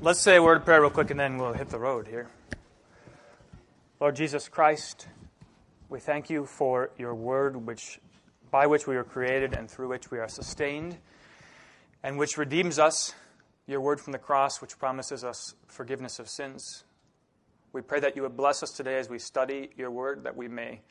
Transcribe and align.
Let's 0.00 0.20
say 0.20 0.36
a 0.36 0.42
word 0.42 0.58
of 0.58 0.64
prayer 0.64 0.80
real 0.80 0.90
quick 0.90 1.10
and 1.10 1.18
then 1.18 1.38
we'll 1.38 1.54
hit 1.54 1.70
the 1.70 1.78
road 1.80 2.06
here. 2.06 2.28
Lord 3.98 4.14
Jesus 4.14 4.48
Christ, 4.48 5.08
we 5.88 5.98
thank 5.98 6.30
you 6.30 6.46
for 6.46 6.90
your 6.96 7.16
word 7.16 7.56
which 7.66 7.98
by 8.52 8.68
which 8.68 8.86
we 8.86 8.94
were 8.94 9.02
created 9.02 9.54
and 9.54 9.68
through 9.68 9.88
which 9.88 10.08
we 10.08 10.20
are 10.20 10.28
sustained 10.28 10.98
and 12.04 12.16
which 12.16 12.38
redeems 12.38 12.78
us, 12.78 13.16
your 13.66 13.80
word 13.80 14.00
from 14.00 14.12
the 14.12 14.20
cross 14.20 14.60
which 14.60 14.78
promises 14.78 15.24
us 15.24 15.56
forgiveness 15.66 16.20
of 16.20 16.28
sins. 16.28 16.84
We 17.72 17.82
pray 17.82 17.98
that 17.98 18.14
you 18.14 18.22
would 18.22 18.36
bless 18.36 18.62
us 18.62 18.70
today 18.70 19.00
as 19.00 19.10
we 19.10 19.18
study 19.18 19.70
your 19.76 19.90
word 19.90 20.22
that 20.22 20.36
we 20.36 20.46
may 20.46 20.82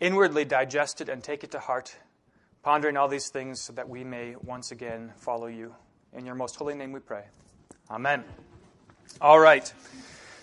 inwardly 0.00 0.46
digest 0.46 1.02
it 1.02 1.10
and 1.10 1.22
take 1.22 1.44
it 1.44 1.50
to 1.50 1.58
heart, 1.58 1.94
pondering 2.62 2.96
all 2.96 3.08
these 3.08 3.28
things 3.28 3.60
so 3.60 3.74
that 3.74 3.90
we 3.90 4.04
may 4.04 4.36
once 4.42 4.70
again 4.70 5.12
follow 5.18 5.48
you. 5.48 5.74
In 6.14 6.24
your 6.24 6.34
most 6.34 6.56
holy 6.56 6.74
name 6.74 6.92
we 6.92 7.00
pray. 7.00 7.24
Amen. 7.90 8.22
All 9.20 9.40
right. 9.40 9.72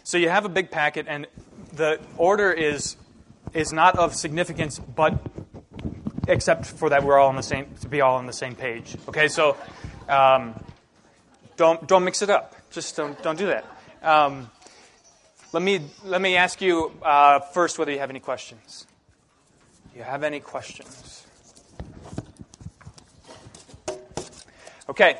So 0.04 0.18
you 0.18 0.30
have 0.30 0.46
a 0.46 0.50
big 0.50 0.72
packet, 0.72 1.06
and 1.08 1.28
the 1.74 2.00
order 2.18 2.52
is 2.52 2.98
is 3.54 3.72
not 3.72 3.98
of 3.98 4.16
significance, 4.16 4.80
but 4.80 5.20
except 6.28 6.66
for 6.66 6.90
that 6.90 7.04
we're 7.04 7.20
all 7.20 7.30
on 7.30 7.36
the 7.36 7.44
same 7.44 7.68
to 7.82 7.88
be 7.88 8.02
all 8.02 8.16
on 8.18 8.26
the 8.26 8.34
same 8.34 8.56
page. 8.56 8.98
Okay, 9.08 9.28
so 9.28 9.56
um, 10.10 10.56
don't 11.56 11.88
don't 11.88 12.04
mix 12.04 12.22
it 12.22 12.32
up. 12.32 12.56
Just 12.72 12.96
don't 12.96 13.22
don't 13.22 13.38
do 13.38 13.48
that. 13.48 13.66
Um, 14.02 14.50
let 15.54 15.62
me 15.62 15.82
let 16.04 16.22
me 16.22 16.38
ask 16.38 16.62
you 16.62 16.92
uh, 17.04 17.40
first 17.40 17.78
whether 17.78 17.92
you 17.92 18.00
have 18.00 18.10
any 18.10 18.20
questions. 18.20 18.88
Do 19.94 20.00
you 20.00 20.04
have 20.04 20.24
any 20.24 20.40
questions? 20.40 21.28
Okay, 24.90 25.18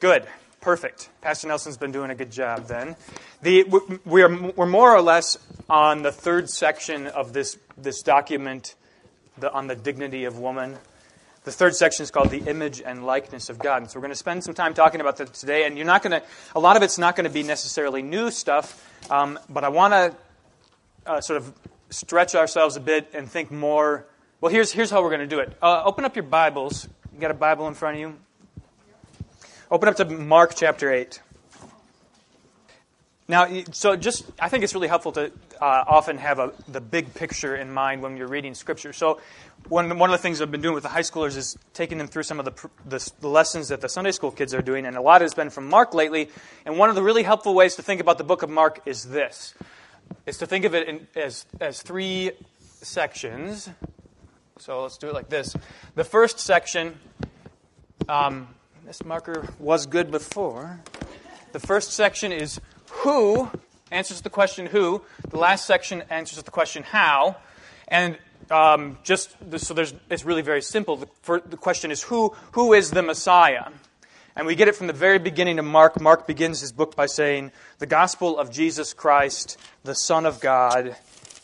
good. 0.00 0.26
Perfect. 0.66 1.10
Pastor 1.20 1.46
Nelson's 1.46 1.76
been 1.76 1.92
doing 1.92 2.10
a 2.10 2.16
good 2.16 2.32
job 2.32 2.66
then. 2.66 2.96
The, 3.40 3.62
we're, 4.04 4.50
we're 4.50 4.66
more 4.66 4.96
or 4.96 5.00
less 5.00 5.38
on 5.70 6.02
the 6.02 6.10
third 6.10 6.50
section 6.50 7.06
of 7.06 7.32
this, 7.32 7.56
this 7.78 8.02
document 8.02 8.74
the, 9.38 9.52
on 9.52 9.68
the 9.68 9.76
dignity 9.76 10.24
of 10.24 10.40
woman. 10.40 10.76
The 11.44 11.52
third 11.52 11.76
section 11.76 12.02
is 12.02 12.10
called 12.10 12.30
the 12.30 12.40
image 12.50 12.82
and 12.84 13.06
likeness 13.06 13.48
of 13.48 13.60
God. 13.60 13.82
And 13.82 13.88
so 13.88 14.00
we're 14.00 14.00
going 14.00 14.10
to 14.12 14.16
spend 14.16 14.42
some 14.42 14.54
time 14.54 14.74
talking 14.74 15.00
about 15.00 15.18
that 15.18 15.32
today. 15.34 15.66
And 15.66 15.76
you're 15.76 15.86
not 15.86 16.02
going 16.02 16.20
to, 16.20 16.26
a 16.56 16.58
lot 16.58 16.76
of 16.76 16.82
it's 16.82 16.98
not 16.98 17.14
going 17.14 17.28
to 17.28 17.32
be 17.32 17.44
necessarily 17.44 18.02
new 18.02 18.32
stuff, 18.32 19.08
um, 19.08 19.38
but 19.48 19.62
I 19.62 19.68
want 19.68 19.92
to 19.94 20.16
uh, 21.08 21.20
sort 21.20 21.36
of 21.36 21.52
stretch 21.90 22.34
ourselves 22.34 22.74
a 22.74 22.80
bit 22.80 23.10
and 23.14 23.30
think 23.30 23.52
more. 23.52 24.04
Well, 24.40 24.50
here's, 24.50 24.72
here's 24.72 24.90
how 24.90 25.00
we're 25.00 25.10
going 25.10 25.20
to 25.20 25.28
do 25.28 25.38
it. 25.38 25.56
Uh, 25.62 25.84
open 25.84 26.04
up 26.04 26.16
your 26.16 26.24
Bibles. 26.24 26.88
You 27.14 27.20
got 27.20 27.30
a 27.30 27.34
Bible 27.34 27.68
in 27.68 27.74
front 27.74 27.94
of 27.94 28.00
you? 28.00 28.16
Open 29.68 29.88
up 29.88 29.96
to 29.96 30.04
Mark 30.04 30.54
chapter 30.54 30.92
8. 30.92 31.20
Now, 33.26 33.48
so 33.72 33.96
just, 33.96 34.24
I 34.38 34.48
think 34.48 34.62
it's 34.62 34.74
really 34.74 34.86
helpful 34.86 35.10
to 35.12 35.32
uh, 35.60 35.84
often 35.88 36.18
have 36.18 36.38
a, 36.38 36.52
the 36.68 36.80
big 36.80 37.12
picture 37.14 37.56
in 37.56 37.72
mind 37.72 38.00
when 38.00 38.16
you're 38.16 38.28
reading 38.28 38.54
Scripture. 38.54 38.92
So, 38.92 39.20
one, 39.68 39.98
one 39.98 40.08
of 40.08 40.12
the 40.12 40.22
things 40.22 40.40
I've 40.40 40.52
been 40.52 40.60
doing 40.60 40.74
with 40.74 40.84
the 40.84 40.88
high 40.88 41.00
schoolers 41.00 41.36
is 41.36 41.58
taking 41.74 41.98
them 41.98 42.06
through 42.06 42.22
some 42.22 42.38
of 42.38 42.44
the, 42.44 42.68
the, 42.84 43.12
the 43.20 43.26
lessons 43.26 43.66
that 43.68 43.80
the 43.80 43.88
Sunday 43.88 44.12
school 44.12 44.30
kids 44.30 44.54
are 44.54 44.62
doing, 44.62 44.86
and 44.86 44.96
a 44.96 45.00
lot 45.00 45.20
has 45.20 45.34
been 45.34 45.50
from 45.50 45.68
Mark 45.68 45.94
lately. 45.94 46.30
And 46.64 46.78
one 46.78 46.88
of 46.88 46.94
the 46.94 47.02
really 47.02 47.24
helpful 47.24 47.52
ways 47.52 47.74
to 47.74 47.82
think 47.82 48.00
about 48.00 48.18
the 48.18 48.24
book 48.24 48.44
of 48.44 48.50
Mark 48.50 48.82
is 48.86 49.02
this: 49.06 49.52
is 50.26 50.38
to 50.38 50.46
think 50.46 50.64
of 50.64 50.76
it 50.76 50.86
in, 50.88 51.08
as, 51.16 51.44
as 51.60 51.82
three 51.82 52.30
sections. 52.60 53.68
So 54.60 54.82
let's 54.82 54.96
do 54.96 55.08
it 55.08 55.14
like 55.14 55.28
this. 55.28 55.56
The 55.96 56.04
first 56.04 56.38
section 56.38 57.00
um, 58.08 58.46
this 58.86 59.04
marker 59.04 59.48
was 59.58 59.86
good 59.86 60.12
before. 60.12 60.80
The 61.50 61.58
first 61.58 61.92
section 61.92 62.30
is 62.30 62.60
who, 62.90 63.50
answers 63.90 64.20
the 64.20 64.30
question 64.30 64.66
who. 64.66 65.02
The 65.28 65.38
last 65.38 65.66
section 65.66 66.04
answers 66.08 66.40
the 66.40 66.52
question 66.52 66.84
how. 66.84 67.36
And 67.88 68.16
um, 68.48 68.98
just 69.02 69.36
so 69.58 69.74
there's, 69.74 69.92
it's 70.08 70.24
really 70.24 70.42
very 70.42 70.62
simple. 70.62 70.98
The, 70.98 71.08
for, 71.22 71.40
the 71.40 71.56
question 71.56 71.90
is 71.90 72.00
who, 72.04 72.36
who 72.52 72.74
is 72.74 72.92
the 72.92 73.02
Messiah? 73.02 73.72
And 74.36 74.46
we 74.46 74.54
get 74.54 74.68
it 74.68 74.76
from 74.76 74.86
the 74.86 74.92
very 74.92 75.18
beginning 75.18 75.58
of 75.58 75.64
Mark. 75.64 76.00
Mark 76.00 76.28
begins 76.28 76.60
his 76.60 76.70
book 76.70 76.94
by 76.94 77.06
saying, 77.06 77.50
The 77.78 77.86
gospel 77.86 78.38
of 78.38 78.52
Jesus 78.52 78.94
Christ, 78.94 79.58
the 79.82 79.96
Son 79.96 80.24
of 80.26 80.38
God, 80.38 80.94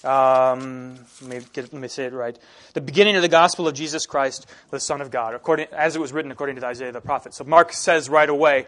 um, 0.05 0.99
let, 1.21 1.31
me 1.31 1.41
get, 1.53 1.73
let 1.73 1.81
me 1.81 1.89
say 1.89 2.05
it 2.05 2.13
right. 2.13 2.37
The 2.75 2.81
beginning 2.81 3.17
of 3.17 3.23
the 3.23 3.29
gospel 3.29 3.69
of 3.69 3.75
Jesus 3.75 4.07
Christ, 4.07 4.47
the 4.71 4.81
Son 4.81 5.01
of 5.01 5.11
God, 5.11 5.35
according, 5.35 5.69
as 5.73 5.95
it 5.95 6.01
was 6.01 6.13
written 6.13 6.33
according 6.33 6.57
to 6.57 6.67
Isaiah 6.67 6.93
the 6.93 7.01
prophet. 7.01 7.35
So 7.35 7.45
Mark 7.45 7.73
says 7.73 8.09
right 8.09 8.29
away, 8.29 8.67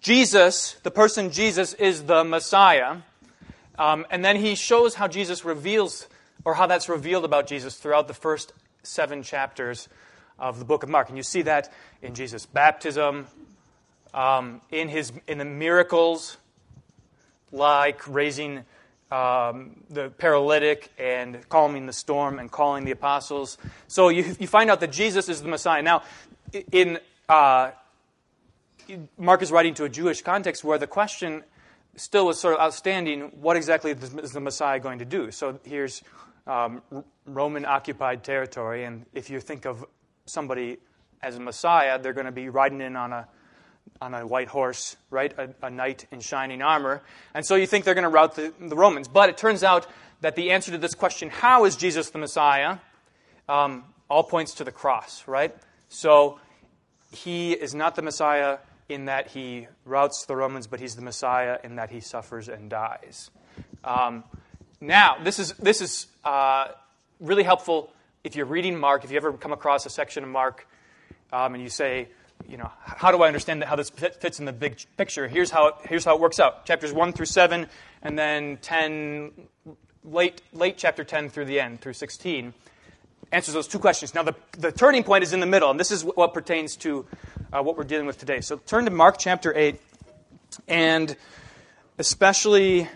Jesus, 0.00 0.76
the 0.82 0.90
person 0.90 1.30
Jesus, 1.30 1.74
is 1.74 2.04
the 2.04 2.24
Messiah. 2.24 2.98
Um, 3.78 4.06
and 4.10 4.24
then 4.24 4.36
he 4.36 4.54
shows 4.54 4.94
how 4.94 5.08
Jesus 5.08 5.44
reveals, 5.44 6.06
or 6.44 6.54
how 6.54 6.66
that's 6.66 6.88
revealed 6.88 7.24
about 7.24 7.46
Jesus 7.46 7.76
throughout 7.76 8.08
the 8.08 8.14
first 8.14 8.52
seven 8.82 9.22
chapters 9.22 9.88
of 10.38 10.58
the 10.58 10.64
book 10.64 10.82
of 10.82 10.88
Mark. 10.88 11.08
And 11.08 11.16
you 11.16 11.22
see 11.22 11.42
that 11.42 11.72
in 12.00 12.14
Jesus' 12.14 12.46
baptism, 12.46 13.26
um, 14.14 14.60
in, 14.70 14.88
his, 14.88 15.12
in 15.26 15.38
the 15.38 15.44
miracles, 15.44 16.36
like 17.52 18.06
raising 18.08 18.64
um, 19.10 19.82
the 19.90 20.10
paralytic 20.10 20.90
and 20.98 21.48
calming 21.48 21.86
the 21.86 21.92
storm 21.92 22.38
and 22.38 22.50
calling 22.50 22.84
the 22.84 22.92
apostles. 22.92 23.58
So 23.88 24.08
you, 24.08 24.36
you 24.38 24.46
find 24.46 24.70
out 24.70 24.80
that 24.80 24.92
Jesus 24.92 25.28
is 25.28 25.42
the 25.42 25.48
Messiah. 25.48 25.82
Now, 25.82 26.02
in 26.72 26.98
uh, 27.28 27.72
Mark 29.18 29.42
is 29.42 29.52
writing 29.52 29.74
to 29.74 29.84
a 29.84 29.88
Jewish 29.88 30.22
context 30.22 30.64
where 30.64 30.78
the 30.78 30.86
question 30.86 31.44
still 31.96 32.26
was 32.26 32.38
sort 32.38 32.54
of 32.54 32.60
outstanding 32.60 33.32
what 33.40 33.56
exactly 33.56 33.92
is 33.92 34.32
the 34.32 34.40
Messiah 34.40 34.78
going 34.78 34.98
to 35.00 35.04
do? 35.04 35.30
So 35.30 35.58
here's 35.64 36.02
um, 36.46 36.82
Roman 37.26 37.64
occupied 37.64 38.24
territory, 38.24 38.84
and 38.84 39.06
if 39.12 39.30
you 39.30 39.40
think 39.40 39.66
of 39.66 39.84
somebody 40.26 40.78
as 41.22 41.36
a 41.36 41.40
Messiah, 41.40 41.98
they're 41.98 42.12
going 42.12 42.26
to 42.26 42.32
be 42.32 42.48
riding 42.48 42.80
in 42.80 42.96
on 42.96 43.12
a 43.12 43.28
on 44.00 44.14
a 44.14 44.26
white 44.26 44.48
horse, 44.48 44.96
right? 45.10 45.32
A, 45.38 45.50
a, 45.62 45.70
knight 45.70 46.06
in 46.10 46.20
shining 46.20 46.62
armor. 46.62 47.02
And 47.34 47.44
so 47.44 47.54
you 47.54 47.66
think 47.66 47.84
they're 47.84 47.94
going 47.94 48.04
to 48.04 48.08
rout 48.08 48.34
the, 48.34 48.52
the, 48.58 48.76
Romans. 48.76 49.08
But 49.08 49.28
it 49.28 49.36
turns 49.36 49.62
out 49.62 49.86
that 50.22 50.36
the 50.36 50.52
answer 50.52 50.72
to 50.72 50.78
this 50.78 50.94
question, 50.94 51.28
how 51.28 51.66
is 51.66 51.76
Jesus 51.76 52.10
the 52.10 52.18
Messiah, 52.18 52.78
um, 53.48 53.84
all 54.08 54.22
points 54.22 54.54
to 54.54 54.64
the 54.64 54.72
cross, 54.72 55.26
right? 55.28 55.54
So 55.88 56.40
he 57.12 57.52
is 57.52 57.74
not 57.74 57.94
the 57.94 58.02
Messiah 58.02 58.58
in 58.88 59.04
that 59.04 59.28
he 59.28 59.68
routs 59.84 60.24
the 60.26 60.34
Romans, 60.34 60.66
but 60.66 60.80
he's 60.80 60.96
the 60.96 61.02
Messiah 61.02 61.58
in 61.62 61.76
that 61.76 61.90
he 61.90 62.00
suffers 62.00 62.48
and 62.48 62.70
dies. 62.70 63.30
Um, 63.84 64.24
now, 64.80 65.16
this 65.22 65.38
is, 65.38 65.52
this 65.54 65.80
is 65.80 66.06
uh, 66.24 66.68
really 67.20 67.42
helpful 67.42 67.92
if 68.24 68.36
you're 68.36 68.46
reading 68.46 68.78
Mark, 68.78 69.04
if 69.04 69.10
you 69.10 69.16
ever 69.16 69.32
come 69.32 69.52
across 69.52 69.86
a 69.86 69.90
section 69.90 70.24
of 70.24 70.30
Mark 70.30 70.66
um, 71.32 71.54
and 71.54 71.62
you 71.62 71.70
say, 71.70 72.08
you 72.48 72.56
know, 72.56 72.70
how 72.80 73.12
do 73.12 73.22
I 73.22 73.26
understand 73.26 73.62
how 73.64 73.76
this 73.76 73.90
fits 73.90 74.38
in 74.38 74.44
the 74.44 74.52
big 74.52 74.78
picture? 74.96 75.28
Here's 75.28 75.50
how 75.50 75.68
it, 75.68 75.74
here's 75.84 76.04
how 76.04 76.14
it 76.14 76.20
works 76.20 76.40
out. 76.40 76.66
Chapters 76.66 76.92
1 76.92 77.12
through 77.12 77.26
7, 77.26 77.66
and 78.02 78.18
then 78.18 78.58
10, 78.58 79.32
late, 80.04 80.42
late 80.52 80.76
chapter 80.76 81.04
10 81.04 81.28
through 81.28 81.44
the 81.44 81.60
end, 81.60 81.80
through 81.80 81.92
16, 81.92 82.52
answers 83.32 83.54
those 83.54 83.68
two 83.68 83.78
questions. 83.78 84.14
Now, 84.14 84.22
the, 84.22 84.34
the 84.58 84.72
turning 84.72 85.04
point 85.04 85.22
is 85.22 85.32
in 85.32 85.40
the 85.40 85.46
middle, 85.46 85.70
and 85.70 85.78
this 85.78 85.90
is 85.90 86.04
what 86.04 86.34
pertains 86.34 86.76
to 86.76 87.06
uh, 87.52 87.62
what 87.62 87.76
we're 87.76 87.84
dealing 87.84 88.06
with 88.06 88.18
today. 88.18 88.40
So 88.40 88.56
turn 88.56 88.84
to 88.84 88.90
Mark 88.90 89.18
chapter 89.18 89.56
8, 89.56 89.80
and 90.66 91.16
especially 91.98 92.88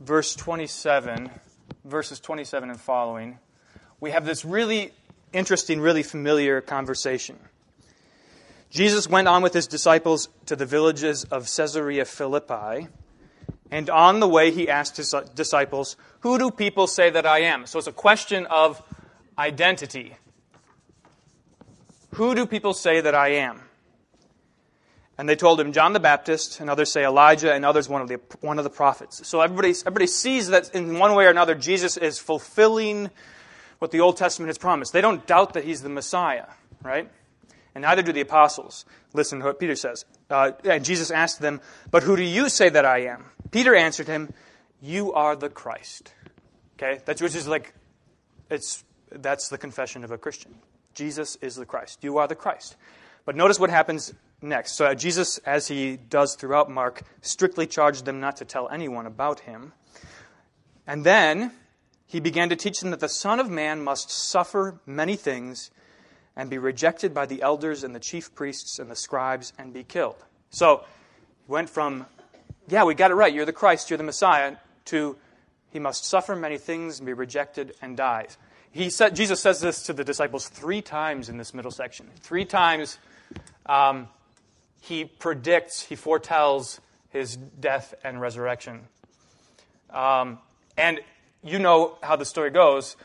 verse 0.00 0.34
27, 0.36 1.30
verses 1.84 2.20
27 2.20 2.70
and 2.70 2.80
following. 2.80 3.38
We 4.00 4.10
have 4.10 4.24
this 4.24 4.44
really 4.44 4.92
interesting, 5.32 5.80
really 5.80 6.02
familiar 6.02 6.60
conversation. 6.60 7.38
Jesus 8.70 9.08
went 9.08 9.28
on 9.28 9.42
with 9.42 9.54
his 9.54 9.66
disciples 9.66 10.28
to 10.46 10.56
the 10.56 10.66
villages 10.66 11.24
of 11.24 11.48
Caesarea 11.54 12.04
Philippi, 12.04 12.88
and 13.70 13.90
on 13.90 14.20
the 14.20 14.28
way 14.28 14.50
he 14.50 14.68
asked 14.68 14.96
his 14.96 15.14
disciples, 15.34 15.96
Who 16.20 16.38
do 16.38 16.50
people 16.50 16.86
say 16.86 17.10
that 17.10 17.26
I 17.26 17.40
am? 17.40 17.66
So 17.66 17.78
it's 17.78 17.88
a 17.88 17.92
question 17.92 18.46
of 18.46 18.82
identity. 19.38 20.16
Who 22.14 22.34
do 22.34 22.46
people 22.46 22.74
say 22.74 23.00
that 23.00 23.14
I 23.14 23.28
am? 23.28 23.62
And 25.18 25.28
they 25.28 25.36
told 25.36 25.58
him, 25.58 25.72
John 25.72 25.94
the 25.94 26.00
Baptist, 26.00 26.60
and 26.60 26.68
others 26.68 26.92
say 26.92 27.04
Elijah, 27.04 27.52
and 27.52 27.64
others 27.64 27.88
one 27.88 28.02
of 28.02 28.08
the, 28.08 28.20
one 28.40 28.58
of 28.58 28.64
the 28.64 28.70
prophets. 28.70 29.26
So 29.26 29.40
everybody, 29.40 29.70
everybody 29.70 30.06
sees 30.06 30.48
that 30.48 30.74
in 30.74 30.98
one 30.98 31.14
way 31.14 31.24
or 31.24 31.30
another, 31.30 31.54
Jesus 31.54 31.96
is 31.96 32.18
fulfilling 32.18 33.10
what 33.78 33.90
the 33.90 34.00
Old 34.00 34.16
Testament 34.16 34.48
has 34.48 34.58
promised. 34.58 34.92
They 34.92 35.00
don't 35.00 35.26
doubt 35.26 35.54
that 35.54 35.64
he's 35.64 35.82
the 35.82 35.88
Messiah, 35.88 36.46
right? 36.82 37.10
And 37.76 37.82
neither 37.82 38.00
do 38.00 38.10
the 38.10 38.22
apostles. 38.22 38.86
Listen 39.12 39.40
to 39.40 39.44
what 39.44 39.60
Peter 39.60 39.76
says. 39.76 40.06
Uh, 40.30 40.52
and 40.64 40.82
Jesus 40.82 41.10
asked 41.10 41.42
them, 41.42 41.60
But 41.90 42.04
who 42.04 42.16
do 42.16 42.22
you 42.22 42.48
say 42.48 42.70
that 42.70 42.86
I 42.86 43.00
am? 43.00 43.26
Peter 43.50 43.74
answered 43.74 44.06
him, 44.06 44.32
You 44.80 45.12
are 45.12 45.36
the 45.36 45.50
Christ. 45.50 46.14
Okay? 46.78 47.02
That's 47.04 47.20
which 47.20 47.34
is 47.34 47.46
like, 47.46 47.74
it's, 48.48 48.82
that's 49.10 49.50
the 49.50 49.58
confession 49.58 50.04
of 50.04 50.10
a 50.10 50.16
Christian. 50.16 50.54
Jesus 50.94 51.36
is 51.42 51.54
the 51.54 51.66
Christ. 51.66 52.02
You 52.02 52.16
are 52.16 52.26
the 52.26 52.34
Christ. 52.34 52.76
But 53.26 53.36
notice 53.36 53.60
what 53.60 53.68
happens 53.68 54.14
next. 54.40 54.72
So 54.72 54.94
Jesus, 54.94 55.36
as 55.44 55.68
he 55.68 55.98
does 55.98 56.34
throughout 56.34 56.70
Mark, 56.70 57.02
strictly 57.20 57.66
charged 57.66 58.06
them 58.06 58.20
not 58.20 58.38
to 58.38 58.46
tell 58.46 58.70
anyone 58.70 59.04
about 59.04 59.40
him. 59.40 59.74
And 60.86 61.04
then 61.04 61.52
he 62.06 62.20
began 62.20 62.48
to 62.48 62.56
teach 62.56 62.80
them 62.80 62.90
that 62.90 63.00
the 63.00 63.08
Son 63.10 63.38
of 63.38 63.50
Man 63.50 63.84
must 63.84 64.10
suffer 64.10 64.80
many 64.86 65.14
things 65.14 65.70
and 66.36 66.50
be 66.50 66.58
rejected 66.58 67.14
by 67.14 67.26
the 67.26 67.42
elders 67.42 67.82
and 67.82 67.94
the 67.94 68.00
chief 68.00 68.34
priests 68.34 68.78
and 68.78 68.90
the 68.90 68.96
scribes 68.96 69.52
and 69.58 69.72
be 69.72 69.82
killed. 69.82 70.22
So 70.50 70.84
he 71.46 71.52
went 71.52 71.70
from, 71.70 72.06
yeah, 72.68 72.84
we 72.84 72.94
got 72.94 73.10
it 73.10 73.14
right, 73.14 73.32
you're 73.32 73.46
the 73.46 73.52
Christ, 73.52 73.90
you're 73.90 73.96
the 73.96 74.04
Messiah, 74.04 74.56
to 74.86 75.16
he 75.70 75.78
must 75.78 76.04
suffer 76.04 76.36
many 76.36 76.58
things 76.58 76.98
and 76.98 77.06
be 77.06 77.12
rejected 77.12 77.74
and 77.82 77.96
die. 77.96 78.28
He 78.70 78.90
said, 78.90 79.16
Jesus 79.16 79.40
says 79.40 79.60
this 79.60 79.84
to 79.84 79.92
the 79.92 80.04
disciples 80.04 80.48
three 80.48 80.82
times 80.82 81.28
in 81.28 81.38
this 81.38 81.54
middle 81.54 81.70
section. 81.70 82.08
Three 82.20 82.44
times 82.44 82.98
um, 83.64 84.08
he 84.80 85.04
predicts, 85.04 85.82
he 85.82 85.96
foretells 85.96 86.80
his 87.10 87.36
death 87.36 87.94
and 88.04 88.20
resurrection. 88.20 88.82
Um, 89.90 90.38
and 90.76 91.00
you 91.42 91.58
know 91.58 91.96
how 92.02 92.16
the 92.16 92.24
story 92.24 92.50
goes. 92.50 92.96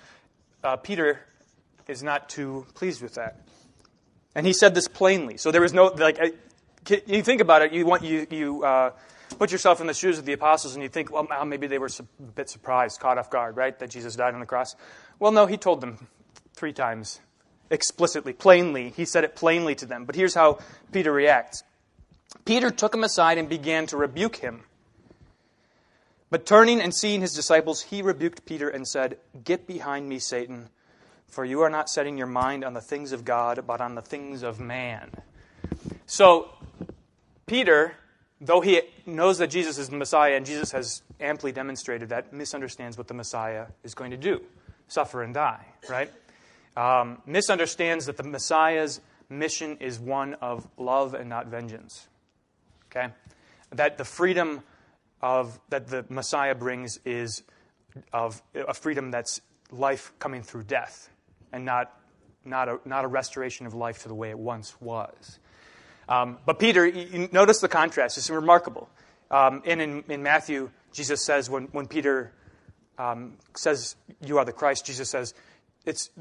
Uh, 0.63 0.75
Peter 0.75 1.21
is 1.91 2.01
not 2.01 2.29
too 2.29 2.65
pleased 2.73 3.01
with 3.01 3.15
that. 3.15 3.41
And 4.33 4.45
he 4.45 4.53
said 4.53 4.73
this 4.73 4.87
plainly. 4.87 5.37
So 5.37 5.51
there 5.51 5.61
was 5.61 5.73
no, 5.73 5.87
like, 5.87 6.17
you 7.05 7.21
think 7.21 7.41
about 7.41 7.61
it, 7.61 7.73
you, 7.73 7.85
want, 7.85 8.03
you, 8.03 8.25
you 8.31 8.63
uh, 8.63 8.91
put 9.37 9.51
yourself 9.51 9.81
in 9.81 9.87
the 9.87 9.93
shoes 9.93 10.17
of 10.17 10.25
the 10.25 10.33
apostles 10.33 10.73
and 10.73 10.81
you 10.81 10.89
think, 10.89 11.11
well, 11.11 11.27
maybe 11.45 11.67
they 11.67 11.77
were 11.77 11.89
a 11.99 12.23
bit 12.23 12.49
surprised, 12.49 12.99
caught 12.99 13.17
off 13.17 13.29
guard, 13.29 13.57
right, 13.57 13.77
that 13.79 13.89
Jesus 13.89 14.15
died 14.15 14.33
on 14.33 14.39
the 14.39 14.45
cross. 14.45 14.75
Well, 15.19 15.31
no, 15.31 15.45
he 15.45 15.57
told 15.57 15.81
them 15.81 16.07
three 16.53 16.73
times 16.73 17.19
explicitly, 17.69 18.33
plainly. 18.33 18.89
He 18.89 19.05
said 19.05 19.23
it 19.23 19.35
plainly 19.35 19.75
to 19.75 19.85
them. 19.85 20.05
But 20.05 20.15
here's 20.15 20.33
how 20.33 20.59
Peter 20.91 21.11
reacts 21.11 21.63
Peter 22.45 22.71
took 22.71 22.93
him 22.93 23.03
aside 23.03 23.37
and 23.37 23.49
began 23.49 23.85
to 23.87 23.97
rebuke 23.97 24.37
him. 24.37 24.63
But 26.29 26.45
turning 26.45 26.79
and 26.79 26.95
seeing 26.95 27.19
his 27.19 27.33
disciples, 27.33 27.81
he 27.81 28.01
rebuked 28.01 28.45
Peter 28.45 28.69
and 28.69 28.87
said, 28.87 29.17
Get 29.43 29.67
behind 29.67 30.07
me, 30.07 30.17
Satan, 30.17 30.69
for 31.31 31.45
you 31.45 31.61
are 31.61 31.69
not 31.69 31.89
setting 31.89 32.17
your 32.17 32.27
mind 32.27 32.63
on 32.63 32.73
the 32.73 32.81
things 32.81 33.13
of 33.13 33.25
God, 33.25 33.63
but 33.65 33.81
on 33.81 33.95
the 33.95 34.01
things 34.01 34.43
of 34.43 34.59
man. 34.59 35.09
So, 36.05 36.49
Peter, 37.47 37.95
though 38.41 38.59
he 38.59 38.81
knows 39.05 39.37
that 39.37 39.47
Jesus 39.47 39.77
is 39.77 39.89
the 39.89 39.95
Messiah, 39.95 40.35
and 40.35 40.45
Jesus 40.45 40.73
has 40.73 41.01
amply 41.21 41.53
demonstrated 41.53 42.09
that, 42.09 42.33
misunderstands 42.33 42.97
what 42.97 43.07
the 43.07 43.13
Messiah 43.13 43.67
is 43.83 43.95
going 43.95 44.11
to 44.11 44.17
do 44.17 44.41
suffer 44.87 45.23
and 45.23 45.33
die, 45.33 45.65
right? 45.89 46.11
Um, 46.75 47.21
misunderstands 47.25 48.07
that 48.07 48.17
the 48.17 48.23
Messiah's 48.23 48.99
mission 49.29 49.77
is 49.79 50.01
one 50.01 50.33
of 50.35 50.67
love 50.77 51.13
and 51.13 51.29
not 51.29 51.47
vengeance. 51.47 52.09
Okay? 52.87 53.13
That 53.71 53.97
the 53.97 54.03
freedom 54.03 54.63
of, 55.21 55.57
that 55.69 55.87
the 55.87 56.05
Messiah 56.09 56.55
brings 56.55 56.99
is 57.05 57.43
of 58.11 58.41
a 58.53 58.73
freedom 58.73 59.11
that's 59.11 59.39
life 59.71 60.11
coming 60.19 60.43
through 60.43 60.63
death 60.63 61.10
and 61.51 61.65
not, 61.65 61.97
not, 62.45 62.69
a, 62.69 62.79
not 62.85 63.05
a 63.05 63.07
restoration 63.07 63.65
of 63.65 63.73
life 63.73 64.03
to 64.03 64.07
the 64.07 64.15
way 64.15 64.29
it 64.29 64.39
once 64.39 64.79
was. 64.81 65.39
Um, 66.09 66.39
but 66.45 66.59
Peter, 66.59 66.85
you 66.85 67.29
notice 67.31 67.59
the 67.59 67.69
contrast. 67.69 68.17
It's 68.17 68.29
remarkable. 68.29 68.89
Um, 69.29 69.61
and 69.65 69.81
in, 69.81 70.03
in 70.09 70.23
Matthew, 70.23 70.71
Jesus 70.91 71.23
says 71.23 71.49
when, 71.49 71.65
when 71.65 71.87
Peter 71.87 72.33
um, 72.97 73.37
says, 73.55 73.95
You 74.25 74.37
are 74.37 74.45
the 74.45 74.51
Christ, 74.51 74.85
Jesus 74.85 75.09
says, 75.09 75.33
it's 75.83 76.11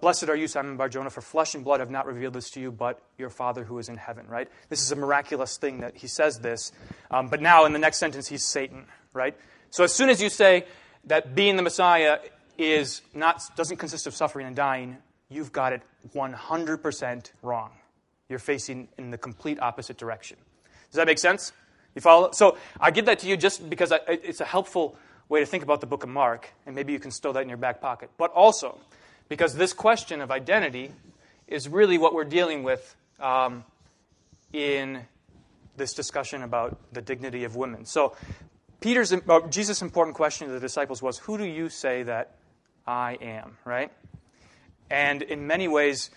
blessed 0.00 0.28
are 0.28 0.36
you, 0.36 0.46
Simon 0.46 0.76
Barjona, 0.76 1.08
for 1.08 1.22
flesh 1.22 1.54
and 1.54 1.64
blood 1.64 1.80
have 1.80 1.90
not 1.90 2.06
revealed 2.06 2.34
this 2.34 2.50
to 2.50 2.60
you, 2.60 2.70
but 2.70 3.00
your 3.16 3.30
Father 3.30 3.64
who 3.64 3.78
is 3.78 3.88
in 3.88 3.96
heaven. 3.96 4.26
Right? 4.26 4.48
This 4.68 4.82
is 4.82 4.92
a 4.92 4.96
miraculous 4.96 5.56
thing 5.56 5.80
that 5.80 5.96
he 5.96 6.06
says 6.06 6.40
this. 6.40 6.72
Um, 7.10 7.28
but 7.28 7.40
now 7.40 7.64
in 7.64 7.72
the 7.72 7.78
next 7.78 7.98
sentence, 7.98 8.28
he's 8.28 8.44
Satan. 8.44 8.84
Right? 9.14 9.36
So 9.70 9.84
as 9.84 9.94
soon 9.94 10.10
as 10.10 10.20
you 10.20 10.28
say 10.28 10.66
that 11.04 11.34
being 11.34 11.56
the 11.56 11.62
Messiah 11.62 12.18
is 12.60 13.02
not 13.14 13.42
doesn't 13.56 13.78
consist 13.78 14.06
of 14.06 14.14
suffering 14.14 14.46
and 14.46 14.54
dying, 14.54 14.98
you've 15.28 15.52
got 15.52 15.72
it 15.72 15.82
100% 16.14 17.30
wrong. 17.42 17.70
You're 18.28 18.38
facing 18.38 18.88
in 18.98 19.10
the 19.10 19.18
complete 19.18 19.58
opposite 19.60 19.96
direction. 19.96 20.36
Does 20.90 20.96
that 20.96 21.06
make 21.06 21.18
sense? 21.18 21.52
You 21.94 22.00
follow? 22.00 22.30
So 22.32 22.58
I 22.78 22.90
give 22.90 23.06
that 23.06 23.20
to 23.20 23.28
you 23.28 23.36
just 23.36 23.68
because 23.68 23.92
I, 23.92 24.00
it's 24.06 24.40
a 24.40 24.44
helpful 24.44 24.96
way 25.28 25.40
to 25.40 25.46
think 25.46 25.62
about 25.62 25.80
the 25.80 25.86
book 25.86 26.02
of 26.02 26.08
Mark, 26.08 26.52
and 26.66 26.74
maybe 26.74 26.92
you 26.92 26.98
can 26.98 27.10
stow 27.10 27.32
that 27.32 27.42
in 27.42 27.48
your 27.48 27.58
back 27.58 27.80
pocket. 27.80 28.10
But 28.18 28.32
also, 28.32 28.78
because 29.28 29.54
this 29.54 29.72
question 29.72 30.20
of 30.20 30.30
identity 30.30 30.92
is 31.46 31.68
really 31.68 31.98
what 31.98 32.14
we're 32.14 32.24
dealing 32.24 32.62
with 32.62 32.94
um, 33.18 33.64
in 34.52 35.00
this 35.76 35.94
discussion 35.94 36.42
about 36.42 36.78
the 36.92 37.00
dignity 37.00 37.44
of 37.44 37.56
women. 37.56 37.86
So, 37.86 38.16
Peter's 38.80 39.12
uh, 39.12 39.40
Jesus' 39.48 39.82
important 39.82 40.16
question 40.16 40.48
to 40.48 40.52
the 40.52 40.60
disciples 40.60 41.02
was, 41.02 41.18
"Who 41.18 41.38
do 41.38 41.44
you 41.44 41.68
say 41.68 42.02
that 42.04 42.36
I 42.86 43.18
am?" 43.20 43.58
Right? 43.64 43.92
And 44.90 45.22
in 45.22 45.46
many 45.46 45.68
ways, 45.68 46.10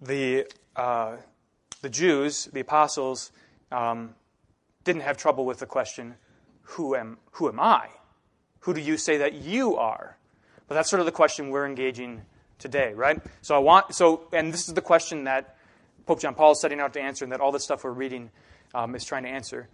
the 0.00 0.46
uh, 0.74 1.16
the 1.82 1.88
Jews, 1.88 2.46
the 2.52 2.60
apostles, 2.60 3.32
um, 3.72 4.14
didn't 4.84 5.02
have 5.02 5.16
trouble 5.16 5.44
with 5.44 5.58
the 5.58 5.66
question, 5.66 6.14
"Who 6.62 6.94
am 6.94 7.18
Who 7.32 7.48
am 7.48 7.60
I?" 7.60 7.88
Who 8.60 8.74
do 8.74 8.80
you 8.80 8.96
say 8.96 9.18
that 9.18 9.34
you 9.34 9.76
are? 9.76 10.16
But 10.66 10.74
that's 10.74 10.90
sort 10.90 10.98
of 10.98 11.06
the 11.06 11.12
question 11.12 11.50
we're 11.50 11.66
engaging 11.66 12.22
today, 12.58 12.94
right? 12.94 13.20
So 13.40 13.54
I 13.54 13.58
want 13.58 13.94
so, 13.94 14.26
and 14.32 14.52
this 14.52 14.66
is 14.66 14.74
the 14.74 14.82
question 14.82 15.24
that 15.24 15.56
Pope 16.04 16.20
John 16.20 16.34
Paul 16.34 16.52
is 16.52 16.60
setting 16.60 16.80
out 16.80 16.92
to 16.94 17.00
answer, 17.00 17.24
and 17.24 17.32
that 17.32 17.40
all 17.40 17.52
the 17.52 17.60
stuff 17.60 17.84
we're 17.84 17.92
reading 17.92 18.30
um, 18.74 18.94
is 18.96 19.04
trying 19.04 19.22
to 19.22 19.28
answer. 19.28 19.68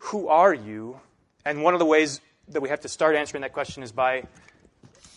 Who 0.00 0.28
are 0.28 0.54
you? 0.54 1.00
And 1.44 1.62
one 1.62 1.74
of 1.74 1.80
the 1.80 1.86
ways 1.86 2.20
that 2.48 2.60
we 2.60 2.68
have 2.68 2.80
to 2.82 2.88
start 2.88 3.16
answering 3.16 3.40
that 3.40 3.52
question 3.52 3.82
is 3.82 3.90
by 3.90 4.24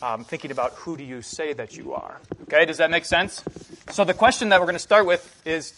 um, 0.02 0.24
thinking 0.24 0.52
about 0.52 0.74
who 0.74 0.98
do 0.98 1.04
you 1.04 1.22
say 1.22 1.54
that 1.54 1.76
you 1.76 1.94
are. 1.94 2.20
Okay, 2.44 2.66
does 2.66 2.78
that 2.78 2.90
make 2.90 3.06
sense? 3.06 3.44
So 3.92 4.04
the 4.04 4.14
question 4.14 4.50
that 4.50 4.60
we're 4.60 4.66
going 4.66 4.76
to 4.76 4.80
start 4.80 5.06
with 5.06 5.42
is 5.46 5.74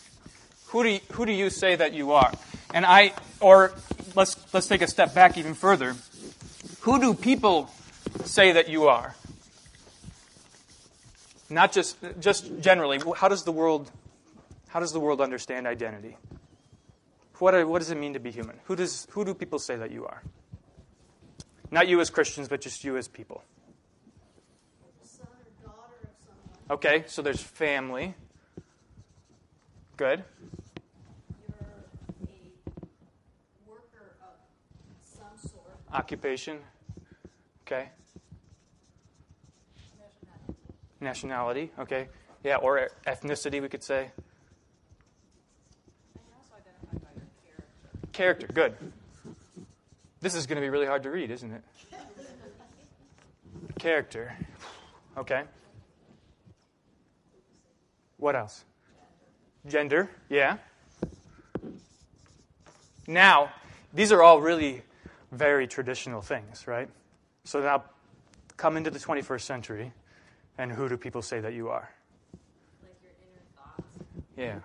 who 0.68 0.84
do 0.84 0.90
you, 0.90 1.00
who 1.14 1.26
do 1.26 1.32
you 1.32 1.50
say 1.50 1.76
that 1.76 1.94
you 1.94 2.12
are? 2.12 2.32
And 2.74 2.86
I, 2.86 3.14
or 3.40 3.74
let's 4.16 4.38
let's 4.54 4.68
take 4.68 4.82
a 4.82 4.88
step 4.88 5.14
back 5.14 5.38
even 5.38 5.54
further. 5.54 5.96
Who 6.82 7.00
do 7.00 7.14
people 7.14 7.70
say 8.24 8.54
that 8.54 8.70
you 8.70 8.88
are? 8.88 9.16
Not 11.50 11.74
just, 11.74 11.98
just 12.20 12.60
generally. 12.62 13.00
How 13.16 13.28
does 13.28 13.44
the 13.44 13.52
world, 13.52 13.92
how 14.70 14.80
does 14.80 14.94
the 14.94 15.00
world 15.00 15.20
understand 15.20 15.68
identity? 15.68 16.18
What, 17.40 17.68
what 17.68 17.80
does 17.80 17.92
it 17.92 17.98
mean 17.98 18.14
to 18.14 18.20
be 18.20 18.32
human? 18.32 18.58
Who, 18.66 18.76
does, 18.76 19.08
who 19.12 19.26
do 19.26 19.34
people 19.34 19.60
say 19.60 19.76
that 19.76 19.92
you 19.92 20.06
are? 20.06 20.22
Not 21.72 21.88
you 21.88 22.00
as 22.00 22.10
Christians, 22.10 22.48
but 22.48 22.62
just 22.62 22.84
you 22.84 22.98
as 22.98 23.08
people. 23.08 23.44
Okay, 26.72 27.04
so 27.06 27.22
there's 27.22 27.42
family. 27.42 28.16
Good. 29.98 30.24
Occupation. 35.92 36.60
Okay. 37.68 37.90
Nationality. 41.02 41.72
Okay. 41.78 42.08
Yeah, 42.42 42.56
or 42.56 42.90
ethnicity, 43.06 43.62
we 43.62 43.68
could 43.68 43.84
say. 43.84 44.12
Character. 48.14 48.48
Good. 48.48 48.78
This 50.22 50.36
is 50.36 50.48
going 50.48 50.56
to 50.56 50.62
be 50.62 50.70
really 50.70 50.86
hard 50.86 51.04
to 51.04 51.10
read, 51.10 51.32
isn't 51.32 51.52
it? 51.52 51.64
Character. 53.78 54.34
Okay. 55.18 55.44
What 58.22 58.36
else? 58.36 58.64
Gender. 59.68 60.08
Yeah. 60.30 60.58
Now, 63.08 63.52
these 63.96 64.12
are 64.12 64.22
all 64.22 64.40
really 64.40 64.84
very 65.32 65.66
traditional 65.66 66.22
things, 66.22 66.68
right? 66.68 66.88
So 67.46 67.62
now 67.62 67.84
come 68.58 68.78
into 68.78 68.92
the 68.92 69.00
21st 69.00 69.42
century, 69.42 69.92
and 70.60 70.72
who 70.72 70.88
do 70.88 70.98
people 70.98 71.24
say 71.24 71.40
that 71.40 71.54
you 71.54 71.70
are? 71.70 71.90
Like 72.84 72.94
your 73.02 73.12
inner 73.24 73.42
thoughts. 73.56 73.90
Yeah. 74.38 74.60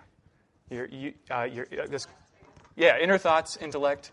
Your, 0.69 0.85
you, 0.85 1.13
uh, 1.31 1.43
your, 1.51 1.65
uh, 1.81 1.87
this, 1.87 2.05
yeah, 2.75 2.99
inner 2.99 3.17
thoughts, 3.17 3.57
intellect. 3.57 4.11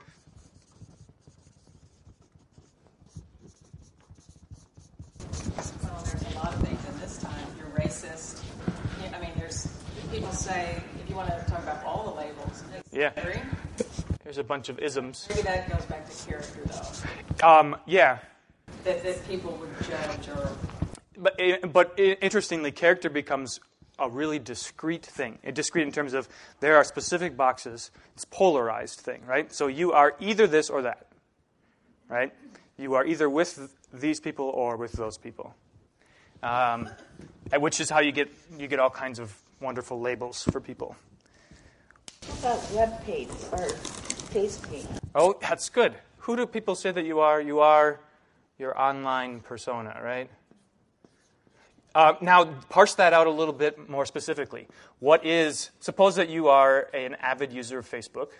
Well, 5.82 6.02
there's 6.02 6.34
a 6.34 6.38
lot 6.38 6.54
of 6.54 6.60
things 6.60 6.88
in 6.88 7.00
this 7.00 7.18
time. 7.18 7.46
You're 7.58 7.68
racist. 7.84 8.40
I 9.14 9.20
mean, 9.20 9.32
there's 9.36 9.68
people 10.14 10.32
say, 10.32 10.80
if 11.02 11.10
you 11.10 11.16
want 11.16 11.28
to 11.28 11.50
talk 11.50 11.62
about 11.62 11.84
all 11.84 12.04
the 12.04 12.16
labels, 12.16 12.62
yeah. 12.92 13.10
There's 14.22 14.38
a 14.38 14.44
bunch 14.44 14.68
of 14.68 14.78
isms. 14.78 15.26
Maybe 15.28 15.42
that 15.42 15.68
goes 15.68 15.84
back 15.86 16.08
to 16.08 16.26
character, 16.26 16.60
though. 17.40 17.46
Um, 17.46 17.76
yeah. 17.86 18.18
That, 18.84 19.02
that 19.02 19.26
people 19.28 19.52
would 19.56 19.70
judge 19.88 20.28
or. 20.28 20.50
But, 21.16 21.34
eh, 21.38 21.58
but 21.66 21.98
interestingly, 21.98 22.70
character 22.70 23.10
becomes 23.10 23.58
a 23.98 24.08
really 24.08 24.38
discrete 24.38 25.04
thing. 25.04 25.38
Discrete 25.52 25.86
in 25.86 25.92
terms 25.92 26.14
of 26.14 26.28
there 26.60 26.76
are 26.76 26.84
specific 26.84 27.36
boxes. 27.36 27.90
It's 28.14 28.24
polarized 28.24 29.00
thing, 29.00 29.22
right? 29.26 29.52
So 29.52 29.66
you 29.66 29.92
are 29.92 30.14
either 30.20 30.46
this 30.46 30.70
or 30.70 30.82
that, 30.82 31.06
right? 32.08 32.32
You 32.78 32.94
are 32.94 33.04
either 33.04 33.28
with 33.28 33.76
these 33.92 34.20
people 34.20 34.46
or 34.46 34.76
with 34.76 34.92
those 34.92 35.18
people, 35.18 35.54
um, 36.42 36.88
which 37.58 37.80
is 37.80 37.90
how 37.90 38.00
you 38.00 38.10
get 38.12 38.32
you 38.58 38.66
get 38.66 38.80
all 38.80 38.90
kinds 38.90 39.18
of 39.18 39.36
wonderful 39.64 40.00
labels 40.00 40.44
for 40.52 40.60
people. 40.60 40.94
How 42.42 42.52
about 42.52 42.72
web 42.72 43.04
page 43.04 43.28
or 43.50 43.68
face 44.30 44.58
page? 44.58 44.86
Oh, 45.14 45.36
that's 45.40 45.68
good. 45.68 45.94
Who 46.18 46.36
do 46.36 46.46
people 46.46 46.74
say 46.74 46.92
that 46.92 47.04
you 47.04 47.20
are? 47.20 47.40
You 47.40 47.60
are 47.60 48.00
your 48.58 48.78
online 48.80 49.40
persona, 49.40 50.00
right? 50.02 50.30
Uh, 51.94 52.14
now, 52.20 52.44
parse 52.68 52.94
that 52.96 53.12
out 53.12 53.26
a 53.26 53.30
little 53.30 53.54
bit 53.54 53.88
more 53.88 54.04
specifically. 54.04 54.66
What 54.98 55.24
is, 55.24 55.70
suppose 55.80 56.16
that 56.16 56.28
you 56.28 56.48
are 56.48 56.88
an 56.92 57.14
avid 57.20 57.52
user 57.52 57.78
of 57.78 57.88
Facebook. 57.88 58.30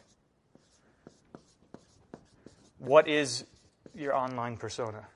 What 2.78 3.06
is 3.08 3.44
your 3.94 4.14
online 4.14 4.56
persona? 4.56 5.06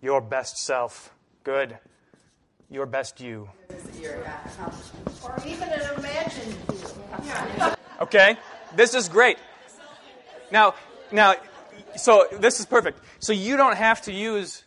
Your 0.00 0.20
best 0.20 0.58
self. 0.58 1.12
Good. 1.42 1.78
Your 2.74 2.86
best 2.86 3.20
you. 3.20 3.48
Or 5.22 5.38
even 5.46 5.68
an 5.68 5.80
imagined 5.96 6.56
you. 7.22 7.72
Okay? 8.00 8.36
This 8.74 8.94
is 8.94 9.08
great. 9.08 9.38
Now, 10.50 10.74
now, 11.12 11.36
so 11.94 12.26
this 12.32 12.58
is 12.58 12.66
perfect. 12.66 12.98
So 13.20 13.32
you 13.32 13.56
don't 13.56 13.76
have 13.76 14.02
to 14.02 14.12
use 14.12 14.64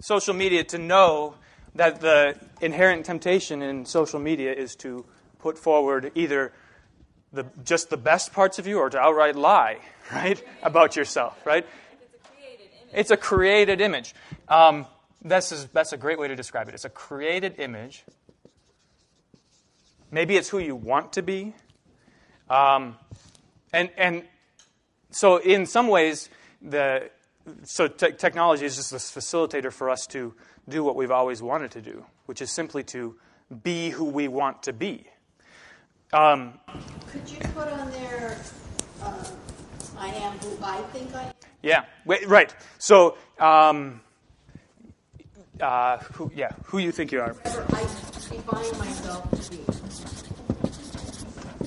social 0.00 0.34
media 0.34 0.64
to 0.64 0.78
know 0.78 1.36
that 1.76 2.00
the 2.00 2.34
inherent 2.60 3.06
temptation 3.06 3.62
in 3.62 3.84
social 3.84 4.18
media 4.18 4.52
is 4.52 4.74
to 4.76 5.04
put 5.38 5.56
forward 5.56 6.10
either 6.16 6.52
the, 7.32 7.46
just 7.64 7.88
the 7.88 7.96
best 7.96 8.32
parts 8.32 8.58
of 8.58 8.66
you 8.66 8.80
or 8.80 8.90
to 8.90 8.98
outright 8.98 9.36
lie, 9.36 9.78
right, 10.12 10.42
about 10.64 10.96
yourself, 10.96 11.38
right? 11.46 11.64
It's 12.92 13.12
a 13.12 13.16
created 13.16 13.80
image. 13.80 14.12
Um, 14.48 14.86
this 15.24 15.50
is, 15.52 15.66
that's 15.68 15.92
a 15.92 15.96
great 15.96 16.18
way 16.18 16.28
to 16.28 16.36
describe 16.36 16.68
it. 16.68 16.74
It's 16.74 16.84
a 16.84 16.90
created 16.90 17.58
image. 17.58 18.04
Maybe 20.10 20.36
it's 20.36 20.50
who 20.50 20.58
you 20.58 20.76
want 20.76 21.14
to 21.14 21.22
be. 21.22 21.54
Um, 22.48 22.96
and, 23.72 23.90
and 23.96 24.22
so, 25.10 25.38
in 25.38 25.66
some 25.66 25.88
ways, 25.88 26.28
the, 26.60 27.10
so 27.64 27.88
te- 27.88 28.12
technology 28.12 28.66
is 28.66 28.76
just 28.76 28.90
this 28.90 29.10
facilitator 29.10 29.72
for 29.72 29.88
us 29.88 30.06
to 30.08 30.34
do 30.68 30.84
what 30.84 30.94
we've 30.94 31.10
always 31.10 31.42
wanted 31.42 31.70
to 31.72 31.80
do, 31.80 32.04
which 32.26 32.42
is 32.42 32.50
simply 32.50 32.82
to 32.84 33.16
be 33.62 33.90
who 33.90 34.04
we 34.04 34.28
want 34.28 34.62
to 34.64 34.72
be. 34.72 35.06
Um, 36.12 36.60
Could 37.10 37.28
you 37.28 37.38
put 37.54 37.68
on 37.68 37.90
there, 37.90 38.38
um, 39.02 39.24
I 39.98 40.08
am 40.08 40.38
who 40.38 40.56
I 40.62 40.80
think 40.92 41.14
I 41.14 41.24
am? 41.24 41.32
yeah, 41.62 41.84
wait, 42.04 42.28
right. 42.28 42.54
So, 42.78 43.16
um, 43.38 44.00
uh, 45.60 45.98
who, 45.98 46.30
yeah, 46.34 46.50
who 46.64 46.78
you 46.78 46.92
think 46.92 47.12
you 47.12 47.20
are. 47.20 47.36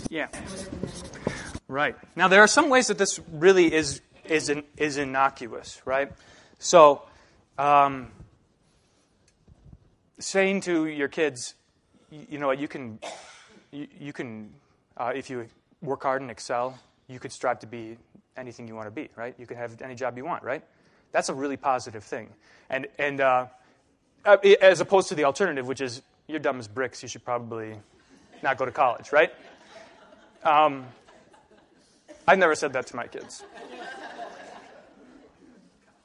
Yeah. 0.09 0.27
Right. 1.67 1.95
Now, 2.15 2.27
there 2.27 2.41
are 2.41 2.47
some 2.47 2.69
ways 2.69 2.87
that 2.87 2.97
this 2.97 3.19
really 3.31 3.73
is, 3.73 4.01
is, 4.25 4.49
in, 4.49 4.63
is 4.77 4.97
innocuous, 4.97 5.81
right? 5.85 6.11
So, 6.59 7.03
um, 7.57 8.11
saying 10.19 10.61
to 10.61 10.85
your 10.87 11.07
kids, 11.07 11.55
you, 12.09 12.37
know, 12.37 12.51
you 12.51 12.67
can, 12.67 12.99
you, 13.71 13.87
you 13.99 14.13
can 14.13 14.53
uh, 14.97 15.11
if 15.15 15.29
you 15.29 15.47
work 15.81 16.03
hard 16.03 16.21
and 16.21 16.31
excel, 16.31 16.77
you 17.07 17.19
could 17.19 17.31
strive 17.31 17.59
to 17.59 17.67
be 17.67 17.97
anything 18.35 18.67
you 18.67 18.75
want 18.75 18.87
to 18.87 18.91
be, 18.91 19.09
right? 19.15 19.35
You 19.37 19.45
can 19.45 19.57
have 19.57 19.81
any 19.81 19.95
job 19.95 20.17
you 20.17 20.25
want, 20.25 20.43
right? 20.43 20.63
That's 21.11 21.29
a 21.29 21.33
really 21.33 21.57
positive 21.57 22.03
thing. 22.03 22.29
And, 22.69 22.87
and 22.99 23.21
uh, 23.21 23.45
uh, 24.25 24.37
as 24.61 24.81
opposed 24.81 25.09
to 25.09 25.15
the 25.15 25.23
alternative, 25.23 25.67
which 25.67 25.81
is 25.81 26.01
you're 26.27 26.39
dumb 26.39 26.59
as 26.59 26.67
bricks, 26.67 27.01
you 27.01 27.09
should 27.09 27.23
probably 27.23 27.75
not 28.43 28.57
go 28.57 28.65
to 28.65 28.71
college, 28.71 29.11
right? 29.11 29.31
Um, 30.43 30.85
I've 32.27 32.37
never 32.37 32.55
said 32.55 32.73
that 32.73 32.87
to 32.87 32.95
my 32.95 33.07
kids. 33.07 33.43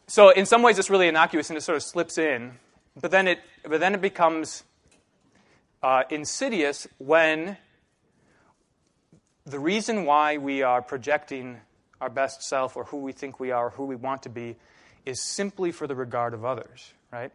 So 0.06 0.30
in 0.30 0.46
some 0.46 0.62
ways, 0.62 0.78
it's 0.78 0.90
really 0.90 1.08
innocuous 1.08 1.50
and 1.50 1.56
it 1.56 1.62
sort 1.62 1.76
of 1.76 1.82
slips 1.82 2.18
in, 2.18 2.52
but 3.00 3.10
then 3.10 3.26
it, 3.26 3.40
but 3.62 3.80
then 3.80 3.94
it 3.94 4.00
becomes 4.00 4.62
uh, 5.82 6.04
insidious 6.10 6.86
when 6.98 7.56
the 9.44 9.58
reason 9.58 10.04
why 10.04 10.38
we 10.38 10.62
are 10.62 10.82
projecting 10.82 11.58
our 12.00 12.10
best 12.10 12.42
self 12.42 12.76
or 12.76 12.84
who 12.84 12.98
we 12.98 13.12
think 13.12 13.40
we 13.40 13.50
are, 13.50 13.66
or 13.66 13.70
who 13.70 13.86
we 13.86 13.96
want 13.96 14.22
to 14.24 14.28
be, 14.28 14.56
is 15.06 15.20
simply 15.20 15.72
for 15.72 15.86
the 15.86 15.94
regard 15.94 16.34
of 16.34 16.44
others, 16.44 16.92
right? 17.12 17.32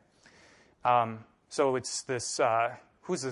Um, 0.87 1.19
so 1.49 1.75
it's 1.75 2.03
this. 2.03 2.39
Uh, 2.39 2.75
who's 3.01 3.21
the, 3.21 3.31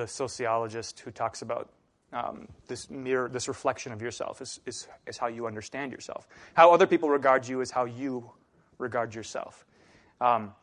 the, 0.00 0.06
sociologist 0.06 1.00
who 1.00 1.10
talks 1.10 1.42
about 1.42 1.70
um, 2.12 2.46
this 2.68 2.90
mirror, 2.90 3.28
this 3.28 3.48
reflection 3.48 3.92
of 3.92 4.00
yourself 4.00 4.40
is, 4.40 4.60
is, 4.66 4.86
is 5.06 5.16
how 5.16 5.26
you 5.26 5.46
understand 5.46 5.90
yourself. 5.90 6.28
How 6.54 6.72
other 6.72 6.86
people 6.86 7.08
regard 7.08 7.46
you 7.48 7.60
is 7.60 7.70
how 7.70 7.86
you 7.86 8.30
regard 8.78 9.14
yourself. 9.14 9.64
Um, 10.20 10.54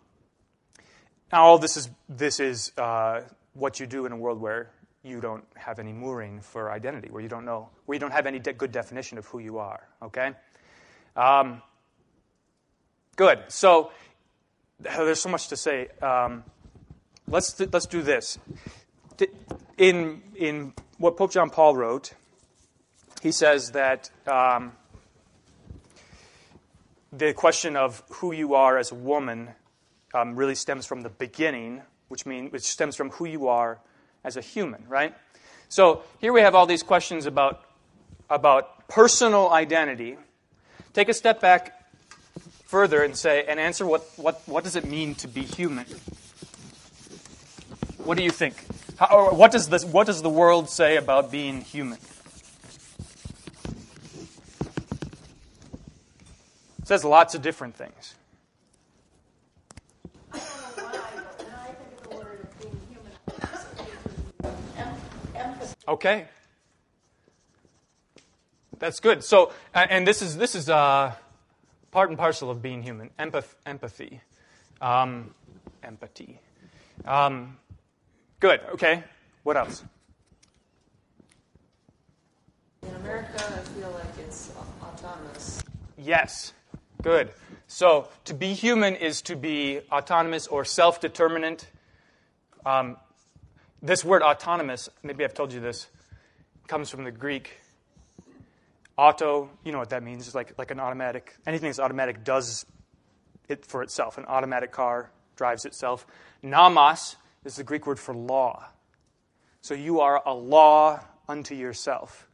now, 1.33 1.43
all 1.43 1.57
this 1.57 1.75
is 1.75 1.89
this 2.07 2.39
is 2.39 2.71
uh, 2.77 3.21
what 3.53 3.79
you 3.79 3.85
do 3.85 4.05
in 4.05 4.13
a 4.13 4.17
world 4.17 4.39
where 4.39 4.71
you 5.03 5.19
don't 5.19 5.43
have 5.55 5.77
any 5.79 5.91
mooring 5.91 6.39
for 6.39 6.71
identity, 6.71 7.09
where 7.11 7.21
you 7.21 7.29
don't 7.29 7.45
know, 7.45 7.69
where 7.85 7.95
you 7.95 7.99
don't 7.99 8.11
have 8.11 8.25
any 8.25 8.39
de- 8.39 8.53
good 8.53 8.71
definition 8.71 9.17
of 9.17 9.25
who 9.25 9.39
you 9.39 9.57
are. 9.57 9.87
Okay. 10.01 10.31
Um, 11.15 11.61
good. 13.17 13.39
So 13.49 13.91
there's 14.79 15.21
so 15.21 15.29
much 15.29 15.47
to 15.49 15.57
say. 15.57 15.87
Um, 16.01 16.43
let's 17.27 17.53
th- 17.53 17.69
let's 17.71 17.85
do 17.85 18.01
this. 18.01 18.39
In 19.77 20.21
in 20.35 20.73
what 20.97 21.17
Pope 21.17 21.31
John 21.31 21.49
Paul 21.49 21.75
wrote, 21.75 22.13
he 23.21 23.31
says 23.31 23.71
that 23.71 24.09
um, 24.27 24.73
the 27.11 27.33
question 27.33 27.75
of 27.75 28.03
who 28.09 28.33
you 28.33 28.55
are 28.55 28.77
as 28.77 28.91
a 28.91 28.95
woman 28.95 29.49
um, 30.13 30.35
really 30.35 30.55
stems 30.55 30.85
from 30.85 31.01
the 31.01 31.09
beginning, 31.09 31.81
which 32.07 32.25
means 32.25 32.51
which 32.51 32.63
stems 32.63 32.95
from 32.95 33.09
who 33.11 33.25
you 33.25 33.47
are 33.47 33.79
as 34.23 34.37
a 34.37 34.41
human, 34.41 34.83
right? 34.87 35.15
So 35.69 36.03
here 36.19 36.33
we 36.33 36.41
have 36.41 36.55
all 36.55 36.65
these 36.65 36.83
questions 36.83 37.25
about 37.25 37.63
about 38.29 38.87
personal 38.87 39.49
identity. 39.49 40.17
Take 40.93 41.09
a 41.09 41.13
step 41.13 41.39
back 41.41 41.78
further 42.69 43.01
and 43.01 43.17
say 43.17 43.43
and 43.47 43.59
answer 43.59 43.83
what, 43.83 44.07
what, 44.15 44.43
what 44.45 44.63
does 44.63 44.75
it 44.75 44.85
mean 44.85 45.15
to 45.15 45.27
be 45.27 45.41
human? 45.41 45.87
What 47.97 48.15
do 48.15 48.23
you 48.23 48.29
think? 48.29 48.53
How, 48.97 49.33
what, 49.33 49.51
does 49.51 49.69
this, 49.69 49.83
what 49.83 50.05
does 50.05 50.21
the 50.21 50.29
world 50.29 50.69
say 50.69 50.95
about 50.95 51.31
being 51.31 51.61
human? 51.61 51.97
It 56.77 56.87
says 56.87 57.03
lots 57.03 57.33
of 57.33 57.41
different 57.41 57.75
things. 57.75 58.13
Okay. 65.87 66.25
That's 68.77 68.99
good. 68.99 69.23
So, 69.23 69.51
and 69.73 70.07
this 70.07 70.21
is 70.21 70.37
this 70.37 70.53
is 70.53 70.69
uh, 70.69 71.13
part 71.91 72.09
and 72.09 72.17
parcel 72.17 72.49
of 72.49 72.61
being 72.61 72.83
human. 72.83 73.09
Empath- 73.19 73.55
empathy, 73.65 74.21
um, 74.81 75.33
empathy. 75.83 76.39
Um, 77.05 77.57
good. 78.39 78.61
Okay. 78.73 79.03
What 79.43 79.57
else? 79.57 79.83
In 82.83 82.95
America, 82.95 83.35
I 83.35 83.59
feel 83.69 83.91
like 83.91 84.17
it's 84.19 84.51
autonomous. 84.81 85.63
Yes. 85.97 86.53
Good. 87.01 87.31
So, 87.67 88.09
to 88.25 88.33
be 88.33 88.53
human 88.53 88.95
is 88.95 89.21
to 89.23 89.35
be 89.35 89.79
autonomous 89.91 90.47
or 90.47 90.65
self 90.65 90.99
determinant. 90.99 91.67
Um, 92.65 92.97
this 93.81 94.03
word 94.03 94.21
autonomous, 94.21 94.89
maybe 95.03 95.23
I've 95.23 95.33
told 95.33 95.53
you 95.53 95.61
this, 95.61 95.87
comes 96.67 96.89
from 96.89 97.05
the 97.05 97.11
Greek 97.11 97.57
auto. 98.99 99.49
You 99.63 99.71
know 99.71 99.79
what 99.79 99.91
that 99.91 100.03
means. 100.03 100.27
It's 100.27 100.35
like, 100.35 100.53
like 100.57 100.71
an 100.71 100.79
automatic, 100.79 101.35
anything 101.47 101.69
that's 101.69 101.79
automatic 101.79 102.23
does 102.23 102.65
it 103.47 103.65
for 103.65 103.81
itself. 103.81 104.17
An 104.17 104.25
automatic 104.25 104.71
car 104.71 105.11
drives 105.37 105.63
itself. 105.65 106.05
Nomos 106.43 107.15
is 107.45 107.55
the 107.55 107.63
Greek 107.63 107.87
word 107.87 107.97
for 107.97 108.13
law. 108.13 108.65
So 109.61 109.73
you 109.73 110.01
are 110.01 110.21
a 110.25 110.33
law 110.33 110.99
unto 111.29 111.55
yourself, 111.55 112.27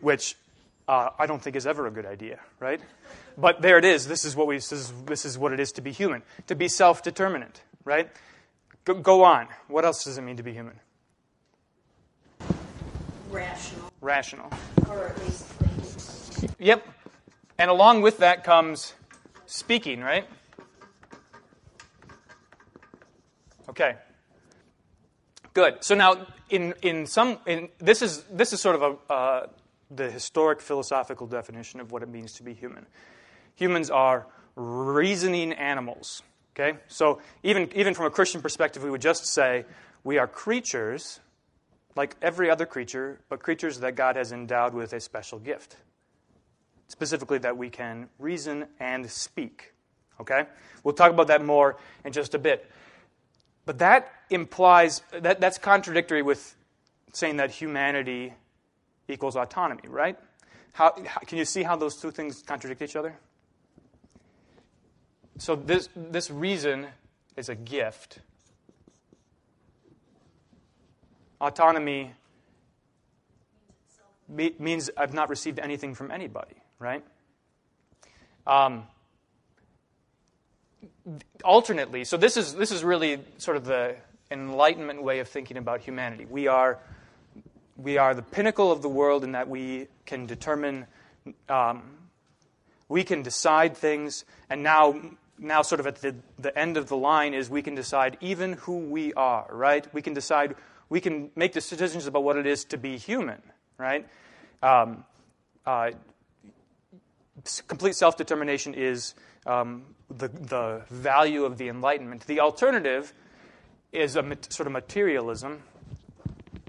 which 0.00 0.34
uh, 0.88 1.10
I 1.18 1.26
don't 1.26 1.42
think 1.42 1.56
is 1.56 1.66
ever 1.66 1.86
a 1.86 1.90
good 1.90 2.06
idea, 2.06 2.40
right? 2.58 2.80
But 3.36 3.60
there 3.60 3.78
it 3.78 3.84
is. 3.84 4.08
This 4.08 4.24
is 4.24 4.34
what 4.34 4.46
we. 4.46 4.56
This 4.56 4.72
is, 4.72 4.92
this 5.06 5.24
is 5.24 5.38
what 5.38 5.52
it 5.52 5.60
is 5.60 5.72
to 5.72 5.82
be 5.82 5.92
human, 5.92 6.22
to 6.46 6.54
be 6.54 6.68
self-determinant, 6.68 7.62
right? 7.84 8.10
Go, 8.84 8.94
go 8.94 9.24
on. 9.24 9.48
What 9.68 9.84
else 9.84 10.04
does 10.04 10.18
it 10.18 10.22
mean 10.22 10.36
to 10.36 10.42
be 10.42 10.52
human? 10.52 10.80
rational, 13.30 13.89
rational. 14.00 14.50
or 14.88 15.08
at 15.08 15.18
least 15.24 15.44
thinking. 15.44 16.54
Yep. 16.58 16.86
And 17.58 17.70
along 17.70 18.02
with 18.02 18.18
that 18.18 18.44
comes 18.44 18.94
speaking, 19.46 20.00
right? 20.00 20.26
Okay. 23.68 23.96
Good. 25.52 25.84
So 25.84 25.94
now, 25.94 26.26
in, 26.48 26.74
in 26.82 27.06
some, 27.06 27.38
in, 27.46 27.68
this 27.78 28.02
is 28.02 28.22
this 28.24 28.52
is 28.52 28.60
sort 28.60 28.76
of 28.76 28.82
a, 28.82 29.12
uh, 29.12 29.46
the 29.90 30.10
historic 30.10 30.60
philosophical 30.60 31.26
definition 31.26 31.80
of 31.80 31.92
what 31.92 32.02
it 32.02 32.08
means 32.08 32.34
to 32.34 32.42
be 32.42 32.54
human. 32.54 32.86
Humans 33.56 33.90
are 33.90 34.26
reasoning 34.56 35.52
animals. 35.52 36.22
Okay. 36.54 36.78
So 36.88 37.20
even 37.42 37.70
even 37.74 37.94
from 37.94 38.06
a 38.06 38.10
Christian 38.10 38.40
perspective, 38.42 38.82
we 38.82 38.90
would 38.90 39.00
just 39.00 39.26
say 39.26 39.64
we 40.02 40.18
are 40.18 40.26
creatures, 40.26 41.20
like 41.96 42.16
every 42.22 42.50
other 42.50 42.66
creature, 42.66 43.20
but 43.28 43.40
creatures 43.40 43.80
that 43.80 43.94
God 43.94 44.16
has 44.16 44.32
endowed 44.32 44.74
with 44.74 44.92
a 44.92 45.00
special 45.00 45.38
gift. 45.38 45.76
Specifically, 46.88 47.38
that 47.38 47.56
we 47.56 47.70
can 47.70 48.08
reason 48.18 48.66
and 48.78 49.10
speak. 49.10 49.72
Okay? 50.20 50.44
We'll 50.82 50.94
talk 50.94 51.10
about 51.10 51.28
that 51.28 51.44
more 51.44 51.76
in 52.04 52.12
just 52.12 52.34
a 52.34 52.38
bit. 52.38 52.70
But 53.64 53.78
that 53.78 54.12
implies, 54.30 55.02
that, 55.12 55.40
that's 55.40 55.58
contradictory 55.58 56.22
with 56.22 56.56
saying 57.12 57.36
that 57.36 57.50
humanity 57.50 58.34
equals 59.08 59.36
autonomy, 59.36 59.88
right? 59.88 60.18
How, 60.72 60.94
how, 61.06 61.20
can 61.20 61.38
you 61.38 61.44
see 61.44 61.62
how 61.62 61.76
those 61.76 61.96
two 61.96 62.10
things 62.10 62.42
contradict 62.42 62.82
each 62.82 62.96
other? 62.96 63.18
So, 65.38 65.56
this, 65.56 65.88
this 65.96 66.30
reason 66.30 66.86
is 67.36 67.48
a 67.48 67.54
gift. 67.54 68.18
Autonomy 71.40 72.12
means 74.28 74.90
I've 74.96 75.14
not 75.14 75.28
received 75.28 75.58
anything 75.58 75.94
from 75.94 76.10
anybody, 76.10 76.56
right? 76.78 77.04
Um, 78.46 78.84
alternately, 81.44 82.04
so 82.04 82.16
this 82.16 82.36
is 82.36 82.54
this 82.54 82.70
is 82.70 82.84
really 82.84 83.20
sort 83.38 83.56
of 83.56 83.64
the 83.64 83.96
enlightenment 84.30 85.02
way 85.02 85.18
of 85.18 85.28
thinking 85.28 85.56
about 85.56 85.80
humanity. 85.80 86.26
We 86.28 86.46
are 86.46 86.78
we 87.76 87.98
are 87.98 88.14
the 88.14 88.22
pinnacle 88.22 88.70
of 88.70 88.82
the 88.82 88.88
world 88.88 89.24
in 89.24 89.32
that 89.32 89.48
we 89.48 89.88
can 90.04 90.26
determine, 90.26 90.86
um, 91.48 91.82
we 92.88 93.04
can 93.04 93.22
decide 93.22 93.76
things, 93.76 94.24
and 94.48 94.62
now 94.62 95.00
now 95.38 95.62
sort 95.62 95.80
of 95.80 95.86
at 95.86 95.96
the, 95.96 96.14
the 96.38 96.56
end 96.56 96.76
of 96.76 96.88
the 96.88 96.96
line 96.96 97.32
is 97.32 97.48
we 97.48 97.62
can 97.62 97.74
decide 97.74 98.18
even 98.20 98.52
who 98.54 98.76
we 98.76 99.14
are, 99.14 99.46
right? 99.50 99.92
We 99.94 100.02
can 100.02 100.12
decide 100.12 100.54
we 100.90 101.00
can 101.00 101.30
make 101.36 101.52
decisions 101.52 102.06
about 102.06 102.24
what 102.24 102.36
it 102.36 102.46
is 102.46 102.64
to 102.66 102.76
be 102.76 102.98
human, 102.98 103.40
right? 103.78 104.06
Um, 104.62 105.04
uh, 105.64 105.92
complete 107.66 107.94
self 107.94 108.16
determination 108.16 108.74
is 108.74 109.14
um, 109.46 109.84
the, 110.10 110.28
the 110.28 110.82
value 110.90 111.44
of 111.44 111.56
the 111.56 111.68
Enlightenment. 111.68 112.26
The 112.26 112.40
alternative 112.40 113.14
is 113.92 114.16
a 114.16 114.36
sort 114.50 114.66
of 114.66 114.72
materialism, 114.72 115.62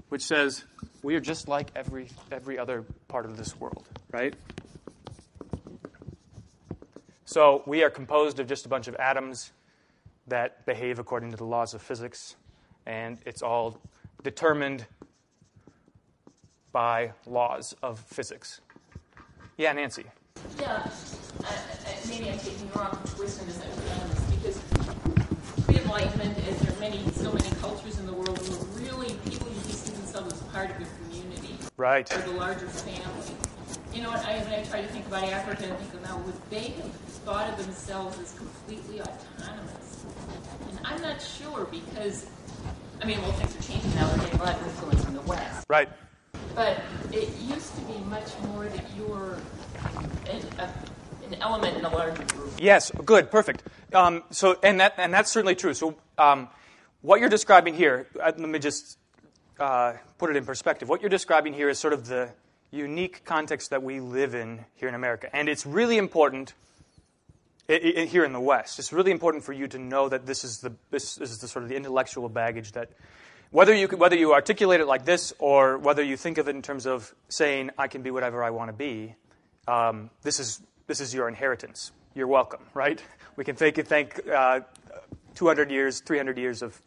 which 0.08 0.22
says 0.22 0.64
we 1.02 1.16
are 1.16 1.20
just 1.20 1.48
like 1.48 1.70
every, 1.74 2.08
every 2.30 2.58
other 2.58 2.84
part 3.08 3.26
of 3.26 3.36
this 3.36 3.58
world, 3.58 3.86
right? 4.12 4.34
So 7.24 7.62
we 7.66 7.82
are 7.82 7.90
composed 7.90 8.38
of 8.40 8.46
just 8.46 8.66
a 8.66 8.68
bunch 8.68 8.88
of 8.88 8.94
atoms 8.96 9.52
that 10.28 10.64
behave 10.64 11.00
according 11.00 11.32
to 11.32 11.36
the 11.36 11.44
laws 11.44 11.74
of 11.74 11.82
physics, 11.82 12.36
and 12.86 13.18
it's 13.26 13.42
all 13.42 13.80
determined 14.22 14.86
by 16.72 17.12
laws 17.26 17.74
of 17.82 17.98
physics. 17.98 18.60
Yeah, 19.56 19.72
Nancy. 19.72 20.06
Yeah, 20.58 20.90
I, 21.44 21.46
I, 21.46 22.08
maybe 22.08 22.30
I'm 22.30 22.38
taking 22.38 22.68
the 22.68 22.78
wrong 22.78 22.98
twist 23.14 23.40
in 23.40 23.46
this 23.46 23.58
because 24.30 24.58
pre-enlightenment, 25.66 26.38
as 26.48 26.58
there 26.60 26.76
are 26.76 26.80
many, 26.80 27.04
so 27.12 27.32
many 27.32 27.50
cultures 27.60 27.98
in 27.98 28.06
the 28.06 28.12
world, 28.12 28.38
where 28.38 28.82
really 28.82 29.14
people 29.24 29.48
usually 29.48 29.72
see 29.72 29.92
themselves 29.92 30.32
as 30.32 30.42
part 30.48 30.70
of 30.70 30.76
a 30.80 30.86
community, 31.04 31.56
right, 31.76 32.10
or 32.12 32.22
the 32.22 32.32
larger 32.32 32.66
family. 32.68 33.36
You 33.92 34.02
know, 34.02 34.10
what, 34.10 34.24
I, 34.24 34.38
when 34.38 34.54
I 34.54 34.62
try 34.64 34.80
to 34.80 34.88
think 34.88 35.06
about 35.06 35.24
Africa 35.24 35.64
and 35.64 35.76
think 35.76 36.02
about 36.02 36.20
would 36.24 36.34
they 36.48 36.70
have 36.80 36.90
thought 37.24 37.48
of 37.50 37.58
themselves 37.58 38.18
as 38.18 38.32
completely 38.32 39.00
autonomous? 39.02 40.04
And 40.70 40.80
I'm 40.84 41.02
not 41.02 41.20
sure 41.20 41.66
because, 41.70 42.26
I 43.02 43.04
mean, 43.04 43.20
well, 43.20 43.32
things 43.32 43.54
are 43.54 43.62
changing 43.62 43.81
now. 43.94 44.10
We're 44.10 44.24
getting 44.24 44.40
a 44.40 44.44
lot 44.44 44.56
of 44.56 44.66
influence 44.66 45.04
from 45.04 45.14
the 45.14 45.20
West. 45.22 45.66
Right. 45.68 45.88
But 46.54 46.82
it 47.12 47.28
used 47.40 47.74
to 47.76 47.80
be 47.82 47.98
much 48.10 48.28
more 48.48 48.66
that 48.66 48.84
you 48.96 49.04
were 49.04 49.38
an, 50.28 50.42
a, 50.58 50.68
an 51.26 51.34
element 51.40 51.78
in 51.78 51.84
a 51.84 51.88
larger 51.88 52.24
group. 52.24 52.52
Yes, 52.58 52.90
good, 53.04 53.30
perfect. 53.30 53.62
Um, 53.92 54.22
so, 54.30 54.58
and 54.62 54.80
that 54.80 54.94
and 54.98 55.12
that's 55.12 55.30
certainly 55.30 55.54
true. 55.54 55.74
So, 55.74 55.96
um, 56.18 56.48
what 57.00 57.20
you're 57.20 57.28
describing 57.28 57.74
here, 57.74 58.06
uh, 58.20 58.32
let 58.36 58.48
me 58.48 58.58
just 58.58 58.98
uh, 59.58 59.94
put 60.18 60.30
it 60.30 60.36
in 60.36 60.44
perspective. 60.44 60.88
What 60.88 61.00
you're 61.00 61.10
describing 61.10 61.52
here 61.52 61.68
is 61.68 61.78
sort 61.78 61.92
of 61.92 62.06
the 62.06 62.30
unique 62.70 63.24
context 63.24 63.70
that 63.70 63.82
we 63.82 64.00
live 64.00 64.34
in 64.34 64.64
here 64.74 64.88
in 64.88 64.94
America, 64.94 65.34
and 65.34 65.48
it's 65.48 65.66
really 65.66 65.98
important. 65.98 66.54
It, 67.68 67.84
it, 67.84 68.08
here 68.08 68.24
in 68.24 68.32
the 68.32 68.40
West, 68.40 68.78
it's 68.78 68.92
really 68.92 69.12
important 69.12 69.44
for 69.44 69.52
you 69.52 69.68
to 69.68 69.78
know 69.78 70.08
that 70.08 70.26
this 70.26 70.44
is 70.44 70.58
the 70.58 70.74
this 70.90 71.18
is 71.18 71.38
the 71.38 71.48
sort 71.48 71.62
of 71.62 71.68
the 71.68 71.76
intellectual 71.76 72.28
baggage 72.28 72.72
that 72.72 72.90
whether 73.52 73.74
you, 73.74 73.86
whether 73.86 74.16
you 74.16 74.32
articulate 74.32 74.80
it 74.80 74.86
like 74.86 75.04
this 75.04 75.32
or 75.38 75.76
whether 75.76 76.02
you 76.02 76.16
think 76.16 76.38
of 76.38 76.48
it 76.48 76.56
in 76.56 76.62
terms 76.62 76.86
of 76.86 77.14
saying, 77.28 77.70
I 77.78 77.86
can 77.86 78.02
be 78.02 78.10
whatever 78.10 78.42
I 78.42 78.50
want 78.50 78.70
to 78.70 78.72
be, 78.72 79.14
um, 79.68 80.10
this, 80.22 80.40
is, 80.40 80.62
this 80.86 81.00
is 81.00 81.14
your 81.14 81.28
inheritance. 81.28 81.92
You're 82.14 82.26
welcome, 82.26 82.62
right? 82.72 83.00
We 83.36 83.44
can 83.44 83.54
thank, 83.54 83.76
thank 83.86 84.26
uh, 84.26 84.60
200 85.34 85.70
years, 85.70 86.00
300 86.00 86.38
years 86.38 86.62
of, 86.62 86.80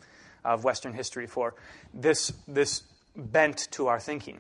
of 0.43 0.63
Western 0.63 0.93
history 0.93 1.28
for 1.28 1.54
this, 1.93 2.34
this 2.47 2.82
bent 3.15 3.67
to 3.71 3.88
our 3.88 3.99
thinking. 3.99 4.39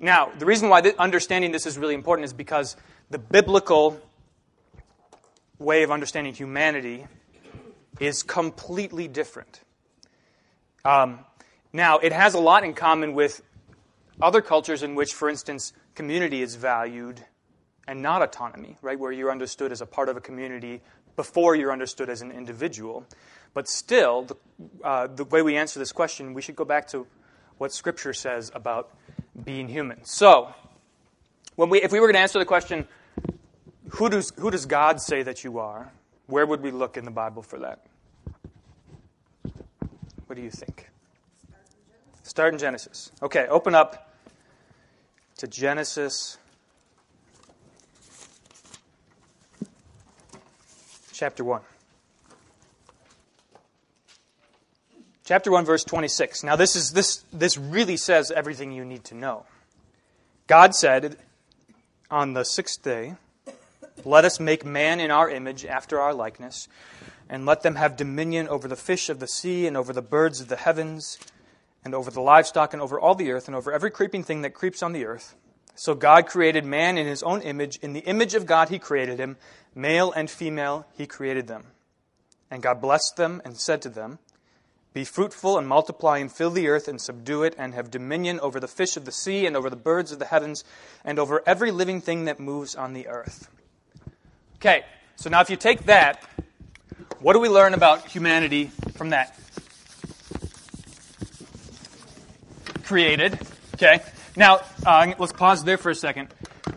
Now, 0.00 0.32
the 0.38 0.46
reason 0.46 0.70
why 0.70 0.80
th- 0.80 0.96
understanding 0.96 1.52
this 1.52 1.66
is 1.66 1.76
really 1.76 1.94
important 1.94 2.24
is 2.24 2.32
because 2.32 2.74
the 3.10 3.18
biblical 3.18 4.00
way 5.58 5.82
of 5.82 5.90
understanding 5.90 6.32
humanity 6.32 7.06
is 8.00 8.22
completely 8.22 9.08
different. 9.08 9.60
Um, 10.86 11.20
now, 11.74 11.98
it 11.98 12.12
has 12.12 12.34
a 12.34 12.38
lot 12.38 12.62
in 12.62 12.72
common 12.72 13.14
with 13.14 13.42
other 14.22 14.40
cultures 14.40 14.84
in 14.84 14.94
which, 14.94 15.12
for 15.12 15.28
instance, 15.28 15.72
community 15.96 16.40
is 16.40 16.54
valued 16.54 17.20
and 17.88 18.00
not 18.00 18.22
autonomy, 18.22 18.76
right? 18.80 18.96
Where 18.96 19.10
you're 19.10 19.32
understood 19.32 19.72
as 19.72 19.80
a 19.80 19.86
part 19.86 20.08
of 20.08 20.16
a 20.16 20.20
community 20.20 20.82
before 21.16 21.56
you're 21.56 21.72
understood 21.72 22.08
as 22.08 22.22
an 22.22 22.30
individual. 22.30 23.04
But 23.54 23.68
still, 23.68 24.22
the, 24.22 24.36
uh, 24.84 25.08
the 25.08 25.24
way 25.24 25.42
we 25.42 25.56
answer 25.56 25.80
this 25.80 25.90
question, 25.90 26.32
we 26.32 26.42
should 26.42 26.54
go 26.54 26.64
back 26.64 26.86
to 26.88 27.08
what 27.58 27.72
Scripture 27.72 28.12
says 28.12 28.52
about 28.54 28.96
being 29.44 29.66
human. 29.66 30.04
So, 30.04 30.54
when 31.56 31.70
we, 31.70 31.82
if 31.82 31.90
we 31.90 31.98
were 31.98 32.06
going 32.06 32.14
to 32.14 32.20
answer 32.20 32.38
the 32.38 32.44
question, 32.44 32.86
who 33.88 34.08
does, 34.08 34.32
who 34.38 34.52
does 34.52 34.64
God 34.64 35.00
say 35.00 35.24
that 35.24 35.42
you 35.42 35.58
are? 35.58 35.90
Where 36.28 36.46
would 36.46 36.62
we 36.62 36.70
look 36.70 36.96
in 36.96 37.04
the 37.04 37.10
Bible 37.10 37.42
for 37.42 37.58
that? 37.58 37.84
What 40.26 40.36
do 40.36 40.40
you 40.40 40.50
think? 40.50 40.88
Start 42.34 42.52
in 42.52 42.58
Genesis. 42.58 43.12
Okay, 43.22 43.46
open 43.46 43.76
up 43.76 44.12
to 45.36 45.46
Genesis 45.46 46.36
chapter 51.12 51.44
1. 51.44 51.60
Chapter 55.24 55.52
1 55.52 55.64
verse 55.64 55.84
26. 55.84 56.42
Now 56.42 56.56
this 56.56 56.74
is 56.74 56.90
this 56.90 57.22
this 57.32 57.56
really 57.56 57.96
says 57.96 58.32
everything 58.32 58.72
you 58.72 58.84
need 58.84 59.04
to 59.04 59.14
know. 59.14 59.46
God 60.48 60.74
said 60.74 61.18
on 62.10 62.32
the 62.32 62.40
6th 62.40 62.82
day, 62.82 63.14
let 64.04 64.24
us 64.24 64.40
make 64.40 64.64
man 64.64 64.98
in 64.98 65.12
our 65.12 65.30
image 65.30 65.64
after 65.64 66.00
our 66.00 66.12
likeness, 66.12 66.66
and 67.30 67.46
let 67.46 67.62
them 67.62 67.76
have 67.76 67.96
dominion 67.96 68.48
over 68.48 68.66
the 68.66 68.74
fish 68.74 69.08
of 69.08 69.20
the 69.20 69.28
sea 69.28 69.68
and 69.68 69.76
over 69.76 69.92
the 69.92 70.02
birds 70.02 70.40
of 70.40 70.48
the 70.48 70.56
heavens 70.56 71.16
and 71.84 71.94
over 71.94 72.10
the 72.10 72.20
livestock 72.20 72.72
and 72.72 72.80
over 72.80 72.98
all 72.98 73.14
the 73.14 73.30
earth 73.30 73.46
and 73.46 73.54
over 73.54 73.72
every 73.72 73.90
creeping 73.90 74.24
thing 74.24 74.42
that 74.42 74.54
creeps 74.54 74.82
on 74.82 74.92
the 74.92 75.04
earth. 75.04 75.34
So 75.74 75.94
God 75.94 76.26
created 76.26 76.64
man 76.64 76.96
in 76.96 77.06
his 77.06 77.22
own 77.22 77.42
image. 77.42 77.78
In 77.82 77.92
the 77.92 78.00
image 78.00 78.34
of 78.34 78.46
God, 78.46 78.68
he 78.68 78.78
created 78.78 79.18
him. 79.18 79.36
Male 79.74 80.12
and 80.12 80.30
female, 80.30 80.86
he 80.96 81.06
created 81.06 81.46
them. 81.46 81.64
And 82.50 82.62
God 82.62 82.80
blessed 82.80 83.16
them 83.16 83.42
and 83.44 83.56
said 83.56 83.82
to 83.82 83.88
them, 83.88 84.18
Be 84.92 85.04
fruitful 85.04 85.58
and 85.58 85.66
multiply 85.66 86.18
and 86.18 86.30
fill 86.30 86.50
the 86.50 86.68
earth 86.68 86.86
and 86.86 87.00
subdue 87.00 87.42
it 87.42 87.56
and 87.58 87.74
have 87.74 87.90
dominion 87.90 88.38
over 88.40 88.60
the 88.60 88.68
fish 88.68 88.96
of 88.96 89.04
the 89.04 89.12
sea 89.12 89.46
and 89.46 89.56
over 89.56 89.68
the 89.68 89.76
birds 89.76 90.12
of 90.12 90.20
the 90.20 90.26
heavens 90.26 90.62
and 91.04 91.18
over 91.18 91.42
every 91.44 91.72
living 91.72 92.00
thing 92.00 92.26
that 92.26 92.38
moves 92.38 92.76
on 92.76 92.92
the 92.92 93.08
earth. 93.08 93.48
Okay, 94.56 94.84
so 95.16 95.28
now 95.28 95.40
if 95.40 95.50
you 95.50 95.56
take 95.56 95.86
that, 95.86 96.22
what 97.18 97.32
do 97.32 97.40
we 97.40 97.48
learn 97.48 97.74
about 97.74 98.06
humanity 98.06 98.70
from 98.96 99.10
that? 99.10 99.36
Created. 102.84 103.38
Okay? 103.74 104.00
Now, 104.36 104.60
uh, 104.84 105.14
let's 105.18 105.32
pause 105.32 105.64
there 105.64 105.78
for 105.78 105.90
a 105.90 105.94
second. 105.94 106.28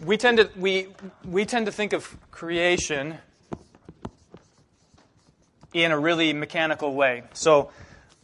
We 0.03 0.17
tend 0.17 0.37
to 0.37 0.49
we 0.55 0.87
we 1.25 1.45
tend 1.45 1.65
to 1.65 1.71
think 1.71 1.93
of 1.93 2.15
creation 2.31 3.17
in 5.73 5.91
a 5.91 5.99
really 5.99 6.33
mechanical 6.33 6.93
way. 6.93 7.23
So, 7.33 7.71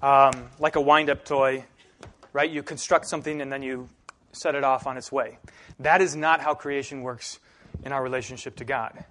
um, 0.02 0.50
like 0.60 0.76
a 0.76 0.82
wind-up 0.82 1.26
toy, 1.26 1.66
right? 2.32 2.50
You 2.50 2.64
construct 2.64 3.06
something 3.06 3.42
and 3.42 3.52
then 3.52 3.62
you 3.62 3.90
set 4.32 4.56
it 4.56 4.64
off 4.64 4.88
on 4.88 4.98
its 4.98 5.12
way. 5.12 5.38
That 5.80 6.02
is 6.02 6.16
not 6.16 6.42
how 6.42 6.54
creation 6.54 7.02
works 7.02 7.40
in 7.84 7.92
our 7.92 8.02
relationship 8.02 8.56
to 8.58 8.66
God. 8.66 9.06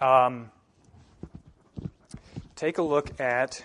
Um, 0.00 0.50
take 2.54 2.78
a 2.78 2.82
look 2.82 3.20
at. 3.20 3.62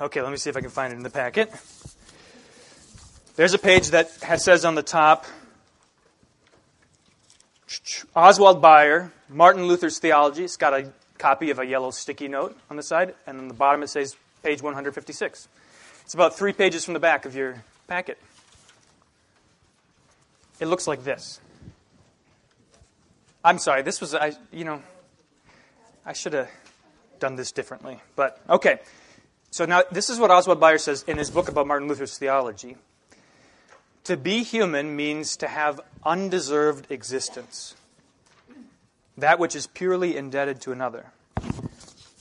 Okay, 0.00 0.22
let 0.22 0.30
me 0.30 0.36
see 0.36 0.50
if 0.50 0.56
I 0.56 0.60
can 0.60 0.70
find 0.70 0.92
it 0.92 0.96
in 0.96 1.02
the 1.02 1.10
packet. 1.10 1.52
There's 3.40 3.54
a 3.54 3.58
page 3.58 3.88
that 3.92 4.10
has, 4.20 4.44
says 4.44 4.66
on 4.66 4.74
the 4.74 4.82
top 4.82 5.24
Oswald 8.14 8.60
Bayer, 8.60 9.12
Martin 9.30 9.64
Luther's 9.64 9.98
Theology. 9.98 10.44
It's 10.44 10.58
got 10.58 10.74
a 10.74 10.92
copy 11.16 11.48
of 11.48 11.58
a 11.58 11.64
yellow 11.64 11.90
sticky 11.90 12.28
note 12.28 12.54
on 12.68 12.76
the 12.76 12.82
side, 12.82 13.14
and 13.26 13.38
on 13.38 13.48
the 13.48 13.54
bottom 13.54 13.82
it 13.82 13.88
says 13.88 14.14
page 14.42 14.60
156. 14.60 15.48
It's 16.04 16.12
about 16.12 16.36
three 16.36 16.52
pages 16.52 16.84
from 16.84 16.92
the 16.92 17.00
back 17.00 17.24
of 17.24 17.34
your 17.34 17.64
packet. 17.88 18.18
It 20.60 20.66
looks 20.66 20.86
like 20.86 21.02
this. 21.04 21.40
I'm 23.42 23.56
sorry, 23.56 23.80
this 23.80 24.02
was, 24.02 24.14
I, 24.14 24.32
you 24.52 24.66
know, 24.66 24.82
I 26.04 26.12
should 26.12 26.34
have 26.34 26.50
done 27.20 27.36
this 27.36 27.52
differently. 27.52 28.02
But, 28.16 28.38
okay. 28.50 28.80
So 29.50 29.64
now, 29.64 29.84
this 29.90 30.10
is 30.10 30.18
what 30.18 30.30
Oswald 30.30 30.60
Bayer 30.60 30.76
says 30.76 31.04
in 31.08 31.16
his 31.16 31.30
book 31.30 31.48
about 31.48 31.66
Martin 31.66 31.88
Luther's 31.88 32.18
theology. 32.18 32.76
To 34.04 34.16
be 34.16 34.42
human 34.42 34.96
means 34.96 35.36
to 35.36 35.48
have 35.48 35.80
undeserved 36.04 36.90
existence, 36.90 37.74
that 39.16 39.38
which 39.38 39.54
is 39.54 39.66
purely 39.66 40.16
indebted 40.16 40.60
to 40.62 40.72
another. 40.72 41.12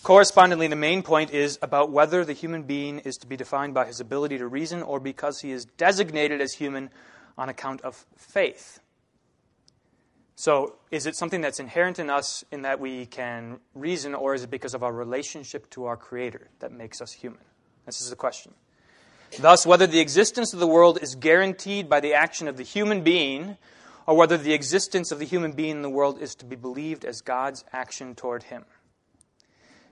Correspondingly, 0.04 0.68
the 0.68 0.76
main 0.76 1.04
point 1.04 1.32
is 1.32 1.60
about 1.62 1.92
whether 1.92 2.24
the 2.24 2.34
human 2.34 2.64
being 2.64 3.00
is 3.00 3.18
to 3.18 3.28
be 3.28 3.38
defined 3.38 3.74
by 3.74 3.86
his 3.86 4.00
ability 4.00 4.38
to 4.38 4.48
reason 4.48 4.82
or 4.82 5.00
because 5.00 5.42
he 5.42 5.52
is 5.52 5.66
designated 5.66 6.42
as 6.42 6.54
human 6.54 6.90
on 7.38 7.50
account 7.50 7.82
of 7.82 8.06
faith. 8.18 8.80
So, 10.36 10.76
is 10.90 11.06
it 11.06 11.18
something 11.18 11.42
that's 11.42 11.60
inherent 11.60 12.00
in 12.00 12.10
us 12.10 12.46
in 12.50 12.62
that 12.62 12.80
we 12.80 13.06
can 13.06 13.60
reason, 13.76 14.16
or 14.16 14.34
is 14.34 14.44
it 14.44 14.50
because 14.50 14.74
of 14.74 14.84
our 14.84 14.94
relationship 14.94 15.70
to 15.72 15.86
our 15.86 15.98
Creator 15.98 16.48
that 16.60 16.72
makes 16.72 17.02
us 17.02 17.12
human? 17.12 17.42
This 17.86 18.00
is 18.00 18.10
the 18.10 18.16
question. 18.16 18.54
Thus, 19.38 19.66
whether 19.66 19.86
the 19.86 20.00
existence 20.00 20.54
of 20.54 20.60
the 20.60 20.68
world 20.68 21.00
is 21.02 21.16
guaranteed 21.16 21.90
by 21.90 22.00
the 22.00 22.14
action 22.14 22.48
of 22.48 22.58
the 22.58 22.64
human 22.64 23.04
being, 23.04 23.58
or 24.08 24.16
whether 24.16 24.38
the 24.38 24.54
existence 24.54 25.12
of 25.12 25.20
the 25.20 25.26
human 25.26 25.52
being 25.52 25.78
in 25.78 25.82
the 25.82 25.90
world 25.90 26.20
is 26.20 26.34
to 26.36 26.46
be 26.46 26.56
believed 26.56 27.06
as 27.06 27.22
God's 27.22 27.64
action 27.72 28.16
toward 28.16 28.44
him. 28.44 28.66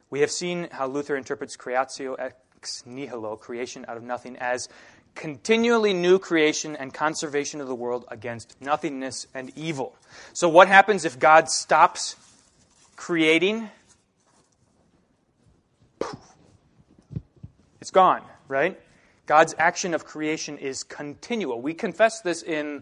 We 0.10 0.22
have 0.22 0.32
seen 0.32 0.70
how 0.72 0.88
Luther 0.88 1.16
interprets 1.16 1.56
creatio 1.56 2.16
ex 2.18 2.84
nihilo, 2.86 3.36
creation 3.36 3.86
out 3.88 3.98
of 3.98 4.04
nothing, 4.04 4.36
as 4.38 4.70
continually 5.14 5.94
new 5.94 6.18
creation 6.18 6.76
and 6.76 6.94
conservation 6.94 7.62
of 7.62 7.68
the 7.68 7.76
world 7.76 8.06
against 8.08 8.56
nothingness 8.62 9.28
and 9.34 9.52
evil. 9.56 9.96
So, 10.34 10.50
what 10.50 10.68
happens 10.68 11.06
if 11.06 11.20
God 11.20 11.50
stops 11.50 12.16
creating? 12.96 13.70
It's 17.82 17.92
gone, 17.92 18.24
right? 18.48 18.80
God's 19.28 19.54
action 19.60 19.94
of 19.94 20.06
creation 20.06 20.58
is 20.58 20.84
continual. 20.84 21.62
We 21.62 21.74
confess 21.74 22.22
this 22.22 22.42
in 22.42 22.82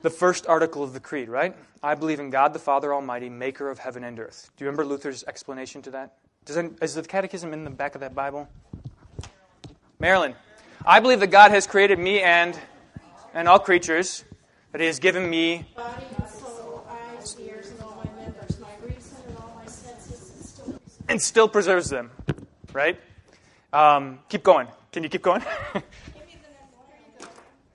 the 0.00 0.08
first 0.08 0.46
article 0.46 0.82
of 0.82 0.94
the 0.94 1.00
Creed, 1.00 1.28
right? 1.28 1.54
I 1.82 1.94
believe 1.94 2.20
in 2.20 2.30
God 2.30 2.54
the 2.54 2.58
Father 2.58 2.94
Almighty, 2.94 3.28
maker 3.28 3.70
of 3.70 3.78
heaven 3.78 4.02
and 4.02 4.18
earth. 4.18 4.50
Do 4.56 4.64
you 4.64 4.70
remember 4.70 4.86
Luther's 4.86 5.24
explanation 5.24 5.82
to 5.82 5.90
that? 5.90 6.14
Does 6.46 6.56
any, 6.56 6.70
is 6.80 6.94
the 6.94 7.02
catechism 7.02 7.52
in 7.52 7.64
the 7.64 7.70
back 7.70 7.94
of 7.94 8.00
that 8.00 8.14
Bible? 8.14 8.48
Marilyn. 9.98 10.34
I 10.86 11.00
believe 11.00 11.20
that 11.20 11.26
God 11.26 11.50
has 11.50 11.66
created 11.66 11.98
me 11.98 12.22
and, 12.22 12.58
and 13.34 13.46
all 13.46 13.58
creatures, 13.58 14.24
that 14.72 14.80
He 14.80 14.86
has 14.86 14.98
given 14.98 15.28
me 15.28 15.68
Body, 15.76 16.04
soul, 16.30 16.86
eyes, 16.88 17.36
ears, 17.40 17.70
and 17.72 17.82
all 17.82 18.02
my 18.02 18.22
members, 18.22 18.58
my 18.58 18.70
reason 18.82 19.18
and 19.28 19.36
all 19.36 19.52
my 19.54 19.66
senses, 19.66 20.30
and 20.34 20.46
still 20.46 20.80
and 21.08 21.20
still 21.20 21.48
preserves 21.48 21.90
them, 21.90 22.10
right? 22.72 22.98
Um, 23.70 24.20
keep 24.30 24.42
going. 24.42 24.68
Can 24.92 25.02
you 25.02 25.08
keep 25.08 25.22
going? 25.22 25.42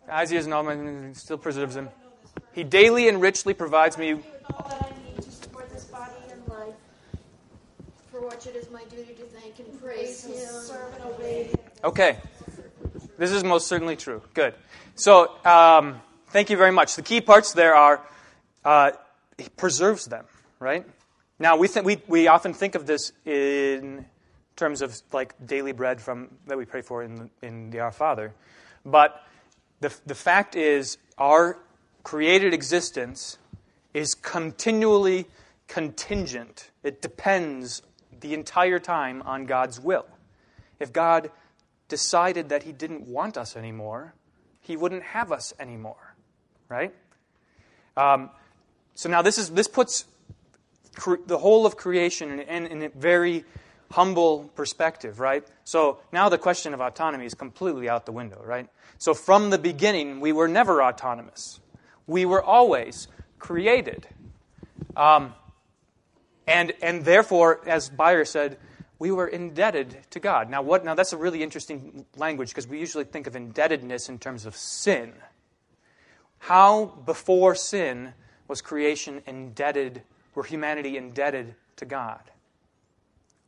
Eyes, 0.10 0.32
ears, 0.32 0.46
and 0.46 0.54
all 0.54 1.14
still 1.14 1.38
preserves 1.38 1.76
them. 1.76 1.90
He 2.52 2.64
daily 2.64 3.08
and 3.10 3.22
richly 3.22 3.54
provides 3.54 3.98
me 3.98 4.16
with 4.16 4.26
all 4.54 4.68
that 4.70 4.84
I 4.84 5.10
need 5.10 5.22
to 5.22 5.32
support 5.32 5.70
this 5.72 5.86
body 5.86 6.12
and 6.32 6.48
life, 6.48 6.76
for 8.12 8.28
which 8.28 8.46
it 8.46 8.56
is 8.56 8.70
my 8.70 8.84
duty 8.86 9.14
to 9.14 9.24
thank 9.24 9.60
and 9.60 9.82
praise 9.82 10.26
Him, 10.26 10.36
serve 10.36 10.94
and 10.96 11.04
obey. 11.06 11.52
Okay. 11.84 12.18
This 13.18 13.32
is 13.32 13.44
most 13.44 13.68
certainly 13.68 13.96
true. 13.96 14.22
Good. 14.34 14.54
So, 14.96 15.32
um, 15.46 16.02
thank 16.28 16.50
you 16.50 16.58
very 16.58 16.72
much. 16.72 16.96
The 16.96 17.02
key 17.02 17.22
parts 17.22 17.54
there 17.54 17.74
are 17.76 18.02
uh, 18.66 18.92
he 19.38 19.50
preserves 19.50 20.06
them, 20.06 20.26
right? 20.60 20.86
Now, 21.40 21.58
we, 21.58 21.68
th- 21.68 21.86
we, 21.86 22.02
we 22.08 22.28
often 22.28 22.54
think 22.54 22.76
of 22.76 22.86
this 22.86 23.12
in 23.26 24.06
terms 24.56 24.82
of 24.82 25.02
like 25.12 25.34
daily 25.46 25.72
bread 25.72 26.02
from 26.02 26.30
that 26.48 26.58
we 26.58 26.66
pray 26.66 26.82
for 26.82 27.04
in, 27.04 27.16
the, 27.16 27.30
in 27.42 27.70
the 27.70 27.80
Our 27.80 27.92
Father. 27.92 28.34
But 28.86 29.26
the, 29.80 29.94
the 30.06 30.16
fact 30.16 30.56
is, 30.56 30.98
our 31.18 31.60
created 32.04 32.54
existence 32.54 33.38
is 33.94 34.14
continually 34.14 35.28
contingent. 35.68 36.72
It 36.84 37.02
depends 37.02 37.82
the 38.20 38.34
entire 38.34 38.80
time 38.80 39.22
on 39.24 39.46
God's 39.46 39.80
will. 39.80 40.06
If 40.80 40.92
God 40.92 41.32
decided 41.88 42.50
that 42.50 42.64
He 42.64 42.72
didn't 42.72 43.08
want 43.08 43.38
us 43.38 43.56
anymore, 43.56 44.14
He 44.62 44.76
wouldn't 44.76 45.04
have 45.04 45.32
us 45.32 45.54
anymore, 45.60 46.16
right? 46.70 46.94
Um, 47.96 48.30
so 48.96 49.10
now 49.10 49.22
this 49.22 49.38
is 49.38 49.50
this 49.52 49.68
puts 49.68 50.06
cre- 50.96 51.24
the 51.26 51.38
whole 51.38 51.66
of 51.66 51.78
creation 51.78 52.32
in, 52.32 52.40
in, 52.40 52.66
in 52.68 52.82
a 52.84 52.90
very 52.90 53.46
humble 53.94 54.50
perspective, 54.56 55.20
right? 55.20 55.46
So 55.66 56.00
now 56.12 56.28
the 56.28 56.40
question 56.40 56.74
of 56.74 56.82
autonomy 56.82 57.28
is 57.28 57.36
completely 57.36 57.88
out 57.88 58.08
the 58.08 58.12
window, 58.12 58.42
right? 58.44 58.68
So 58.98 59.14
from 59.14 59.52
the 59.52 59.60
beginning, 59.60 60.20
we 60.20 60.32
were 60.32 60.48
never 60.48 60.82
autonomous. 60.82 61.60
We 62.08 62.26
were 62.26 62.42
always 62.42 63.08
created. 63.38 64.08
Um, 64.98 65.36
and, 66.48 66.74
and 66.82 67.06
therefore, 67.06 67.62
as 67.68 67.90
Bayer 67.90 68.26
said, 68.26 68.58
we 68.98 69.12
were 69.12 69.28
indebted 69.28 69.96
to 70.10 70.20
God. 70.20 70.50
Now, 70.50 70.64
what, 70.64 70.84
now 70.84 70.96
that's 70.96 71.14
a 71.14 71.18
really 71.18 71.44
interesting 71.44 72.08
language 72.18 72.50
because 72.50 72.68
we 72.68 72.80
usually 72.80 73.04
think 73.04 73.28
of 73.28 73.36
indebtedness 73.36 74.10
in 74.10 74.18
terms 74.18 74.48
of 74.48 74.56
sin. 74.56 75.14
How, 76.40 76.86
before 77.06 77.54
sin, 77.54 78.14
was 78.48 78.60
creation 78.60 79.22
indebted, 79.28 80.02
were 80.34 80.44
humanity 80.44 80.98
indebted 80.98 81.54
to 81.76 81.86
God? 81.86 82.22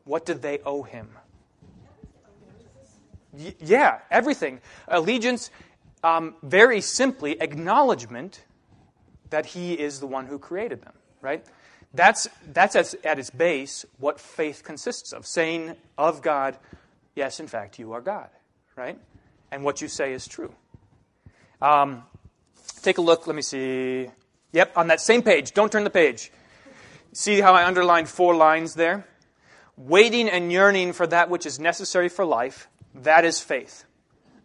What 0.06 0.26
did 0.26 0.42
they 0.42 0.60
owe 0.60 0.84
him? 0.84 1.10
Y- 3.34 3.56
yeah, 3.60 4.00
everything. 4.10 4.62
Allegiance, 4.88 5.52
um, 6.04 6.36
very 6.42 6.80
simply, 6.80 7.42
acknowledgement 7.42 8.44
that 9.30 9.48
he 9.48 9.74
is 9.74 10.00
the 10.00 10.08
one 10.08 10.28
who 10.28 10.40
created 10.40 10.82
them, 10.84 10.94
right? 11.22 11.44
That's, 11.94 12.28
that's 12.54 12.76
at, 12.76 12.94
at 13.06 13.20
its 13.20 13.30
base 13.30 13.86
what 13.98 14.20
faith 14.20 14.64
consists 14.64 15.12
of 15.12 15.26
saying 15.26 15.76
of 15.98 16.22
God, 16.22 16.58
yes, 17.16 17.40
in 17.40 17.48
fact, 17.48 17.80
you 17.80 17.94
are 17.94 18.02
God, 18.02 18.30
right? 18.76 19.00
And 19.52 19.64
what 19.64 19.82
you 19.82 19.88
say 19.88 20.14
is 20.14 20.28
true. 20.28 20.54
Um, 21.62 22.04
take 22.82 22.98
a 22.98 23.02
look, 23.02 23.28
let 23.28 23.36
me 23.36 23.42
see. 23.42 24.10
Yep, 24.52 24.78
on 24.78 24.88
that 24.88 25.02
same 25.02 25.22
page. 25.22 25.54
Don't 25.54 25.72
turn 25.72 25.84
the 25.84 25.90
page. 25.90 26.32
See 27.14 27.42
how 27.42 27.54
I 27.54 27.66
underlined 27.66 28.10
four 28.10 28.36
lines 28.36 28.76
there? 28.76 29.06
Waiting 29.78 30.30
and 30.30 30.52
yearning 30.52 30.94
for 30.94 31.06
that 31.08 31.30
which 31.30 31.46
is 31.46 31.60
necessary 31.60 32.10
for 32.10 32.26
life, 32.26 32.70
that 32.94 33.26
is 33.26 33.40
faith. 33.40 33.84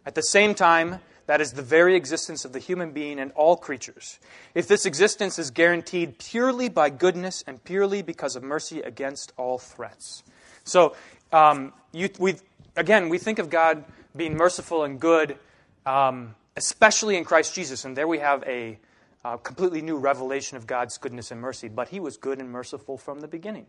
At 0.05 0.15
the 0.15 0.23
same 0.23 0.55
time, 0.55 0.99
that 1.27 1.39
is 1.39 1.53
the 1.53 1.61
very 1.61 1.95
existence 1.95 2.43
of 2.43 2.51
the 2.51 2.59
human 2.59 2.91
being 2.91 3.19
and 3.19 3.31
all 3.33 3.55
creatures. 3.55 4.19
If 4.53 4.67
this 4.67 4.85
existence 4.85 5.39
is 5.39 5.51
guaranteed 5.51 6.17
purely 6.17 6.67
by 6.67 6.89
goodness 6.89 7.43
and 7.47 7.63
purely 7.63 8.01
because 8.01 8.35
of 8.35 8.43
mercy 8.43 8.81
against 8.81 9.31
all 9.37 9.57
threats. 9.57 10.23
So, 10.65 10.95
um, 11.31 11.71
you, 11.93 12.09
we, 12.19 12.35
again, 12.75 13.07
we 13.07 13.17
think 13.17 13.39
of 13.39 13.49
God 13.49 13.85
being 14.15 14.35
merciful 14.35 14.83
and 14.83 14.99
good, 14.99 15.37
um, 15.85 16.35
especially 16.57 17.15
in 17.15 17.23
Christ 17.23 17.55
Jesus. 17.55 17.85
And 17.85 17.95
there 17.95 18.07
we 18.07 18.19
have 18.19 18.43
a 18.43 18.77
uh, 19.23 19.37
completely 19.37 19.81
new 19.81 19.97
revelation 19.97 20.57
of 20.57 20.67
God's 20.67 20.97
goodness 20.97 21.31
and 21.31 21.39
mercy. 21.39 21.69
But 21.69 21.89
He 21.89 21.99
was 21.99 22.17
good 22.17 22.39
and 22.39 22.49
merciful 22.49 22.97
from 22.97 23.21
the 23.21 23.27
beginning, 23.27 23.67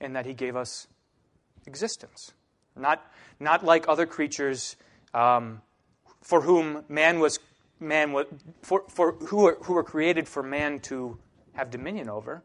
in 0.00 0.12
that 0.12 0.26
He 0.26 0.34
gave 0.34 0.54
us 0.54 0.86
existence. 1.66 2.32
Not, 2.76 3.04
not 3.38 3.64
like 3.64 3.88
other 3.88 4.06
creatures. 4.06 4.76
Um, 5.12 5.62
for 6.22 6.42
whom 6.42 6.84
man 6.88 7.18
was 7.18 7.38
man 7.80 8.12
was, 8.12 8.26
for, 8.62 8.84
for 8.88 9.12
who, 9.12 9.38
were, 9.38 9.58
who 9.62 9.72
were 9.72 9.82
created 9.82 10.28
for 10.28 10.42
man 10.42 10.78
to 10.80 11.18
have 11.54 11.70
dominion 11.70 12.08
over, 12.08 12.42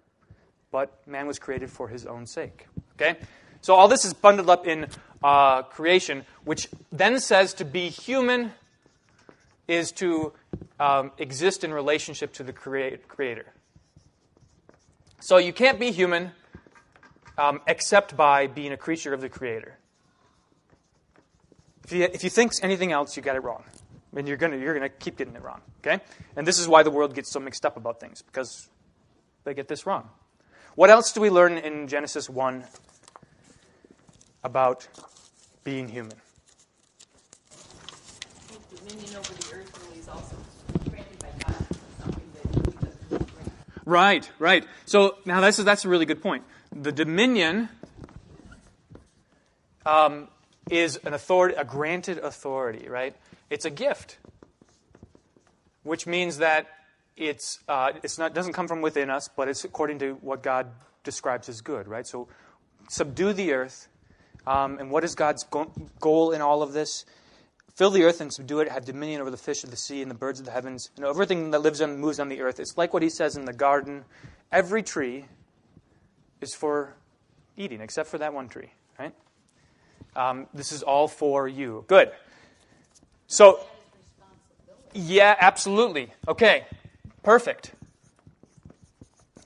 but 0.72 1.06
man 1.06 1.28
was 1.28 1.38
created 1.40 1.70
for 1.70 1.90
his 1.90 2.06
own 2.06 2.26
sake. 2.26 2.68
Okay? 2.94 3.18
So 3.62 3.76
all 3.76 3.88
this 3.88 4.06
is 4.06 4.14
bundled 4.14 4.50
up 4.50 4.66
in 4.66 4.88
uh, 5.24 5.64
creation, 5.64 6.26
which 6.46 6.70
then 6.92 7.20
says 7.20 7.54
to 7.56 7.66
be 7.66 7.90
human 7.90 8.54
is 9.68 9.92
to 9.94 10.32
um, 10.80 11.12
exist 11.18 11.64
in 11.64 11.74
relationship 11.74 12.32
to 12.34 12.44
the 12.44 12.54
Creator. 12.54 13.46
So 15.20 15.38
you 15.38 15.52
can't 15.52 15.80
be 15.80 15.92
human 15.92 16.32
um, 17.38 17.62
except 17.68 18.16
by 18.16 18.48
being 18.48 18.72
a 18.72 18.78
creature 18.78 19.14
of 19.14 19.22
the 19.22 19.30
Creator. 19.30 19.78
If 21.84 21.92
you, 21.92 22.04
if 22.04 22.24
you 22.24 22.30
think 22.30 22.54
anything 22.62 22.92
else, 22.92 23.16
you 23.16 23.24
got 23.24 23.36
it 23.36 23.44
wrong. 23.44 23.64
And 24.16 24.28
you're 24.28 24.38
going 24.38 24.60
you're 24.60 24.74
gonna 24.74 24.90
keep 24.90 25.18
getting 25.18 25.36
it 25.36 25.44
wrong. 25.44 25.62
Okay? 25.80 26.02
And 26.36 26.48
this 26.48 26.58
is 26.58 26.68
why 26.68 26.84
the 26.84 26.92
world 26.92 27.14
gets 27.14 27.32
so 27.32 27.40
mixed 27.40 27.66
up 27.66 27.78
about 27.78 28.00
things, 28.00 28.22
because 28.22 28.70
they 29.44 29.54
get 29.54 29.68
this 29.68 29.86
wrong. 29.86 30.10
What 30.76 30.90
else 30.90 31.12
do 31.12 31.22
we 31.22 31.30
learn 31.30 31.58
in 31.58 31.88
Genesis 31.88 32.30
1 32.30 32.64
about 34.44 34.88
being 35.64 35.88
human? 35.88 36.14
Right, 43.86 44.30
right. 44.40 44.66
So 44.86 45.18
now 45.26 45.42
that's, 45.42 45.58
that's 45.58 45.86
a 45.86 45.90
really 45.90 46.06
good 46.06 46.22
point. 46.22 46.44
The 46.78 46.92
dominion 46.92 47.70
um, 49.86 50.28
is 50.70 50.98
an 50.98 51.14
authority, 51.14 51.56
a 51.56 51.64
granted 51.64 52.18
authority, 52.18 52.90
right? 52.90 53.16
It's 53.50 53.64
a 53.64 53.70
gift, 53.70 54.18
which 55.84 56.06
means 56.06 56.40
that 56.40 56.68
it's, 57.16 57.60
uh, 57.70 57.94
it's 58.04 58.18
not, 58.18 58.34
doesn't 58.34 58.52
come 58.52 58.68
from 58.68 58.82
within 58.82 59.10
us, 59.10 59.30
but 59.34 59.48
it's 59.48 59.64
according 59.64 60.00
to 60.00 60.16
what 60.16 60.44
God 60.44 60.68
describes 61.06 61.48
as 61.48 61.62
good, 61.62 61.88
right? 61.88 62.06
So 62.06 62.28
subdue 62.90 63.32
the 63.32 63.54
earth. 63.54 63.88
Um, 64.46 64.78
and 64.78 64.92
what 64.92 65.06
is 65.06 65.16
God's 65.16 65.46
go- 65.46 65.72
goal 66.02 66.34
in 66.34 66.42
all 66.42 66.62
of 66.62 66.74
this? 66.74 67.06
Fill 67.74 67.90
the 67.90 68.04
earth 68.04 68.20
and 68.20 68.34
subdue 68.34 68.60
it, 68.60 68.70
have 68.70 68.84
dominion 68.84 69.22
over 69.22 69.32
the 69.32 69.38
fish 69.38 69.64
of 69.64 69.72
the 69.72 69.78
sea 69.78 70.02
and 70.02 70.12
the 70.12 70.16
birds 70.16 70.42
of 70.42 70.46
the 70.46 70.52
heavens, 70.52 70.92
and 70.98 71.06
everything 71.06 71.52
that 71.52 71.60
lives 71.60 71.80
and 71.80 72.00
moves 72.00 72.20
on 72.20 72.28
the 72.28 72.42
earth. 72.42 72.60
It's 72.60 72.78
like 72.78 72.94
what 72.94 73.02
he 73.02 73.10
says 73.10 73.38
in 73.38 73.46
the 73.46 73.54
garden 73.54 74.04
every 74.52 74.84
tree 74.84 75.26
is 76.46 76.54
for 76.54 76.94
eating, 77.58 77.82
except 77.82 78.08
for 78.10 78.20
that 78.20 78.34
one 78.34 78.48
tree, 78.48 78.72
right? 79.00 79.14
Um, 80.16 80.48
this 80.54 80.72
is 80.72 80.84
all 80.84 81.08
for 81.08 81.48
you. 81.48 81.84
Good. 81.88 82.12
So, 83.28 83.60
yeah, 84.94 85.36
absolutely. 85.40 86.14
Okay, 86.28 86.66
perfect. 87.24 87.74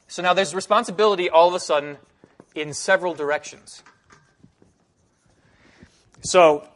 So 0.08 0.22
now 0.22 0.34
there's 0.34 0.54
responsibility 0.54 1.30
all 1.30 1.48
of 1.48 1.54
a 1.54 1.60
sudden 1.60 1.98
in 2.54 2.74
several 2.74 3.14
directions. 3.14 3.82
So 6.22 6.68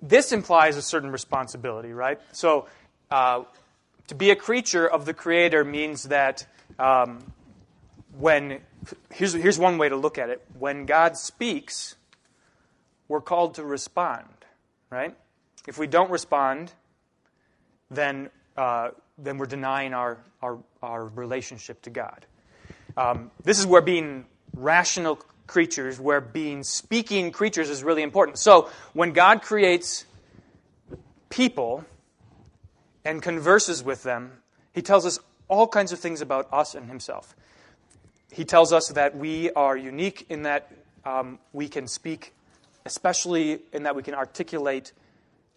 this 0.00 0.30
implies 0.30 0.76
a 0.76 0.82
certain 0.82 1.10
responsibility, 1.10 1.92
right? 1.92 2.20
So 2.32 2.68
uh, 3.10 3.42
to 4.06 4.14
be 4.14 4.30
a 4.30 4.36
creature 4.36 4.86
of 4.86 5.04
the 5.04 5.14
Creator 5.14 5.64
means 5.64 6.04
that 6.04 6.46
um, 6.78 7.32
when, 8.18 8.60
here's, 9.12 9.32
here's 9.32 9.58
one 9.58 9.78
way 9.78 9.88
to 9.88 9.96
look 9.96 10.18
at 10.18 10.28
it 10.28 10.44
when 10.58 10.86
God 10.86 11.16
speaks, 11.16 11.94
we're 13.06 13.20
called 13.20 13.54
to 13.54 13.64
respond, 13.64 14.26
right? 14.90 15.16
If 15.66 15.78
we 15.78 15.86
don't 15.86 16.10
respond, 16.10 16.72
then, 17.90 18.30
uh, 18.56 18.90
then 19.16 19.38
we're 19.38 19.46
denying 19.46 19.94
our, 19.94 20.18
our, 20.42 20.58
our 20.82 21.06
relationship 21.06 21.80
to 21.82 21.90
God. 21.90 22.26
Um, 22.96 23.30
this 23.44 23.60
is 23.60 23.66
where 23.66 23.82
being 23.82 24.26
rational 24.52 25.20
creatures, 25.46 26.00
where 26.00 26.20
being 26.20 26.64
speaking 26.64 27.30
creatures 27.30 27.70
is 27.70 27.84
really 27.84 28.02
important. 28.02 28.38
So 28.38 28.68
when 28.94 29.12
God 29.12 29.42
creates 29.42 30.04
people 31.30 31.84
and 33.04 33.22
converses 33.22 33.82
with 33.82 34.02
them, 34.02 34.32
he 34.72 34.82
tells 34.82 35.06
us 35.06 35.20
all 35.46 35.68
kinds 35.68 35.92
of 35.92 36.00
things 36.00 36.20
about 36.20 36.48
us 36.52 36.74
and 36.74 36.88
himself. 36.88 37.36
He 38.32 38.44
tells 38.44 38.72
us 38.72 38.88
that 38.88 39.16
we 39.16 39.50
are 39.52 39.76
unique 39.76 40.26
in 40.28 40.42
that 40.42 40.70
um, 41.04 41.38
we 41.52 41.68
can 41.68 41.88
speak, 41.88 42.34
especially 42.84 43.60
in 43.72 43.84
that 43.84 43.96
we 43.96 44.02
can 44.02 44.14
articulate 44.14 44.92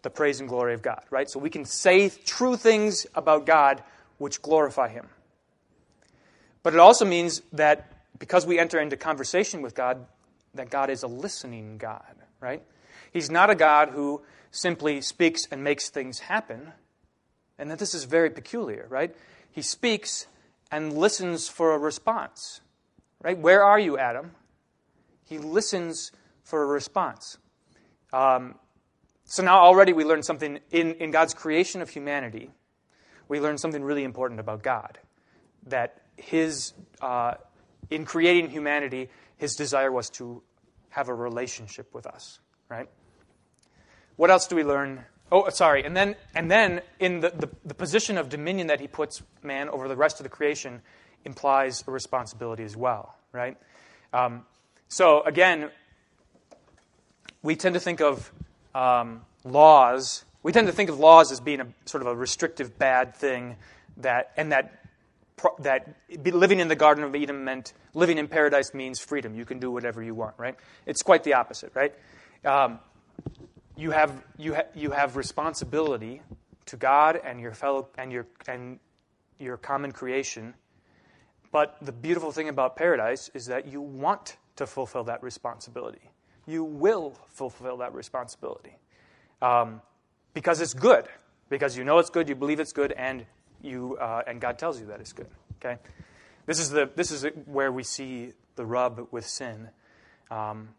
the 0.01 0.09
praise 0.09 0.39
and 0.39 0.49
glory 0.49 0.73
of 0.73 0.81
God, 0.81 1.03
right? 1.09 1.29
So 1.29 1.39
we 1.39 1.49
can 1.49 1.65
say 1.65 2.09
true 2.09 2.55
things 2.55 3.05
about 3.13 3.45
God 3.45 3.83
which 4.17 4.41
glorify 4.41 4.87
Him. 4.87 5.07
But 6.63 6.73
it 6.73 6.79
also 6.79 7.05
means 7.05 7.41
that 7.53 7.91
because 8.17 8.45
we 8.45 8.59
enter 8.59 8.79
into 8.79 8.97
conversation 8.97 9.61
with 9.61 9.75
God, 9.75 10.05
that 10.53 10.69
God 10.69 10.89
is 10.89 11.03
a 11.03 11.07
listening 11.07 11.77
God, 11.77 12.15
right? 12.39 12.61
He's 13.11 13.29
not 13.29 13.49
a 13.49 13.55
God 13.55 13.89
who 13.89 14.21
simply 14.51 15.01
speaks 15.01 15.47
and 15.49 15.63
makes 15.63 15.89
things 15.89 16.19
happen, 16.19 16.71
and 17.57 17.69
that 17.71 17.79
this 17.79 17.93
is 17.93 18.03
very 18.03 18.29
peculiar, 18.29 18.85
right? 18.89 19.15
He 19.51 19.61
speaks 19.61 20.27
and 20.71 20.97
listens 20.97 21.47
for 21.47 21.73
a 21.73 21.77
response, 21.77 22.61
right? 23.21 23.37
Where 23.37 23.63
are 23.63 23.79
you, 23.79 23.97
Adam? 23.97 24.31
He 25.23 25.37
listens 25.37 26.11
for 26.43 26.63
a 26.63 26.65
response. 26.65 27.37
Um, 28.13 28.55
so 29.25 29.43
now 29.43 29.59
already 29.59 29.93
we 29.93 30.03
learn 30.03 30.23
something 30.23 30.59
in, 30.71 30.93
in 30.95 31.11
God's 31.11 31.33
creation 31.33 31.81
of 31.81 31.89
humanity. 31.89 32.51
We 33.27 33.39
learn 33.39 33.57
something 33.57 33.83
really 33.83 34.03
important 34.03 34.39
about 34.39 34.63
God 34.63 34.99
that 35.67 36.01
his, 36.17 36.73
uh, 37.01 37.35
in 37.89 38.05
creating 38.05 38.49
humanity, 38.49 39.09
his 39.37 39.55
desire 39.55 39.91
was 39.91 40.09
to 40.11 40.41
have 40.89 41.07
a 41.07 41.13
relationship 41.13 41.93
with 41.93 42.05
us, 42.05 42.39
right? 42.69 42.89
What 44.17 44.29
else 44.29 44.47
do 44.47 44.55
we 44.55 44.63
learn? 44.63 45.05
Oh, 45.31 45.49
sorry. 45.49 45.83
And 45.83 45.95
then, 45.95 46.15
and 46.35 46.51
then 46.51 46.81
in 46.99 47.21
the, 47.21 47.29
the, 47.29 47.49
the 47.63 47.73
position 47.73 48.17
of 48.17 48.29
dominion 48.29 48.67
that 48.67 48.81
he 48.81 48.87
puts 48.87 49.23
man 49.41 49.69
over 49.69 49.87
the 49.87 49.95
rest 49.95 50.19
of 50.19 50.23
the 50.23 50.29
creation 50.29 50.81
implies 51.23 51.83
a 51.87 51.91
responsibility 51.91 52.63
as 52.63 52.75
well, 52.75 53.15
right? 53.31 53.57
Um, 54.11 54.45
so 54.89 55.21
again, 55.21 55.71
we 57.41 57.55
tend 57.55 57.75
to 57.75 57.79
think 57.79 58.01
of 58.01 58.31
um, 58.75 59.21
laws. 59.45 60.25
We 60.43 60.51
tend 60.51 60.67
to 60.67 60.73
think 60.73 60.89
of 60.89 60.99
laws 60.99 61.31
as 61.31 61.39
being 61.39 61.61
a 61.61 61.67
sort 61.85 62.01
of 62.01 62.07
a 62.07 62.15
restrictive 62.15 62.77
bad 62.77 63.15
thing 63.15 63.55
that, 63.97 64.31
and 64.35 64.51
that 64.51 64.77
that 65.59 65.95
living 66.23 66.59
in 66.59 66.67
the 66.67 66.75
Garden 66.75 67.03
of 67.03 67.15
Eden 67.15 67.43
meant 67.43 67.73
living 67.95 68.19
in 68.19 68.27
paradise 68.27 68.75
means 68.75 68.99
freedom. 68.99 69.33
You 69.33 69.45
can 69.45 69.59
do 69.59 69.71
whatever 69.71 70.03
you 70.03 70.13
want, 70.13 70.35
right? 70.37 70.55
It's 70.85 71.01
quite 71.01 71.23
the 71.23 71.33
opposite, 71.33 71.71
right? 71.73 71.95
Um, 72.45 72.79
you 73.75 73.91
have 73.91 74.23
you 74.37 74.55
ha- 74.55 74.69
you 74.75 74.91
have 74.91 75.15
responsibility 75.15 76.21
to 76.65 76.77
God 76.77 77.19
and 77.23 77.39
your 77.39 77.53
fellow 77.53 77.87
and 77.97 78.11
your 78.11 78.27
and 78.47 78.79
your 79.39 79.57
common 79.57 79.91
creation. 79.91 80.53
But 81.51 81.77
the 81.81 81.91
beautiful 81.91 82.31
thing 82.31 82.47
about 82.47 82.75
paradise 82.75 83.29
is 83.33 83.47
that 83.47 83.67
you 83.67 83.81
want 83.81 84.37
to 84.55 84.65
fulfill 84.65 85.03
that 85.05 85.21
responsibility. 85.21 86.11
You 86.47 86.63
will 86.63 87.17
fulfill 87.27 87.77
that 87.77 87.93
responsibility 87.93 88.77
um, 89.41 89.81
because 90.33 90.61
it's 90.61 90.73
good. 90.73 91.07
Because 91.49 91.77
you 91.77 91.83
know 91.83 91.99
it's 91.99 92.09
good, 92.09 92.29
you 92.29 92.35
believe 92.35 92.61
it's 92.61 92.71
good, 92.71 92.93
and 92.93 93.25
you 93.61 93.97
uh, 93.97 94.21
and 94.25 94.39
God 94.39 94.57
tells 94.57 94.79
you 94.79 94.85
that 94.87 95.01
it's 95.01 95.11
good. 95.11 95.27
Okay, 95.59 95.77
this 96.45 96.59
is 96.59 96.69
the 96.69 96.89
this 96.95 97.11
is 97.11 97.25
where 97.45 97.71
we 97.71 97.83
see 97.83 98.31
the 98.55 98.65
rub 98.65 99.07
with 99.11 99.27
sin. 99.27 99.69
Um, 100.29 100.69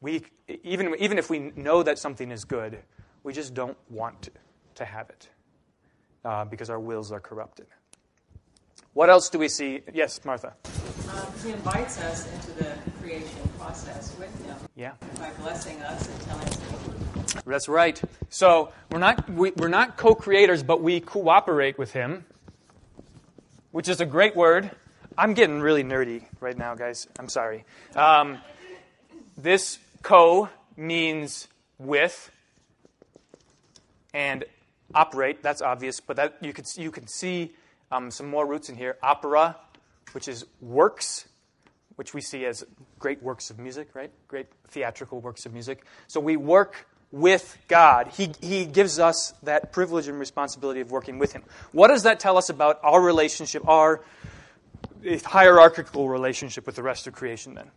we 0.00 0.22
even 0.64 0.94
even 0.98 1.18
if 1.18 1.30
we 1.30 1.52
know 1.56 1.82
that 1.82 1.98
something 1.98 2.30
is 2.30 2.44
good, 2.44 2.78
we 3.22 3.32
just 3.32 3.54
don't 3.54 3.76
want 3.88 4.22
to, 4.22 4.30
to 4.76 4.84
have 4.84 5.10
it 5.10 5.28
uh, 6.24 6.44
because 6.44 6.70
our 6.70 6.80
wills 6.80 7.12
are 7.12 7.20
corrupted. 7.20 7.66
What 8.92 9.08
else 9.08 9.30
do 9.30 9.38
we 9.38 9.48
see? 9.48 9.82
Yes, 9.92 10.24
Martha. 10.24 10.54
Um, 11.08 11.26
he 11.44 11.52
invites 11.52 12.00
us 12.00 12.32
into 12.32 12.64
the 12.64 12.76
creation 13.00 13.28
process 13.58 14.16
with 14.18 14.46
him. 14.46 14.56
Yeah. 14.74 14.92
By 15.16 15.30
blessing 15.40 15.80
us 15.82 16.08
and 16.08 16.20
telling 16.22 16.48
us 16.48 16.60
that's 17.46 17.68
right. 17.68 18.00
So 18.28 18.72
we're 18.90 18.98
not, 18.98 19.28
we, 19.30 19.52
we're 19.52 19.68
not 19.68 19.96
co 19.96 20.14
creators, 20.14 20.62
but 20.62 20.82
we 20.82 21.00
cooperate 21.00 21.78
with 21.78 21.92
Him, 21.92 22.24
which 23.70 23.88
is 23.88 24.00
a 24.00 24.06
great 24.06 24.36
word. 24.36 24.70
I'm 25.16 25.34
getting 25.34 25.60
really 25.60 25.84
nerdy 25.84 26.24
right 26.40 26.56
now, 26.56 26.74
guys. 26.74 27.06
I'm 27.18 27.28
sorry. 27.28 27.64
Um, 27.94 28.38
this 29.36 29.78
co 30.02 30.48
means 30.76 31.48
with, 31.78 32.30
and 34.12 34.44
operate, 34.94 35.42
that's 35.42 35.62
obvious, 35.62 36.00
but 36.00 36.16
that, 36.16 36.36
you, 36.40 36.52
could, 36.52 36.66
you 36.76 36.90
can 36.90 37.06
see 37.06 37.52
um, 37.92 38.10
some 38.10 38.28
more 38.28 38.46
roots 38.46 38.68
in 38.68 38.76
here. 38.76 38.96
Opera, 39.02 39.56
which 40.12 40.28
is 40.28 40.44
works, 40.60 41.28
which 41.96 42.14
we 42.14 42.20
see 42.20 42.44
as 42.44 42.64
great 42.98 43.22
works 43.22 43.50
of 43.50 43.58
music, 43.58 43.88
right? 43.94 44.10
Great 44.28 44.46
theatrical 44.68 45.20
works 45.20 45.46
of 45.46 45.52
music. 45.52 45.84
So 46.08 46.20
we 46.20 46.36
work 46.36 46.86
with 47.12 47.58
God. 47.68 48.08
He, 48.08 48.30
he 48.40 48.64
gives 48.64 48.98
us 48.98 49.34
that 49.42 49.72
privilege 49.72 50.08
and 50.08 50.18
responsibility 50.18 50.80
of 50.80 50.90
working 50.90 51.18
with 51.18 51.32
Him. 51.32 51.42
What 51.72 51.88
does 51.88 52.04
that 52.04 52.20
tell 52.20 52.36
us 52.36 52.48
about 52.48 52.78
our 52.82 53.00
relationship, 53.00 53.66
our 53.68 54.00
hierarchical 55.24 56.08
relationship 56.08 56.66
with 56.66 56.76
the 56.76 56.82
rest 56.82 57.06
of 57.06 57.14
creation 57.14 57.54
then? 57.54 57.70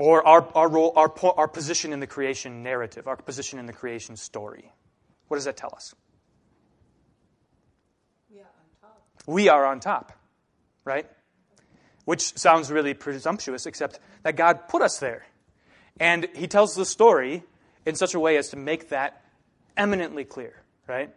Or 0.00 0.26
our, 0.26 0.48
our, 0.54 0.66
role, 0.66 0.94
our, 0.96 1.12
our 1.36 1.46
position 1.46 1.92
in 1.92 2.00
the 2.00 2.06
creation 2.06 2.62
narrative, 2.62 3.06
our 3.06 3.16
position 3.16 3.58
in 3.58 3.66
the 3.66 3.74
creation 3.74 4.16
story. 4.16 4.72
What 5.28 5.36
does 5.36 5.44
that 5.44 5.58
tell 5.58 5.74
us? 5.76 5.94
Yeah, 8.34 8.40
on 8.40 8.80
top. 8.80 9.02
We 9.26 9.50
are 9.50 9.66
on 9.66 9.78
top, 9.78 10.12
right? 10.86 11.06
Which 12.06 12.34
sounds 12.38 12.70
really 12.70 12.94
presumptuous, 12.94 13.66
except 13.66 14.00
that 14.22 14.36
God 14.36 14.68
put 14.68 14.80
us 14.80 14.98
there. 15.00 15.26
And 16.00 16.28
he 16.34 16.46
tells 16.46 16.74
the 16.74 16.86
story 16.86 17.42
in 17.84 17.94
such 17.94 18.14
a 18.14 18.20
way 18.20 18.38
as 18.38 18.48
to 18.48 18.56
make 18.56 18.88
that 18.88 19.22
eminently 19.76 20.24
clear, 20.24 20.62
right? 20.86 21.14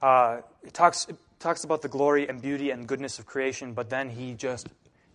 Uh, 0.00 0.38
it, 0.62 0.72
talks, 0.72 1.06
it 1.10 1.16
talks 1.40 1.62
about 1.62 1.82
the 1.82 1.88
glory 1.88 2.26
and 2.26 2.40
beauty 2.40 2.70
and 2.70 2.86
goodness 2.86 3.18
of 3.18 3.26
creation, 3.26 3.74
but 3.74 3.90
then 3.90 4.08
he 4.08 4.32
just 4.32 4.66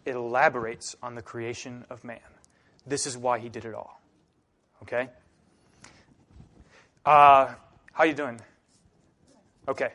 elaborates 0.06 0.96
on 1.02 1.16
the 1.16 1.24
creation 1.24 1.86
of 1.90 2.04
man. 2.04 2.20
This 2.86 3.08
is 3.08 3.18
why 3.18 3.40
he 3.40 3.50
did 3.50 3.66
it 3.66 3.74
all. 3.74 4.02
Okay? 4.84 5.10
Uh, 7.06 7.54
how 7.92 8.04
you 8.04 8.14
doing? 8.14 8.40
Okay. 9.68 9.94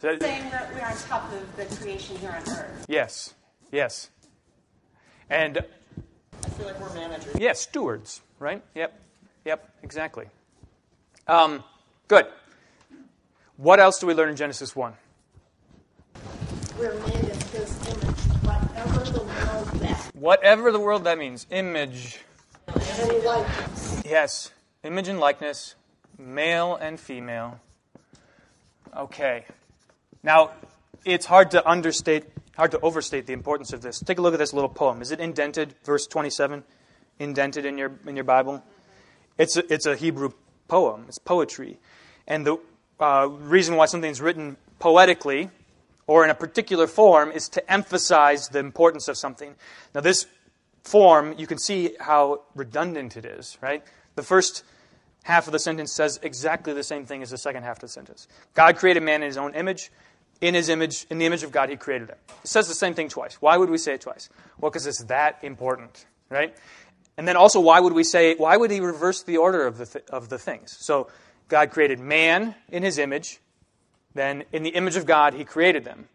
So, 0.00 0.18
saying 0.18 0.44
we're, 0.50 0.68
we're 0.74 0.84
on 0.84 0.96
top 0.96 1.32
of 1.32 1.56
the 1.56 1.76
creation 1.76 2.16
here 2.16 2.30
on 2.30 2.42
earth. 2.52 2.84
Yes. 2.88 3.34
Yes. 3.72 4.10
And 5.30 5.58
I 5.58 6.48
feel 6.50 6.66
like 6.66 6.80
we're 6.80 6.94
managers. 6.94 7.34
Yeah, 7.38 7.54
stewards, 7.54 8.20
right? 8.38 8.62
Yep. 8.74 9.00
Yep, 9.44 9.70
exactly. 9.82 10.26
Um, 11.26 11.64
good. 12.08 12.26
What 13.56 13.80
else 13.80 13.98
do 13.98 14.06
we 14.06 14.14
learn 14.14 14.30
in 14.30 14.36
Genesis 14.36 14.74
1? 14.74 14.92
We're 16.78 16.94
made 17.00 17.14
in 17.14 17.40
his 17.40 17.88
image, 17.88 18.18
whatever 18.42 19.00
the 19.10 19.22
world 19.22 19.66
that. 19.80 20.03
Whatever 20.24 20.72
the 20.72 20.80
world 20.80 21.04
that 21.04 21.18
means. 21.18 21.46
Image. 21.50 22.18
Yes. 24.06 24.52
Image 24.82 25.08
and 25.08 25.20
likeness. 25.20 25.74
Male 26.16 26.76
and 26.76 26.98
female. 26.98 27.60
Okay. 28.96 29.44
Now, 30.22 30.52
it's 31.04 31.26
hard 31.26 31.50
to 31.50 31.68
understate, 31.68 32.24
hard 32.56 32.70
to 32.70 32.80
overstate 32.80 33.26
the 33.26 33.34
importance 33.34 33.74
of 33.74 33.82
this. 33.82 34.00
Take 34.00 34.16
a 34.16 34.22
look 34.22 34.32
at 34.32 34.38
this 34.38 34.54
little 34.54 34.70
poem. 34.70 35.02
Is 35.02 35.10
it 35.10 35.20
indented? 35.20 35.74
Verse 35.84 36.06
27, 36.06 36.64
indented 37.18 37.66
in 37.66 37.76
your 37.76 37.92
in 38.06 38.16
your 38.16 38.24
Bible. 38.24 38.64
It's 39.36 39.58
a, 39.58 39.70
it's 39.70 39.84
a 39.84 39.94
Hebrew 39.94 40.30
poem. 40.68 41.04
It's 41.06 41.18
poetry, 41.18 41.76
and 42.26 42.46
the 42.46 42.56
uh, 42.98 43.28
reason 43.30 43.76
why 43.76 43.84
something's 43.84 44.22
written 44.22 44.56
poetically 44.78 45.50
or 46.06 46.24
in 46.24 46.30
a 46.30 46.34
particular 46.34 46.86
form 46.86 47.30
is 47.32 47.48
to 47.50 47.72
emphasize 47.72 48.48
the 48.48 48.58
importance 48.58 49.08
of 49.08 49.16
something. 49.16 49.54
Now, 49.94 50.00
this 50.00 50.26
form, 50.82 51.34
you 51.38 51.46
can 51.46 51.58
see 51.58 51.96
how 51.98 52.42
redundant 52.54 53.16
it 53.16 53.24
is, 53.24 53.56
right? 53.60 53.82
The 54.16 54.22
first 54.22 54.64
half 55.24 55.46
of 55.46 55.52
the 55.52 55.58
sentence 55.58 55.92
says 55.92 56.20
exactly 56.22 56.72
the 56.72 56.82
same 56.82 57.06
thing 57.06 57.22
as 57.22 57.30
the 57.30 57.38
second 57.38 57.62
half 57.62 57.76
of 57.76 57.80
the 57.80 57.88
sentence. 57.88 58.28
God 58.54 58.76
created 58.76 59.02
man 59.02 59.22
in 59.22 59.26
his 59.26 59.38
own 59.38 59.54
image. 59.54 59.90
In 60.40 60.52
his 60.52 60.68
image, 60.68 61.06
in 61.08 61.18
the 61.18 61.26
image 61.26 61.42
of 61.42 61.52
God, 61.52 61.70
he 61.70 61.76
created 61.76 62.10
him. 62.10 62.18
It 62.42 62.48
says 62.48 62.68
the 62.68 62.74
same 62.74 62.92
thing 62.92 63.08
twice. 63.08 63.40
Why 63.40 63.56
would 63.56 63.70
we 63.70 63.78
say 63.78 63.94
it 63.94 64.02
twice? 64.02 64.28
Well, 64.60 64.70
because 64.70 64.86
it's 64.86 65.04
that 65.04 65.38
important, 65.42 66.04
right? 66.28 66.54
And 67.16 67.26
then 67.26 67.36
also, 67.36 67.60
why 67.60 67.80
would 67.80 67.92
we 67.92 68.04
say, 68.04 68.34
why 68.34 68.56
would 68.56 68.70
he 68.70 68.80
reverse 68.80 69.22
the 69.22 69.38
order 69.38 69.66
of 69.66 69.78
the, 69.78 69.86
th- 69.86 70.04
of 70.10 70.28
the 70.28 70.38
things? 70.38 70.76
So, 70.80 71.08
God 71.48 71.70
created 71.70 72.00
man 72.00 72.54
in 72.68 72.82
his 72.82 72.98
image. 72.98 73.38
Then, 74.14 74.44
in 74.52 74.62
the 74.62 74.70
image 74.70 74.96
of 74.96 75.06
God, 75.06 75.34
he 75.34 75.44
created 75.44 75.84
them. 75.84 76.08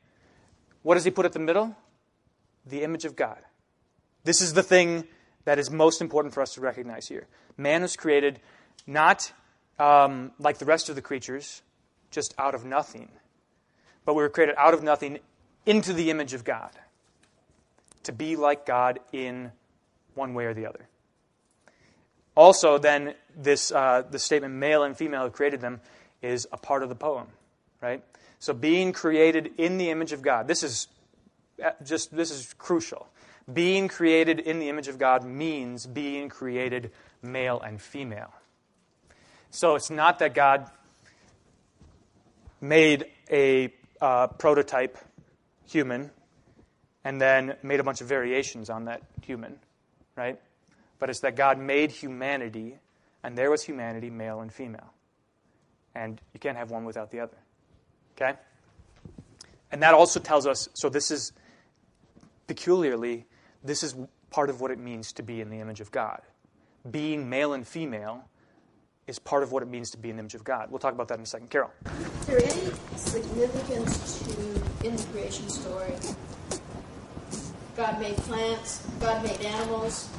What 0.83 0.95
does 0.95 1.03
he 1.03 1.11
put 1.11 1.25
at 1.25 1.33
the 1.33 1.39
middle? 1.39 1.75
The 2.65 2.83
image 2.83 3.05
of 3.05 3.15
God. 3.15 3.39
This 4.23 4.41
is 4.41 4.53
the 4.53 4.63
thing 4.63 5.05
that 5.45 5.59
is 5.59 5.69
most 5.69 6.01
important 6.01 6.33
for 6.33 6.41
us 6.41 6.53
to 6.53 6.61
recognize 6.61 7.07
here. 7.07 7.27
Man 7.57 7.81
was 7.81 7.95
created 7.95 8.39
not 8.87 9.31
um, 9.77 10.31
like 10.39 10.57
the 10.57 10.65
rest 10.65 10.89
of 10.89 10.95
the 10.95 11.01
creatures, 11.01 11.61
just 12.11 12.33
out 12.37 12.55
of 12.55 12.65
nothing, 12.65 13.09
but 14.05 14.13
we 14.13 14.21
were 14.21 14.29
created 14.29 14.55
out 14.57 14.73
of 14.73 14.83
nothing 14.83 15.19
into 15.65 15.93
the 15.93 16.09
image 16.09 16.33
of 16.33 16.43
God, 16.43 16.71
to 18.03 18.11
be 18.11 18.35
like 18.35 18.65
God 18.65 18.99
in 19.11 19.51
one 20.15 20.33
way 20.33 20.45
or 20.45 20.53
the 20.53 20.65
other. 20.65 20.87
Also, 22.35 22.77
then, 22.77 23.15
this 23.35 23.71
uh, 23.71 24.03
the 24.09 24.19
statement 24.19 24.53
male 24.53 24.83
and 24.83 24.95
female 24.95 25.29
created 25.29 25.61
them 25.61 25.81
is 26.21 26.47
a 26.51 26.57
part 26.57 26.83
of 26.83 26.89
the 26.89 26.95
poem, 26.95 27.27
right? 27.81 28.03
So, 28.39 28.53
being 28.53 28.93
created 28.93 29.51
in 29.57 29.77
the 29.77 29.89
image 29.89 30.11
of 30.11 30.21
God, 30.21 30.47
this 30.47 30.63
is 30.63 30.87
uh, 31.63 31.71
just 31.83 32.15
this 32.15 32.31
is 32.31 32.53
crucial. 32.57 33.07
Being 33.51 33.87
created 33.87 34.39
in 34.39 34.59
the 34.59 34.69
image 34.69 34.87
of 34.87 34.97
God 34.97 35.23
means 35.25 35.85
being 35.85 36.29
created 36.29 36.91
male 37.21 37.59
and 37.59 37.81
female. 37.81 38.33
So, 39.51 39.75
it's 39.75 39.89
not 39.89 40.19
that 40.19 40.33
God 40.33 40.69
made 42.61 43.05
a 43.29 43.73
uh, 44.01 44.27
prototype 44.27 44.97
human 45.67 46.11
and 47.03 47.19
then 47.19 47.55
made 47.63 47.79
a 47.79 47.83
bunch 47.83 48.01
of 48.01 48.07
variations 48.07 48.69
on 48.69 48.85
that 48.85 49.01
human, 49.25 49.57
right? 50.15 50.39
But 50.99 51.09
it's 51.09 51.21
that 51.21 51.35
God 51.35 51.57
made 51.57 51.91
humanity, 51.91 52.77
and 53.23 53.37
there 53.37 53.49
was 53.49 53.63
humanity, 53.63 54.09
male 54.09 54.41
and 54.41 54.53
female. 54.53 54.93
And 55.95 56.19
you 56.33 56.39
can't 56.39 56.57
have 56.57 56.71
one 56.71 56.85
without 56.85 57.11
the 57.11 57.21
other. 57.21 57.37
Okay? 58.19 58.37
And 59.71 59.81
that 59.83 59.93
also 59.93 60.19
tells 60.19 60.45
us 60.47 60.67
so 60.73 60.89
this 60.89 61.11
is 61.11 61.31
peculiarly, 62.47 63.25
this 63.63 63.83
is 63.83 63.95
part 64.31 64.49
of 64.49 64.61
what 64.61 64.71
it 64.71 64.79
means 64.79 65.13
to 65.13 65.23
be 65.23 65.41
in 65.41 65.49
the 65.49 65.59
image 65.59 65.79
of 65.79 65.91
God. 65.91 66.21
Being 66.89 67.29
male 67.29 67.53
and 67.53 67.67
female 67.67 68.27
is 69.07 69.19
part 69.19 69.43
of 69.43 69.51
what 69.51 69.63
it 69.63 69.69
means 69.69 69.91
to 69.91 69.97
be 69.97 70.09
in 70.09 70.17
the 70.17 70.21
image 70.21 70.35
of 70.35 70.43
God. 70.43 70.69
We'll 70.69 70.79
talk 70.79 70.93
about 70.93 71.07
that 71.09 71.17
in 71.17 71.23
a 71.23 71.25
second. 71.25 71.49
Carol. 71.49 71.71
Is 71.85 72.25
there 72.25 72.41
any 72.43 72.71
significance 72.95 74.19
to 74.19 74.87
in 74.87 74.95
the 74.95 75.03
creation 75.11 75.49
story? 75.49 75.93
God 77.75 77.99
made 77.99 78.17
plants, 78.17 78.85
God 78.99 79.23
made 79.23 79.39
animals, 79.41 80.09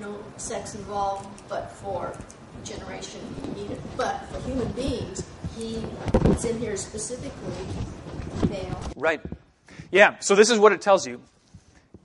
no 0.00 0.18
sex 0.36 0.74
involved, 0.74 1.28
but 1.48 1.70
for 1.70 2.16
generation 2.64 3.20
needed. 3.54 3.80
But 3.96 4.24
for 4.30 4.40
human 4.48 4.72
beings, 4.72 5.24
he 5.56 5.82
it's 6.26 6.44
in 6.44 6.58
here 6.58 6.76
specifically 6.76 7.52
male. 8.48 8.80
Right. 8.96 9.20
Yeah. 9.90 10.18
So 10.20 10.34
this 10.34 10.50
is 10.50 10.58
what 10.58 10.72
it 10.72 10.80
tells 10.80 11.06
you: 11.06 11.20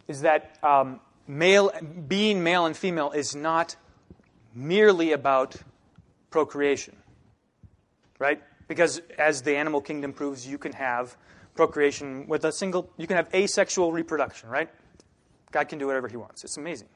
is 0.07 0.21
that 0.21 0.57
um, 0.63 0.99
male, 1.27 1.71
being 2.07 2.43
male 2.43 2.65
and 2.65 2.75
female, 2.75 3.12
is 3.12 3.36
not 3.36 3.75
merely 4.53 5.12
about 5.12 5.55
procreation. 6.29 6.95
Right? 8.19 8.41
Because 8.67 9.01
as 9.17 9.43
the 9.43 9.55
animal 9.55 9.81
kingdom 9.81 10.12
proves, 10.12 10.47
you 10.47 10.57
can 10.57 10.73
have 10.73 11.15
procreation 11.55 12.27
with 12.27 12.43
a 12.45 12.51
single. 12.51 12.89
You 12.97 13.07
can 13.07 13.17
have 13.17 13.33
asexual 13.33 13.91
reproduction. 13.91 14.49
Right? 14.49 14.69
God 15.51 15.69
can 15.69 15.79
do 15.79 15.88
whatever 15.88 16.07
He 16.07 16.17
wants. 16.17 16.43
It's 16.43 16.57
amazing. 16.57 16.89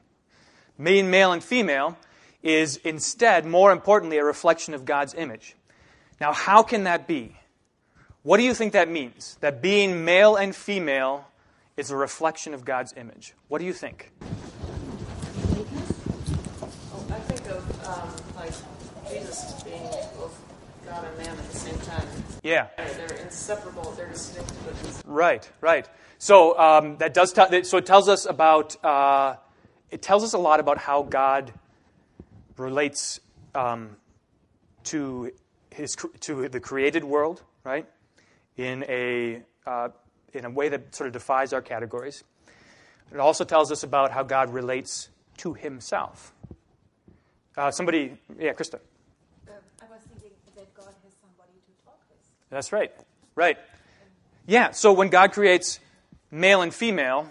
Being 0.82 1.10
male 1.10 1.32
and 1.32 1.42
female 1.42 1.96
is 2.42 2.76
instead, 2.78 3.46
more 3.46 3.70
importantly, 3.70 4.18
a 4.18 4.24
reflection 4.24 4.74
of 4.74 4.84
God's 4.84 5.14
image. 5.14 5.54
Now, 6.22 6.32
how 6.32 6.62
can 6.62 6.84
that 6.84 7.08
be? 7.08 7.34
What 8.22 8.36
do 8.36 8.44
you 8.44 8.54
think 8.54 8.74
that 8.74 8.88
means? 8.88 9.36
That 9.40 9.60
being 9.60 10.04
male 10.04 10.36
and 10.36 10.54
female 10.54 11.26
is 11.76 11.90
a 11.90 11.96
reflection 11.96 12.54
of 12.54 12.64
God's 12.64 12.94
image. 12.96 13.34
What 13.48 13.58
do 13.58 13.64
you 13.64 13.72
think? 13.72 14.12
Oh, 14.22 14.28
I 17.10 17.18
think 17.26 17.44
of 17.50 17.84
um, 17.88 18.08
like 18.36 18.52
Jesus 19.10 19.64
being 19.64 19.82
both 20.16 20.40
God 20.86 21.04
and 21.04 21.18
man 21.18 21.36
at 21.36 21.50
the 21.50 21.56
same 21.58 21.78
time. 21.80 22.06
Yeah. 22.44 22.68
They're 22.76 23.16
inseparable. 23.16 23.90
They're 23.96 24.08
distinct, 24.08 24.52
but. 24.64 25.02
Right, 25.04 25.50
right. 25.60 25.88
So 26.18 26.56
um, 26.56 26.98
that 26.98 27.14
does. 27.14 27.32
T- 27.32 27.64
so 27.64 27.78
it 27.78 27.86
tells 27.86 28.08
us 28.08 28.26
about. 28.26 28.76
Uh, 28.84 29.38
it 29.90 30.02
tells 30.02 30.22
us 30.22 30.34
a 30.34 30.38
lot 30.38 30.60
about 30.60 30.78
how 30.78 31.02
God 31.02 31.52
relates 32.56 33.18
um, 33.56 33.96
to 34.84 35.32
his 35.74 35.96
to 36.20 36.48
the 36.48 36.60
created 36.60 37.04
world, 37.04 37.42
right? 37.64 37.86
In 38.56 38.84
a 38.88 39.42
uh, 39.66 39.88
in 40.32 40.44
a 40.44 40.50
way 40.50 40.68
that 40.68 40.94
sort 40.94 41.06
of 41.06 41.12
defies 41.12 41.52
our 41.52 41.62
categories. 41.62 42.24
It 43.12 43.20
also 43.20 43.44
tells 43.44 43.70
us 43.70 43.82
about 43.82 44.10
how 44.10 44.22
God 44.22 44.52
relates 44.52 45.08
to 45.38 45.54
Himself. 45.54 46.32
Uh, 47.56 47.70
somebody, 47.70 48.16
yeah, 48.38 48.52
Krista. 48.52 48.76
Uh, 48.76 49.52
I 49.82 49.84
was 49.90 50.00
thinking 50.08 50.30
that 50.56 50.74
God 50.74 50.86
has 51.04 51.12
somebody 51.20 51.52
to 51.66 51.84
talk 51.84 51.98
with. 52.08 52.18
That's 52.48 52.72
right, 52.72 52.90
right. 53.34 53.58
Yeah. 54.46 54.70
So 54.70 54.92
when 54.92 55.08
God 55.08 55.32
creates 55.32 55.78
male 56.30 56.62
and 56.62 56.72
female, 56.72 57.30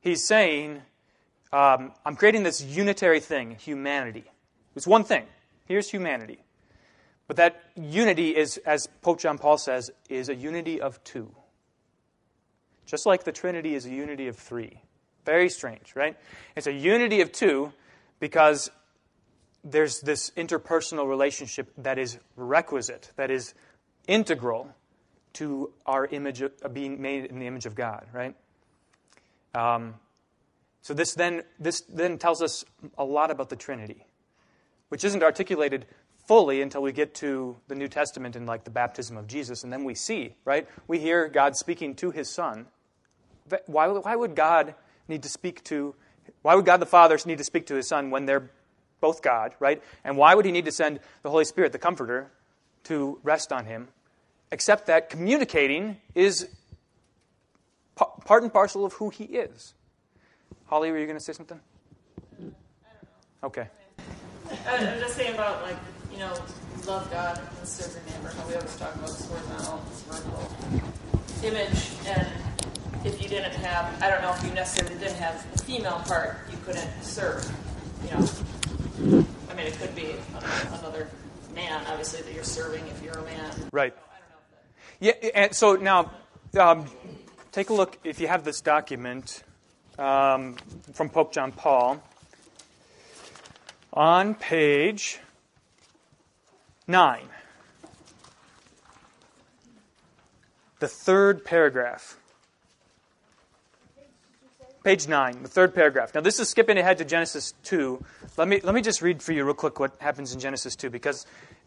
He's 0.00 0.26
saying, 0.26 0.82
um, 1.52 1.92
I'm 2.04 2.16
creating 2.16 2.42
this 2.42 2.62
unitary 2.62 3.20
thing, 3.20 3.56
humanity. 3.56 4.24
It's 4.74 4.86
one 4.86 5.04
thing. 5.04 5.24
Here's 5.66 5.90
humanity. 5.90 6.40
But 7.30 7.36
that 7.36 7.62
unity 7.76 8.36
is, 8.36 8.56
as 8.66 8.88
Pope 9.02 9.20
John 9.20 9.38
Paul 9.38 9.56
says, 9.56 9.92
is 10.08 10.28
a 10.28 10.34
unity 10.34 10.80
of 10.80 11.00
two. 11.04 11.32
Just 12.86 13.06
like 13.06 13.22
the 13.22 13.30
Trinity 13.30 13.76
is 13.76 13.86
a 13.86 13.90
unity 13.90 14.26
of 14.26 14.34
three. 14.34 14.82
Very 15.24 15.48
strange, 15.48 15.94
right? 15.94 16.16
It's 16.56 16.66
a 16.66 16.72
unity 16.72 17.20
of 17.20 17.30
two 17.30 17.72
because 18.18 18.72
there's 19.62 20.00
this 20.00 20.30
interpersonal 20.30 21.08
relationship 21.08 21.72
that 21.78 22.00
is 22.00 22.18
requisite, 22.34 23.12
that 23.14 23.30
is 23.30 23.54
integral 24.08 24.74
to 25.34 25.72
our 25.86 26.06
image 26.06 26.42
of, 26.42 26.74
being 26.74 27.00
made 27.00 27.26
in 27.26 27.38
the 27.38 27.46
image 27.46 27.64
of 27.64 27.76
God, 27.76 28.08
right? 28.12 28.34
Um, 29.54 29.94
so 30.82 30.94
this 30.94 31.14
then 31.14 31.44
this 31.60 31.82
then 31.82 32.18
tells 32.18 32.42
us 32.42 32.64
a 32.98 33.04
lot 33.04 33.30
about 33.30 33.50
the 33.50 33.56
Trinity, 33.56 34.04
which 34.88 35.04
isn't 35.04 35.22
articulated 35.22 35.86
fully 36.30 36.62
until 36.62 36.80
we 36.80 36.92
get 36.92 37.12
to 37.12 37.56
the 37.66 37.74
New 37.74 37.88
Testament 37.88 38.36
and 38.36 38.46
like 38.46 38.62
the 38.62 38.70
baptism 38.70 39.16
of 39.16 39.26
Jesus, 39.26 39.64
and 39.64 39.72
then 39.72 39.82
we 39.82 39.96
see, 39.96 40.36
right? 40.44 40.68
We 40.86 41.00
hear 41.00 41.26
God 41.26 41.56
speaking 41.56 41.96
to 41.96 42.12
His 42.12 42.30
Son. 42.30 42.66
Why, 43.66 43.88
why 43.88 44.14
would 44.14 44.36
God 44.36 44.76
need 45.08 45.24
to 45.24 45.28
speak 45.28 45.64
to? 45.64 45.92
Why 46.42 46.54
would 46.54 46.64
God 46.64 46.76
the 46.76 46.86
Father 46.86 47.18
need 47.26 47.38
to 47.38 47.42
speak 47.42 47.66
to 47.66 47.74
His 47.74 47.88
Son 47.88 48.10
when 48.10 48.26
they're 48.26 48.48
both 49.00 49.22
God, 49.22 49.56
right? 49.58 49.82
And 50.04 50.16
why 50.16 50.36
would 50.36 50.44
He 50.44 50.52
need 50.52 50.66
to 50.66 50.70
send 50.70 51.00
the 51.24 51.30
Holy 51.30 51.44
Spirit, 51.44 51.72
the 51.72 51.80
Comforter, 51.80 52.30
to 52.84 53.18
rest 53.24 53.52
on 53.52 53.64
Him? 53.64 53.88
Except 54.52 54.86
that 54.86 55.10
communicating 55.10 55.96
is 56.14 56.48
part 57.96 58.44
and 58.44 58.52
parcel 58.52 58.84
of 58.84 58.92
who 58.92 59.10
He 59.10 59.24
is. 59.24 59.74
Holly, 60.66 60.92
were 60.92 60.98
you 60.98 61.06
going 61.06 61.18
to 61.18 61.24
say 61.24 61.32
something? 61.32 61.58
Okay. 63.42 63.66
I'm 64.68 65.00
just 65.00 65.16
saying 65.16 65.34
about 65.34 65.62
like 65.62 65.76
know 66.20 66.34
love 66.86 67.10
God 67.10 67.40
and 67.58 67.66
serve 67.66 67.94
your 67.94 68.04
neighbor. 68.14 68.28
How 68.36 68.46
we 68.46 68.54
always 68.54 68.76
talk 68.76 68.94
about 68.94 69.08
this 69.08 69.26
horizontal, 69.26 69.82
this 69.88 70.02
vertical 70.02 70.52
image, 71.42 71.90
and 72.06 72.28
if 73.06 73.22
you 73.22 73.28
didn't 73.28 73.54
have, 73.54 74.02
I 74.02 74.10
don't 74.10 74.20
know 74.20 74.34
if 74.34 74.44
you 74.44 74.52
necessarily 74.52 74.98
didn't 74.98 75.16
have 75.16 75.50
the 75.52 75.62
female 75.62 76.02
part, 76.06 76.36
you 76.50 76.58
couldn't 76.66 76.90
serve. 77.02 77.50
You 78.04 78.10
know, 78.10 79.24
I 79.50 79.54
mean, 79.54 79.66
it 79.66 79.78
could 79.78 79.94
be 79.94 80.14
another 80.74 81.08
man, 81.54 81.82
obviously, 81.86 82.20
that 82.20 82.34
you're 82.34 82.44
serving 82.44 82.86
if 82.88 83.02
you're 83.02 83.18
a 83.18 83.24
man. 83.24 83.50
Right. 83.72 83.96
Yeah, 85.00 85.12
and 85.34 85.54
so 85.54 85.76
now, 85.76 86.10
um, 86.58 86.84
take 87.50 87.70
a 87.70 87.74
look 87.74 87.98
if 88.04 88.20
you 88.20 88.28
have 88.28 88.44
this 88.44 88.60
document 88.60 89.42
um, 89.98 90.56
from 90.92 91.08
Pope 91.08 91.32
John 91.32 91.52
Paul 91.52 92.02
on 93.94 94.34
page 94.34 95.18
9. 96.90 97.22
The 100.80 100.88
third 100.88 101.44
paragraph. 101.44 102.16
Page 104.82 105.08
9, 105.08 105.42
the 105.42 105.48
third 105.48 105.74
paragraph. 105.74 106.14
Now, 106.14 106.22
this 106.22 106.40
is 106.40 106.48
skipping 106.48 106.78
ahead 106.78 106.98
to 106.98 107.04
Genesis 107.04 107.52
2. 107.64 108.02
Let 108.38 108.48
me, 108.48 108.60
let 108.62 108.74
me 108.74 108.80
just 108.80 109.02
read 109.02 109.22
for 109.22 109.32
you, 109.32 109.44
real 109.44 109.54
quick, 109.54 109.78
what 109.78 109.94
happens 110.00 110.32
in 110.32 110.40
Genesis 110.40 110.74
2, 110.74 110.88
because 110.88 111.26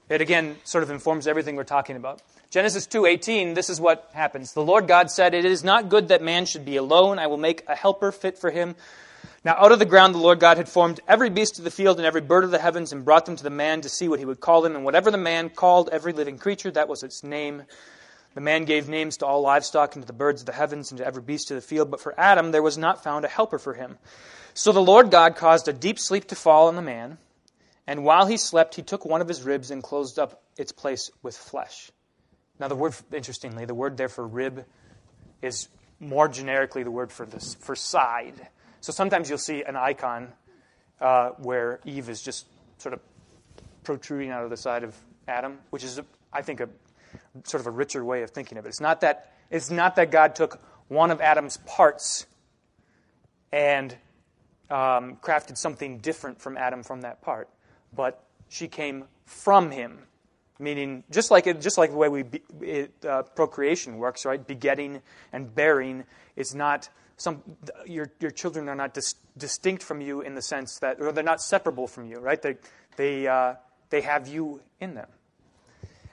it 0.10 0.20
again 0.20 0.58
sort 0.64 0.84
of 0.84 0.90
informs 0.90 1.28
everything 1.28 1.56
we're 1.56 1.64
talking 1.64 1.96
about. 1.96 2.22
Genesis 2.50 2.86
2:18 2.88 3.56
this 3.56 3.70
is 3.70 3.80
what 3.80 4.10
happens. 4.14 4.54
The 4.54 4.62
Lord 4.62 4.88
God 4.88 5.10
said, 5.10 5.34
"It 5.34 5.46
is 5.46 5.64
not 5.64 5.90
good 5.90 6.10
that 6.10 6.22
man 6.22 6.46
should 6.46 6.66
be 6.66 6.76
alone. 6.76 7.18
I 7.18 7.28
will 7.28 7.38
make 7.38 7.64
a 7.68 7.76
helper 7.76 8.12
fit 8.12 8.38
for 8.38 8.52
him." 8.52 8.76
Now 9.46 9.56
out 9.58 9.74
of 9.74 9.80
the 9.80 9.86
ground 9.86 10.16
the 10.16 10.20
Lord 10.20 10.40
God 10.40 10.58
had 10.58 10.70
formed 10.70 11.02
every 11.08 11.30
beast 11.30 11.58
of 11.58 11.66
the 11.66 11.72
field 11.72 11.98
and 11.98 12.06
every 12.06 12.22
bird 12.22 12.46
of 12.46 12.52
the 12.52 12.60
heavens 12.60 12.94
and 12.94 13.04
brought 13.04 13.26
them 13.26 13.36
to 13.36 13.44
the 13.44 13.50
man 13.50 13.82
to 13.82 13.90
see 13.90 14.08
what 14.08 14.20
he 14.20 14.26
would 14.26 14.40
call 14.40 14.62
them, 14.62 14.76
and 14.76 14.86
whatever 14.86 15.12
the 15.12 15.18
man 15.18 15.50
called 15.50 15.90
every 15.92 16.14
living 16.14 16.38
creature 16.38 16.72
that 16.72 16.88
was 16.88 17.04
its 17.04 17.24
name. 17.24 17.64
The 18.36 18.42
man 18.42 18.66
gave 18.66 18.88
names 18.88 19.18
to 19.18 19.26
all 19.26 19.42
livestock 19.42 19.96
and 19.96 20.04
to 20.04 20.08
the 20.08 20.14
birds 20.14 20.42
of 20.42 20.46
the 20.46 20.54
heavens 20.54 20.92
and 20.92 20.98
to 20.98 21.06
every 21.06 21.22
beast 21.22 21.52
of 21.52 21.56
the 21.56 21.62
field, 21.62 21.92
but 21.92 22.00
for 22.00 22.18
Adam 22.18 22.52
there 22.52 22.64
was 22.64 22.78
not 22.78 23.04
found 23.04 23.26
a 23.26 23.28
helper 23.28 23.60
for 23.60 23.74
him. 23.74 23.98
So 24.54 24.72
the 24.72 24.82
Lord 24.82 25.12
God 25.12 25.36
caused 25.36 25.68
a 25.68 25.74
deep 25.74 26.00
sleep 26.00 26.28
to 26.30 26.36
fall 26.36 26.68
on 26.68 26.76
the 26.76 26.82
man, 26.82 27.18
and 27.86 28.06
while 28.06 28.28
he 28.28 28.38
slept, 28.38 28.76
he 28.76 28.82
took 28.82 29.06
one 29.06 29.22
of 29.22 29.28
his 29.28 29.44
ribs 29.44 29.72
and 29.72 29.84
closed 29.84 30.18
up 30.18 30.42
its 30.58 30.72
place 30.72 31.12
with 31.22 31.36
flesh. 31.36 31.92
Now, 32.60 32.70
the 32.70 32.76
word, 32.76 32.96
interestingly, 33.12 33.66
the 33.66 33.76
word 33.76 33.98
there 33.98 34.10
for 34.10 34.26
rib 34.26 34.66
is 35.42 35.68
more 36.00 36.28
generically 36.28 36.84
the 36.84 36.92
word 36.92 37.12
for 37.12 37.26
this 37.26 37.56
for 37.56 37.76
side. 37.76 38.48
So 38.84 38.92
sometimes 38.92 39.30
you'll 39.30 39.38
see 39.38 39.64
an 39.64 39.76
icon 39.76 40.34
uh, 41.02 41.30
where 41.40 41.80
Eve 41.86 42.10
is 42.10 42.22
just 42.22 42.46
sort 42.78 42.94
of 42.94 43.00
protruding 43.84 44.30
out 44.30 44.44
of 44.44 44.50
the 44.50 44.58
side 44.58 44.84
of 44.84 44.96
Adam, 45.28 45.58
which 45.70 45.84
is, 45.84 46.00
I 46.32 46.42
think, 46.42 46.60
a 46.60 46.70
sort 47.44 47.62
of 47.62 47.68
a 47.68 47.72
richer 47.72 48.04
way 48.04 48.24
of 48.24 48.30
thinking 48.30 48.58
of 48.58 48.66
it. 48.66 48.70
It's 48.70 48.82
not 48.82 49.02
that 49.02 49.34
it's 49.50 49.70
not 49.70 49.96
that 49.96 50.12
God 50.12 50.36
took 50.36 50.62
one 50.88 51.12
of 51.12 51.22
Adam's 51.22 51.58
parts 51.58 52.26
and 53.52 53.96
um, 54.70 55.18
crafted 55.22 55.58
something 55.58 56.00
different 56.00 56.42
from 56.42 56.58
Adam 56.58 56.84
from 56.84 57.02
that 57.02 57.22
part 57.22 57.50
but 57.96 58.24
she 58.50 58.68
came 58.68 59.06
from 59.26 59.72
him. 59.72 60.00
Meaning, 60.60 61.04
just 61.10 61.32
like 61.32 61.48
it, 61.48 61.60
just 61.62 61.78
like 61.78 61.90
the 61.90 61.98
way 61.98 62.10
we 62.10 62.24
be, 62.24 62.42
it, 62.62 62.94
uh, 63.08 63.24
procreation 63.24 63.98
works, 63.98 64.24
right? 64.24 64.46
Begetting 64.46 65.02
and 65.34 65.54
bearing 65.54 66.04
is 66.36 66.54
not 66.54 66.90
some. 67.24 67.42
Your 67.86 68.12
your 68.20 68.32
children 68.32 68.68
are 68.70 68.76
not 68.76 68.94
dis, 68.94 69.16
distinct 69.38 69.82
from 69.82 70.02
you 70.02 70.22
in 70.22 70.36
the 70.36 70.42
sense 70.42 70.80
that, 70.80 71.00
or 71.00 71.12
they're 71.12 71.24
not 71.24 71.42
separable 71.42 71.88
from 71.88 72.06
you, 72.06 72.20
right? 72.20 72.42
They 72.42 72.58
they 72.98 73.28
uh, 73.28 73.56
they 73.90 74.02
have 74.02 74.28
you 74.28 74.62
in 74.80 74.96
them. 74.96 75.08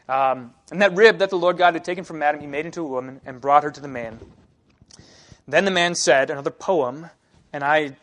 Um, 0.08 0.54
and 0.72 0.82
that 0.82 0.94
rib 0.94 1.18
that 1.18 1.30
the 1.30 1.38
Lord 1.38 1.56
God 1.56 1.74
had 1.74 1.84
taken 1.84 2.04
from 2.04 2.22
Adam, 2.22 2.40
He 2.40 2.46
made 2.46 2.66
into 2.66 2.80
a 2.80 2.86
woman 2.86 3.20
and 3.24 3.40
brought 3.40 3.62
her 3.62 3.70
to 3.70 3.80
the 3.80 3.88
man. 3.88 4.18
Then 5.46 5.64
the 5.64 5.70
man 5.70 5.94
said, 5.94 6.30
another 6.30 6.50
poem, 6.50 7.10
and 7.52 7.64
I, 7.64 7.96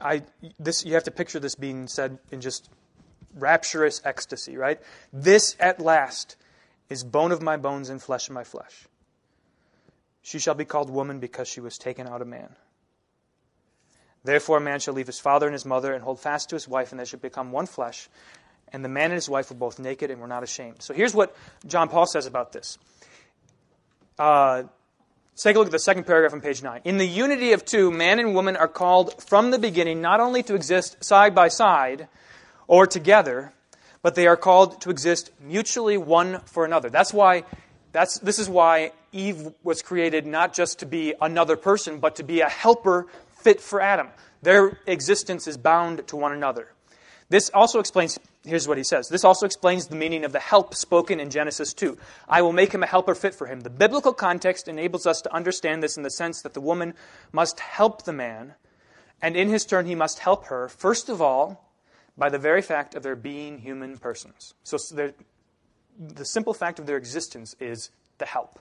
I 0.00 0.22
this 0.58 0.84
you 0.84 0.94
have 0.94 1.04
to 1.04 1.10
picture 1.10 1.40
this 1.40 1.54
being 1.54 1.88
said 1.88 2.18
in 2.30 2.40
just 2.40 2.68
rapturous 3.34 4.00
ecstasy, 4.04 4.56
right? 4.56 4.80
This 5.12 5.56
at 5.60 5.80
last 5.80 6.36
is 6.88 7.04
bone 7.04 7.32
of 7.32 7.40
my 7.40 7.56
bones 7.56 7.88
and 7.88 8.02
flesh 8.02 8.28
of 8.28 8.34
my 8.34 8.44
flesh. 8.44 8.86
She 10.22 10.38
shall 10.38 10.54
be 10.54 10.64
called 10.64 10.90
woman 10.90 11.18
because 11.18 11.48
she 11.48 11.60
was 11.60 11.78
taken 11.78 12.06
out 12.06 12.22
of 12.22 12.28
man. 12.28 12.54
Therefore, 14.22 14.58
a 14.58 14.60
man 14.60 14.80
shall 14.80 14.94
leave 14.94 15.06
his 15.06 15.18
father 15.18 15.46
and 15.46 15.54
his 15.54 15.64
mother 15.64 15.94
and 15.94 16.04
hold 16.04 16.20
fast 16.20 16.50
to 16.50 16.56
his 16.56 16.68
wife, 16.68 16.90
and 16.90 17.00
they 17.00 17.06
shall 17.06 17.20
become 17.20 17.52
one 17.52 17.66
flesh. 17.66 18.08
And 18.72 18.84
the 18.84 18.88
man 18.88 19.06
and 19.06 19.14
his 19.14 19.28
wife 19.28 19.50
were 19.50 19.56
both 19.56 19.78
naked 19.78 20.10
and 20.10 20.20
were 20.20 20.26
not 20.26 20.42
ashamed. 20.42 20.82
So 20.82 20.92
here's 20.92 21.14
what 21.14 21.34
John 21.66 21.88
Paul 21.88 22.06
says 22.06 22.26
about 22.26 22.52
this. 22.52 22.78
Uh, 24.18 24.64
take 25.36 25.56
a 25.56 25.58
look 25.58 25.68
at 25.68 25.72
the 25.72 25.78
second 25.78 26.04
paragraph 26.04 26.34
on 26.34 26.42
page 26.42 26.62
9. 26.62 26.82
In 26.84 26.98
the 26.98 27.06
unity 27.06 27.52
of 27.52 27.64
two, 27.64 27.90
man 27.90 28.20
and 28.20 28.34
woman 28.34 28.56
are 28.56 28.68
called 28.68 29.22
from 29.22 29.50
the 29.50 29.58
beginning 29.58 30.02
not 30.02 30.20
only 30.20 30.42
to 30.42 30.54
exist 30.54 31.02
side 31.02 31.34
by 31.34 31.48
side, 31.48 32.06
or 32.70 32.86
together, 32.86 33.52
but 34.00 34.14
they 34.14 34.28
are 34.28 34.36
called 34.36 34.80
to 34.82 34.90
exist 34.90 35.32
mutually 35.40 35.98
one 35.98 36.38
for 36.44 36.64
another. 36.64 36.88
That's 36.88 37.12
why 37.12 37.42
that's, 37.92 38.18
this 38.18 38.38
is 38.38 38.48
why 38.48 38.92
Eve 39.12 39.52
was 39.62 39.82
created 39.82 40.26
not 40.26 40.54
just 40.54 40.78
to 40.80 40.86
be 40.86 41.14
another 41.20 41.56
person, 41.56 41.98
but 41.98 42.16
to 42.16 42.22
be 42.22 42.40
a 42.40 42.48
helper 42.48 43.06
fit 43.42 43.60
for 43.60 43.80
Adam. 43.80 44.08
Their 44.42 44.78
existence 44.86 45.46
is 45.46 45.56
bound 45.56 46.06
to 46.08 46.16
one 46.16 46.32
another. 46.32 46.68
This 47.28 47.50
also 47.54 47.78
explains, 47.78 48.18
here's 48.44 48.66
what 48.66 48.76
he 48.76 48.84
says. 48.84 49.08
This 49.08 49.24
also 49.24 49.46
explains 49.46 49.86
the 49.86 49.96
meaning 49.96 50.24
of 50.24 50.32
the 50.32 50.40
help 50.40 50.74
spoken 50.74 51.20
in 51.20 51.30
Genesis 51.30 51.72
2. 51.72 51.96
I 52.28 52.42
will 52.42 52.52
make 52.52 52.72
him 52.72 52.82
a 52.82 52.86
helper 52.86 53.14
fit 53.14 53.34
for 53.34 53.46
him. 53.46 53.60
The 53.60 53.70
biblical 53.70 54.12
context 54.12 54.66
enables 54.66 55.06
us 55.06 55.20
to 55.22 55.34
understand 55.34 55.82
this 55.82 55.96
in 55.96 56.02
the 56.02 56.10
sense 56.10 56.42
that 56.42 56.54
the 56.54 56.60
woman 56.60 56.94
must 57.32 57.60
help 57.60 58.02
the 58.02 58.12
man, 58.12 58.54
and 59.22 59.36
in 59.36 59.48
his 59.48 59.64
turn, 59.64 59.86
he 59.86 59.94
must 59.94 60.18
help 60.18 60.46
her, 60.46 60.68
first 60.68 61.08
of 61.08 61.22
all, 61.22 61.70
by 62.18 62.28
the 62.28 62.38
very 62.38 62.62
fact 62.62 62.94
of 62.94 63.02
their 63.02 63.16
being 63.16 63.58
human 63.58 63.96
persons. 63.96 64.54
So 64.64 64.76
the 66.00 66.24
simple 66.24 66.54
fact 66.54 66.78
of 66.78 66.86
their 66.86 66.96
existence 66.96 67.54
is 67.60 67.90
the 68.18 68.26
help. 68.26 68.58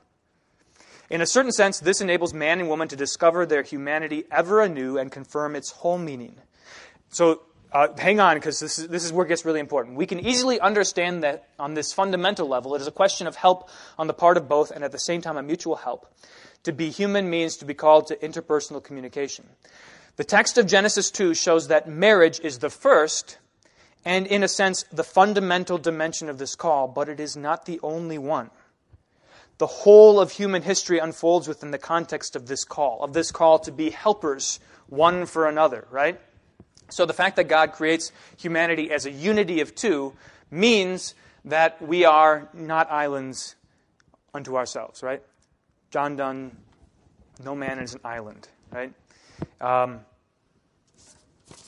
In 1.09 1.21
a 1.21 1.25
certain 1.25 1.51
sense, 1.51 1.79
this 1.79 2.01
enables 2.01 2.33
man 2.33 2.59
and 2.59 2.69
woman 2.69 2.87
to 2.89 2.95
discover 2.95 3.45
their 3.45 3.63
humanity 3.63 4.25
ever 4.29 4.61
anew 4.61 4.97
and 4.97 5.11
confirm 5.11 5.55
its 5.55 5.71
whole 5.71 5.97
meaning. 5.97 6.35
So 7.09 7.41
uh, 7.71 7.87
hang 7.97 8.19
on, 8.19 8.35
because 8.35 8.59
this 8.59 8.77
is, 8.77 8.87
this 8.89 9.05
is 9.05 9.13
where 9.13 9.25
it 9.25 9.29
gets 9.29 9.45
really 9.45 9.59
important. 9.59 9.95
We 9.95 10.05
can 10.05 10.19
easily 10.19 10.59
understand 10.59 11.23
that 11.23 11.47
on 11.57 11.73
this 11.73 11.93
fundamental 11.93 12.47
level, 12.47 12.75
it 12.75 12.81
is 12.81 12.87
a 12.87 12.91
question 12.91 13.25
of 13.25 13.35
help 13.35 13.69
on 13.97 14.07
the 14.07 14.13
part 14.13 14.37
of 14.37 14.47
both 14.47 14.69
and 14.69 14.83
at 14.83 14.91
the 14.91 14.99
same 14.99 15.21
time 15.21 15.37
a 15.37 15.43
mutual 15.43 15.77
help. 15.77 16.13
To 16.63 16.71
be 16.71 16.89
human 16.89 17.29
means 17.29 17.57
to 17.57 17.65
be 17.65 17.73
called 17.73 18.07
to 18.07 18.15
interpersonal 18.17 18.83
communication. 18.83 19.47
The 20.17 20.23
text 20.23 20.57
of 20.57 20.67
Genesis 20.67 21.09
2 21.09 21.33
shows 21.33 21.69
that 21.69 21.87
marriage 21.87 22.39
is 22.41 22.59
the 22.59 22.69
first 22.69 23.37
and, 24.05 24.27
in 24.27 24.43
a 24.43 24.47
sense, 24.47 24.83
the 24.91 25.03
fundamental 25.03 25.77
dimension 25.77 26.29
of 26.29 26.37
this 26.37 26.55
call, 26.55 26.87
but 26.87 27.09
it 27.09 27.19
is 27.19 27.35
not 27.35 27.65
the 27.65 27.79
only 27.83 28.17
one. 28.17 28.49
The 29.57 29.67
whole 29.67 30.21
of 30.21 30.31
human 30.31 30.61
history 30.61 30.99
unfolds 30.99 31.47
within 31.47 31.71
the 31.71 31.77
context 31.77 32.35
of 32.35 32.47
this 32.47 32.63
call, 32.63 33.03
of 33.03 33.13
this 33.13 33.31
call 33.31 33.59
to 33.59 33.71
be 33.71 33.89
helpers 33.89 34.59
one 34.87 35.25
for 35.25 35.47
another, 35.47 35.85
right? 35.91 36.19
So 36.89 37.05
the 37.05 37.13
fact 37.13 37.35
that 37.35 37.45
God 37.45 37.73
creates 37.73 38.11
humanity 38.37 38.91
as 38.91 39.05
a 39.05 39.11
unity 39.11 39.61
of 39.61 39.75
two 39.75 40.13
means 40.49 41.13
that 41.45 41.81
we 41.81 42.05
are 42.05 42.49
not 42.53 42.89
islands 42.89 43.55
unto 44.33 44.55
ourselves, 44.55 45.03
right? 45.03 45.21
John 45.91 46.15
Donne, 46.15 46.55
no 47.43 47.55
man 47.55 47.79
is 47.79 47.93
an 47.93 48.01
island, 48.03 48.47
right? 48.71 48.93
Um, 49.59 50.01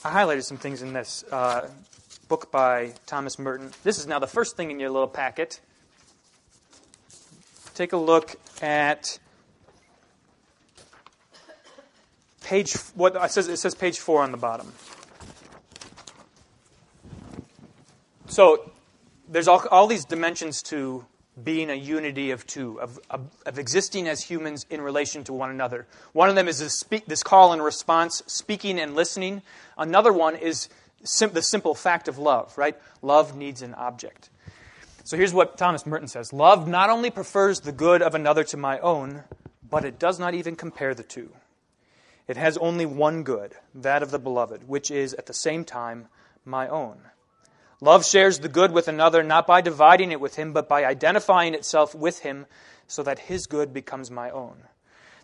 I 0.04 0.12
highlighted 0.12 0.44
some 0.44 0.58
things 0.58 0.82
in 0.82 0.94
this 0.94 1.24
uh, 1.32 1.68
book 2.32 2.50
by 2.50 2.94
Thomas 3.08 3.38
Merton. 3.38 3.72
This 3.84 4.00
is 4.00 4.08
now 4.08 4.18
the 4.18 4.26
first 4.26 4.56
thing 4.56 4.72
in 4.72 4.80
your 4.80 4.90
little 4.90 5.10
packet. 5.10 5.60
Take 7.76 7.92
a 7.92 7.98
look 7.98 8.38
at 8.62 9.20
page. 12.42 12.78
What 12.96 13.18
it 13.18 13.32
says 13.32 13.50
it 13.50 13.58
says 13.58 13.76
page 13.76 14.00
four 14.00 14.24
on 14.24 14.32
the 14.32 14.38
bottom. 14.38 14.72
So 18.28 18.72
there's 19.28 19.50
all, 19.50 19.68
all 19.70 19.88
these 19.88 20.06
dimensions 20.06 20.64
to 20.64 21.06
being 21.44 21.70
a 21.70 21.76
unity 21.76 22.32
of 22.32 22.48
two, 22.48 22.80
of, 22.80 22.98
of, 23.10 23.30
of, 23.46 23.60
existing 23.60 24.08
as 24.08 24.22
humans 24.22 24.66
in 24.70 24.80
relation 24.80 25.26
to 25.26 25.34
one 25.34 25.50
another. 25.50 25.86
One 26.14 26.30
of 26.30 26.36
them 26.36 26.48
is 26.48 26.60
this, 26.60 26.80
speak, 26.80 27.08
this 27.08 27.24
call 27.24 27.52
and 27.52 27.62
response, 27.62 28.24
speaking 28.28 28.80
and 28.80 28.96
listening. 28.96 29.42
Another 29.78 30.14
one 30.14 30.36
is 30.36 30.70
sim- 31.04 31.34
the 31.34 31.42
simple 31.42 31.76
fact 31.76 32.08
of 32.08 32.18
love, 32.18 32.58
right? 32.58 32.78
Love 33.02 33.36
needs 33.36 33.62
an 33.62 33.74
object. 33.76 34.30
So 35.04 35.18
here's 35.18 35.34
what 35.34 35.58
Thomas 35.58 35.86
Merton 35.86 36.08
says 36.08 36.32
Love 36.32 36.68
not 36.68 36.90
only 36.90 37.10
prefers 37.10 37.62
the 37.62 37.72
good 37.72 38.02
of 38.02 38.16
another 38.16 38.44
to 38.46 38.58
my 38.58 38.80
own, 38.80 39.24
but 39.68 39.86
it 39.86 40.00
does 40.00 40.20
not 40.20 40.34
even 40.34 40.56
compare 40.56 40.94
the 40.94 41.04
two. 41.04 41.32
It 42.28 42.38
has 42.38 42.58
only 42.58 42.86
one 42.86 43.24
good, 43.24 43.56
that 43.74 44.04
of 44.04 44.12
the 44.12 44.20
beloved, 44.20 44.68
which 44.68 44.92
is 44.92 45.14
at 45.16 45.26
the 45.26 45.34
same 45.34 45.66
time 45.66 46.08
my 46.46 46.68
own. 46.68 47.00
Love 47.82 48.06
shares 48.06 48.40
the 48.40 48.48
good 48.48 48.72
with 48.72 48.88
another 48.88 49.24
not 49.24 49.48
by 49.48 49.60
dividing 49.60 50.12
it 50.12 50.22
with 50.22 50.36
him, 50.36 50.54
but 50.54 50.70
by 50.70 50.86
identifying 50.86 51.56
itself 51.56 51.96
with 51.96 52.20
him 52.20 52.46
so 52.88 53.02
that 53.02 53.20
his 53.20 53.48
good 53.48 53.74
becomes 53.74 54.12
my 54.12 54.30
own. 54.30 54.64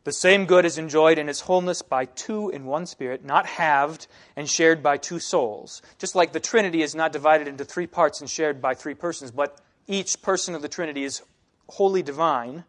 The 0.08 0.14
same 0.14 0.46
good 0.46 0.64
is 0.64 0.78
enjoyed 0.78 1.18
in 1.18 1.28
its 1.28 1.42
wholeness 1.42 1.82
by 1.82 2.06
two 2.06 2.50
in 2.50 2.64
one 2.64 2.86
spirit, 2.86 3.26
not 3.26 3.46
halved 3.46 4.08
and 4.38 4.50
shared 4.50 4.82
by 4.82 4.96
two 4.96 5.20
souls. 5.20 5.82
Just 5.98 6.16
like 6.16 6.32
the 6.32 6.40
Trinity 6.40 6.82
is 6.82 6.96
not 6.96 7.12
divided 7.12 7.46
into 7.46 7.66
three 7.66 7.88
parts 7.88 8.22
and 8.22 8.30
shared 8.30 8.62
by 8.62 8.74
three 8.74 8.94
persons, 8.94 9.32
but 9.32 9.60
each 9.86 10.22
person 10.22 10.56
of 10.56 10.62
the 10.62 10.70
Trinity 10.70 11.04
is 11.04 11.24
wholly 11.68 12.04
divine. 12.04 12.64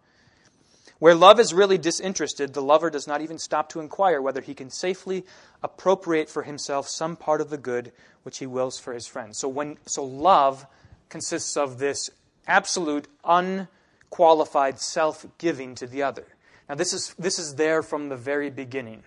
Where 0.99 1.15
love 1.15 1.39
is 1.39 1.55
really 1.55 1.79
disinterested, 1.79 2.55
the 2.55 2.61
lover 2.61 2.91
does 2.91 3.07
not 3.07 3.21
even 3.21 3.39
stop 3.39 3.69
to 3.69 3.79
inquire 3.79 4.21
whether 4.21 4.41
he 4.41 4.53
can 4.53 4.69
safely 4.69 5.25
appropriate 5.63 6.29
for 6.29 6.43
himself 6.43 6.89
some 6.89 7.15
part 7.15 7.41
of 7.41 7.51
the 7.51 7.57
good 7.57 7.93
which 8.25 8.39
he 8.39 8.47
wills 8.47 8.81
for 8.81 8.93
his 8.93 9.07
friend. 9.07 9.37
So 9.37 9.47
when 9.47 9.79
so 9.87 10.03
love 10.03 10.67
consists 11.09 11.57
of 11.57 11.79
this 11.79 12.11
absolute 12.49 13.07
unqualified 13.25 14.81
self-giving 14.81 15.77
to 15.77 15.87
the 15.87 16.03
other. 16.03 16.27
Now 16.69 16.75
this 16.75 16.93
is 16.93 17.15
this 17.19 17.39
is 17.39 17.55
there 17.55 17.83
from 17.83 18.09
the 18.09 18.17
very 18.17 18.51
beginning. 18.51 19.03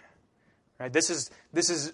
Right? 0.80 0.92
This 0.92 1.10
is 1.10 1.30
this 1.54 1.70
is 1.70 1.94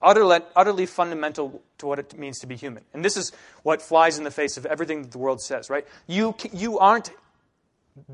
utterly, 0.00 0.40
utterly 0.54 0.86
fundamental 0.86 1.62
to 1.78 1.86
what 1.86 1.98
it 1.98 2.18
means 2.18 2.38
to 2.40 2.46
be 2.46 2.56
human. 2.56 2.84
And 2.92 3.04
this 3.04 3.16
is 3.16 3.32
what 3.62 3.82
flies 3.82 4.18
in 4.18 4.24
the 4.24 4.30
face 4.30 4.56
of 4.56 4.66
everything 4.66 5.02
that 5.02 5.12
the 5.12 5.18
world 5.18 5.40
says, 5.40 5.70
right? 5.70 5.86
You 6.06 6.34
you 6.52 6.78
aren't 6.78 7.10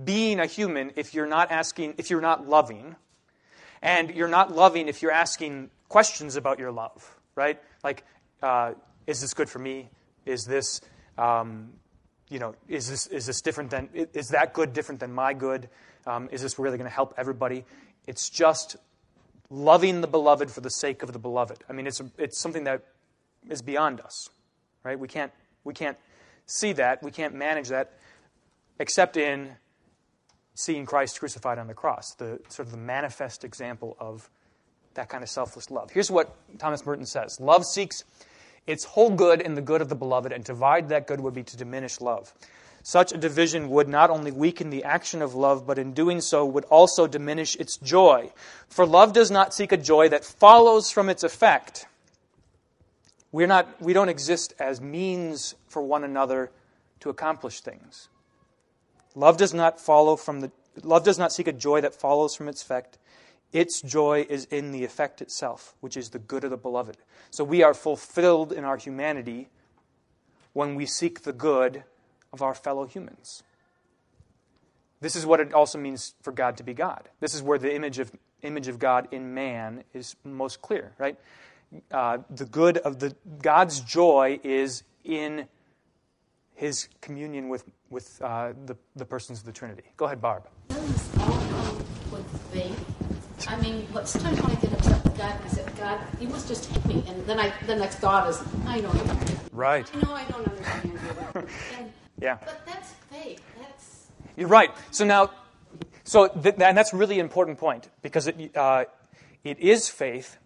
being 0.04 0.40
a 0.40 0.46
human 0.46 0.92
if 0.96 1.14
you're 1.14 1.26
not 1.26 1.50
asking, 1.50 1.94
if 1.98 2.10
you're 2.10 2.20
not 2.20 2.48
loving. 2.48 2.96
And 3.80 4.10
you're 4.10 4.28
not 4.28 4.54
loving 4.54 4.88
if 4.88 5.02
you're 5.02 5.12
asking 5.12 5.70
questions 5.88 6.34
about 6.36 6.58
your 6.58 6.72
love, 6.72 7.16
right? 7.36 7.60
Like, 7.84 8.04
uh, 8.42 8.72
is 9.06 9.20
this 9.20 9.34
good 9.34 9.48
for 9.48 9.60
me? 9.60 9.90
Is 10.26 10.44
this, 10.44 10.80
um, 11.16 11.70
you 12.28 12.40
know, 12.40 12.56
is 12.66 12.90
this, 12.90 13.06
is 13.06 13.26
this 13.26 13.40
different 13.40 13.70
than, 13.70 13.88
is 13.94 14.28
that 14.30 14.52
good 14.52 14.72
different 14.72 15.00
than 15.00 15.12
my 15.12 15.32
good? 15.32 15.68
Um, 16.08 16.28
is 16.32 16.40
this 16.40 16.58
really 16.58 16.78
going 16.78 16.88
to 16.88 16.94
help 16.94 17.14
everybody? 17.18 17.64
It's 18.06 18.30
just 18.30 18.76
loving 19.50 20.00
the 20.00 20.06
beloved 20.06 20.50
for 20.50 20.62
the 20.62 20.70
sake 20.70 21.02
of 21.02 21.12
the 21.12 21.18
beloved. 21.18 21.58
I 21.68 21.74
mean, 21.74 21.86
it's, 21.86 22.00
it's 22.16 22.40
something 22.40 22.64
that 22.64 22.82
is 23.48 23.60
beyond 23.60 24.00
us, 24.00 24.30
right? 24.84 24.98
We 24.98 25.06
can't, 25.06 25.32
we 25.64 25.74
can't 25.74 25.98
see 26.46 26.72
that. 26.72 27.02
We 27.02 27.10
can't 27.10 27.34
manage 27.34 27.68
that 27.68 27.92
except 28.78 29.16
in 29.16 29.50
seeing 30.54 30.86
Christ 30.86 31.18
crucified 31.18 31.58
on 31.58 31.66
the 31.66 31.74
cross, 31.74 32.14
the 32.14 32.40
sort 32.48 32.66
of 32.66 32.72
the 32.72 32.78
manifest 32.78 33.44
example 33.44 33.96
of 34.00 34.30
that 34.94 35.08
kind 35.08 35.22
of 35.22 35.28
selfless 35.28 35.70
love. 35.70 35.90
Here's 35.90 36.10
what 36.10 36.34
Thomas 36.58 36.84
Merton 36.86 37.06
says 37.06 37.38
Love 37.38 37.64
seeks 37.64 38.04
its 38.66 38.84
whole 38.84 39.10
good 39.10 39.40
in 39.40 39.54
the 39.54 39.62
good 39.62 39.80
of 39.80 39.88
the 39.88 39.94
beloved, 39.94 40.32
and 40.32 40.44
to 40.46 40.52
divide 40.52 40.88
that 40.88 41.06
good 41.06 41.20
would 41.20 41.34
be 41.34 41.42
to 41.42 41.56
diminish 41.56 42.00
love. 42.00 42.32
Such 42.82 43.12
a 43.12 43.18
division 43.18 43.68
would 43.70 43.88
not 43.88 44.10
only 44.10 44.30
weaken 44.30 44.70
the 44.70 44.84
action 44.84 45.20
of 45.20 45.34
love, 45.34 45.66
but 45.66 45.78
in 45.78 45.92
doing 45.92 46.20
so 46.20 46.44
would 46.46 46.64
also 46.66 47.06
diminish 47.06 47.56
its 47.56 47.76
joy. 47.76 48.32
For 48.68 48.86
love 48.86 49.12
does 49.12 49.30
not 49.30 49.52
seek 49.52 49.72
a 49.72 49.76
joy 49.76 50.08
that 50.08 50.24
follows 50.24 50.90
from 50.90 51.08
its 51.08 51.22
effect. 51.22 51.86
We're 53.30 53.46
not, 53.46 53.80
we 53.80 53.92
don't 53.92 54.08
exist 54.08 54.54
as 54.58 54.80
means 54.80 55.54
for 55.68 55.82
one 55.82 56.04
another 56.04 56.50
to 57.00 57.10
accomplish 57.10 57.60
things. 57.60 58.08
Love 59.14 59.36
does 59.36 59.52
not 59.52 59.80
follow 59.80 60.16
from 60.16 60.40
the 60.40 60.50
love 60.82 61.04
does 61.04 61.18
not 61.18 61.32
seek 61.32 61.48
a 61.48 61.52
joy 61.52 61.80
that 61.80 61.94
follows 61.94 62.34
from 62.34 62.48
its 62.48 62.62
effect. 62.62 62.98
Its 63.52 63.80
joy 63.80 64.26
is 64.28 64.44
in 64.46 64.72
the 64.72 64.84
effect 64.84 65.20
itself, 65.20 65.74
which 65.80 65.96
is 65.96 66.10
the 66.10 66.18
good 66.18 66.44
of 66.44 66.50
the 66.50 66.56
beloved. 66.56 66.98
So 67.30 67.44
we 67.44 67.62
are 67.62 67.74
fulfilled 67.74 68.52
in 68.52 68.64
our 68.64 68.76
humanity 68.76 69.48
when 70.52 70.74
we 70.74 70.86
seek 70.86 71.22
the 71.22 71.32
good 71.32 71.84
of 72.38 72.42
our 72.42 72.54
fellow 72.54 72.86
humans. 72.86 73.42
This 75.00 75.16
is 75.16 75.26
what 75.26 75.40
it 75.40 75.52
also 75.52 75.78
means 75.78 76.14
for 76.22 76.32
God 76.32 76.56
to 76.58 76.62
be 76.62 76.74
God. 76.74 77.08
This 77.20 77.34
is 77.34 77.42
where 77.42 77.58
the 77.58 77.74
image 77.74 77.98
of 77.98 78.12
image 78.42 78.68
of 78.68 78.78
God 78.78 79.08
in 79.10 79.34
man 79.34 79.82
is 79.92 80.14
most 80.24 80.62
clear, 80.62 80.92
right? 80.98 81.18
Uh, 81.90 82.18
the 82.30 82.44
good 82.44 82.78
of 82.78 83.00
the 83.00 83.14
God's 83.42 83.80
joy 83.80 84.38
is 84.44 84.84
in 85.04 85.46
his 86.54 86.88
communion 87.00 87.48
with, 87.48 87.64
with 87.90 88.20
uh, 88.22 88.52
the, 88.66 88.76
the 88.94 89.04
persons 89.04 89.40
of 89.40 89.46
the 89.46 89.52
Trinity. 89.52 89.82
Go 89.96 90.06
ahead, 90.06 90.20
Barb. 90.20 90.44
Doesn't 90.68 90.92
this 90.92 91.18
all 91.18 91.26
come 91.26 91.76
with 92.12 92.52
faith? 92.52 93.48
I 93.48 93.60
mean, 93.60 93.86
what, 93.92 94.08
sometimes 94.08 94.40
when 94.42 94.52
I 94.52 94.60
get 94.60 94.72
upset 94.72 95.02
with 95.04 95.18
God, 95.18 95.34
I 95.44 95.48
say, 95.48 95.64
God, 95.78 96.00
you 96.20 96.28
must 96.28 96.48
just 96.48 96.70
hate 96.70 96.84
me. 96.86 97.04
And 97.08 97.24
then 97.26 97.38
I, 97.38 97.52
the 97.66 97.76
next 97.76 97.96
thought 97.96 98.28
is, 98.28 98.42
I 98.66 98.80
know 98.80 98.92
you. 98.92 99.02
Right. 99.52 99.90
I 99.94 100.00
know 100.00 100.12
I 100.12 100.24
don't 100.24 100.34
understand 100.34 100.38
you. 100.38 100.47
And, 100.47 100.47
Yeah. 102.20 102.38
But 102.44 102.66
that's 102.66 102.92
faith. 103.10 103.40
That's 103.58 104.08
You're 104.36 104.48
right. 104.48 104.70
So 104.90 105.04
now, 105.04 105.30
so 106.04 106.28
th- 106.28 106.56
and 106.58 106.76
that's 106.76 106.92
a 106.92 106.96
really 106.96 107.18
important 107.18 107.58
point 107.58 107.88
because 108.02 108.26
it, 108.26 108.56
uh, 108.56 108.84
it 109.44 109.58
is 109.60 109.88
faith, 109.88 110.38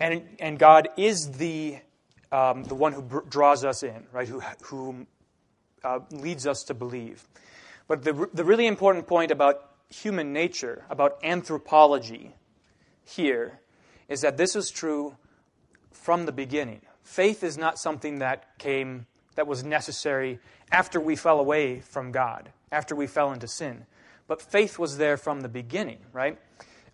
and 0.00 0.22
and 0.38 0.58
God 0.58 0.88
is 0.96 1.32
the 1.32 1.78
um, 2.32 2.64
the 2.64 2.74
one 2.74 2.92
who 2.92 3.02
br- 3.02 3.20
draws 3.28 3.64
us 3.64 3.82
in, 3.82 4.06
right? 4.12 4.26
Who 4.26 4.40
who 4.62 5.06
uh, 5.84 6.00
leads 6.10 6.46
us 6.46 6.64
to 6.64 6.74
believe. 6.74 7.24
But 7.88 8.02
the 8.02 8.28
the 8.34 8.44
really 8.44 8.66
important 8.66 9.06
point 9.06 9.30
about 9.30 9.70
human 9.88 10.32
nature, 10.32 10.84
about 10.90 11.18
anthropology, 11.22 12.34
here, 13.04 13.60
is 14.08 14.22
that 14.22 14.36
this 14.36 14.56
is 14.56 14.70
true 14.70 15.16
from 15.92 16.26
the 16.26 16.32
beginning. 16.32 16.80
Faith 17.02 17.44
is 17.44 17.56
not 17.56 17.78
something 17.78 18.18
that 18.18 18.58
came 18.58 19.06
that 19.36 19.46
was 19.46 19.62
necessary 19.62 20.40
after 20.70 21.00
we 21.00 21.16
fell 21.16 21.38
away 21.38 21.80
from 21.80 22.12
God, 22.12 22.50
after 22.72 22.94
we 22.94 23.06
fell 23.06 23.32
into 23.32 23.48
sin. 23.48 23.86
But 24.28 24.42
faith 24.42 24.78
was 24.78 24.98
there 24.98 25.16
from 25.16 25.40
the 25.40 25.48
beginning, 25.48 25.98
right? 26.12 26.38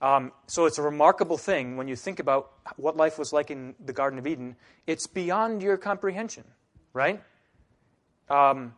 Um, 0.02 0.32
so 0.46 0.66
it's 0.66 0.78
a 0.78 0.82
remarkable 0.82 1.38
thing 1.38 1.76
when 1.76 1.88
you 1.88 1.96
think 1.96 2.18
about 2.18 2.50
what 2.76 2.96
life 2.96 3.18
was 3.18 3.32
like 3.32 3.50
in 3.50 3.74
the 3.84 3.92
Garden 3.92 4.18
of 4.18 4.26
Eden. 4.26 4.56
It's 4.86 5.06
beyond 5.06 5.62
your 5.62 5.76
comprehension, 5.76 6.44
right? 6.92 7.22
Um, 8.28 8.74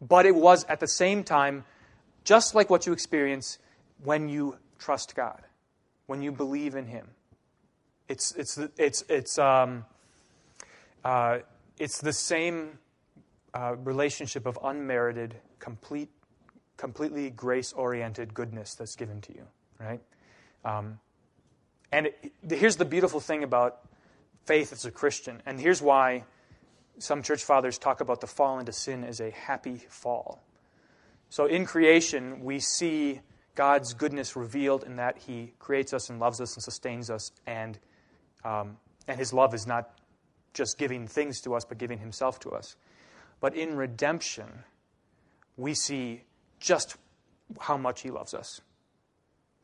but 0.00 0.26
it 0.26 0.34
was 0.34 0.64
at 0.64 0.80
the 0.80 0.88
same 0.88 1.22
time 1.22 1.64
just 2.24 2.54
like 2.54 2.70
what 2.70 2.86
you 2.86 2.92
experience 2.92 3.58
when 4.02 4.28
you 4.28 4.58
trust 4.78 5.14
God, 5.14 5.40
when 6.06 6.22
you 6.22 6.32
believe 6.32 6.74
in 6.74 6.86
Him. 6.86 7.06
It's, 8.08 8.32
it's, 8.32 8.58
it's, 8.76 9.04
it's, 9.08 9.38
um, 9.38 9.84
uh, 11.04 11.38
it's 11.78 12.00
the 12.00 12.12
same 12.12 12.78
uh, 13.54 13.76
relationship 13.76 14.46
of 14.46 14.58
unmerited, 14.62 15.36
complete, 15.58 16.10
completely 16.76 17.30
grace 17.30 17.72
oriented 17.72 18.34
goodness 18.34 18.74
that's 18.74 18.96
given 18.96 19.20
to 19.22 19.32
you, 19.32 19.46
right? 19.78 20.00
Um, 20.64 20.98
and 21.92 22.08
it, 22.08 22.32
here's 22.50 22.76
the 22.76 22.84
beautiful 22.84 23.20
thing 23.20 23.44
about 23.44 23.80
faith 24.44 24.72
as 24.72 24.84
a 24.84 24.90
Christian, 24.90 25.40
and 25.46 25.60
here's 25.60 25.80
why 25.80 26.24
some 26.98 27.22
church 27.22 27.42
fathers 27.44 27.78
talk 27.78 28.00
about 28.00 28.20
the 28.20 28.26
fall 28.26 28.58
into 28.58 28.72
sin 28.72 29.04
as 29.04 29.20
a 29.20 29.30
happy 29.30 29.76
fall. 29.88 30.42
So 31.30 31.46
in 31.46 31.64
creation, 31.64 32.44
we 32.44 32.60
see 32.60 33.20
God's 33.54 33.94
goodness 33.94 34.36
revealed 34.36 34.84
in 34.84 34.96
that 34.96 35.18
He 35.18 35.54
creates 35.58 35.94
us 35.94 36.10
and 36.10 36.20
loves 36.20 36.40
us 36.40 36.54
and 36.54 36.62
sustains 36.62 37.10
us 37.10 37.30
and 37.46 37.78
Um, 38.44 38.76
and 39.08 39.18
his 39.18 39.32
love 39.32 39.54
is 39.54 39.66
not 39.66 39.98
just 40.52 40.78
giving 40.78 41.08
things 41.08 41.40
to 41.42 41.54
us, 41.54 41.64
but 41.64 41.78
giving 41.78 41.98
himself 41.98 42.38
to 42.40 42.50
us. 42.50 42.76
But 43.44 43.54
in 43.54 43.76
redemption, 43.76 44.64
we 45.58 45.74
see 45.74 46.22
just 46.60 46.96
how 47.60 47.76
much 47.76 48.00
he 48.00 48.10
loves 48.10 48.32
us, 48.32 48.62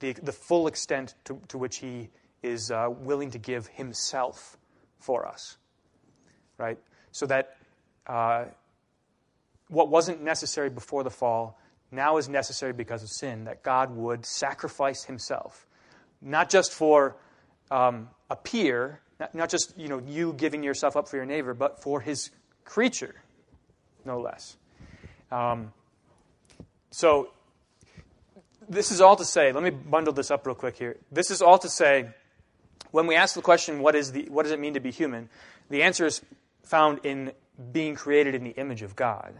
the, 0.01 0.13
the 0.13 0.33
full 0.33 0.67
extent 0.67 1.15
to, 1.25 1.41
to 1.49 1.57
which 1.57 1.79
he 1.79 2.11
is 2.43 2.71
uh, 2.71 2.89
willing 2.91 3.31
to 3.31 3.39
give 3.39 3.69
himself 3.69 4.59
for 4.99 5.27
us. 5.27 5.57
Right? 6.59 6.79
So 7.13 7.25
that 7.29 7.57
uh, 8.07 8.45
what 9.69 9.89
wasn't 9.89 10.23
necessary 10.23 10.69
before 10.69 11.03
the 11.03 11.09
fall 11.11 11.59
now 11.91 12.19
is 12.19 12.29
necessary 12.29 12.75
because 12.75 13.03
of 13.03 13.09
sin, 13.09 13.45
that 13.45 13.63
God 13.63 13.97
would 13.97 14.27
sacrifice 14.27 15.05
himself, 15.05 15.67
not 16.21 16.51
just 16.51 16.75
for 16.75 17.17
um, 17.71 18.11
a 18.29 18.37
peer, 18.37 19.01
not, 19.19 19.35
not 19.35 19.49
just 19.49 19.73
you, 19.79 19.89
know, 19.89 20.03
you 20.07 20.35
giving 20.35 20.63
yourself 20.63 20.99
up 20.99 21.09
for 21.09 21.17
your 21.17 21.25
neighbor, 21.25 21.55
but 21.55 21.83
for 21.83 22.03
his 22.03 22.29
creature, 22.67 23.15
no 24.11 24.21
less. 24.21 24.57
Um, 25.31 25.73
so, 26.91 27.31
this 28.69 28.91
is 28.91 29.01
all 29.01 29.15
to 29.17 29.25
say, 29.25 29.53
let 29.53 29.63
me 29.63 29.71
bundle 29.71 30.13
this 30.13 30.31
up 30.31 30.47
real 30.47 30.57
quick 30.57 30.77
here. 30.77 30.97
This 31.13 31.31
is 31.31 31.41
all 31.41 31.59
to 31.59 31.69
say, 31.69 32.09
when 32.91 33.07
we 33.07 33.15
ask 33.15 33.35
the 33.37 33.43
question, 33.43 33.81
what, 33.81 33.95
is 33.95 34.11
the, 34.11 34.27
what 34.29 34.43
does 34.43 34.53
it 34.53 34.59
mean 34.59 34.75
to 34.75 34.81
be 34.81 34.91
human? 34.91 35.29
The 35.71 35.85
answer 35.85 36.07
is 36.07 36.23
found 36.65 37.01
in 37.05 37.33
being 37.73 37.95
created 37.95 38.35
in 38.35 38.43
the 38.43 38.51
image 38.51 38.83
of 38.83 38.97
God. 38.97 39.35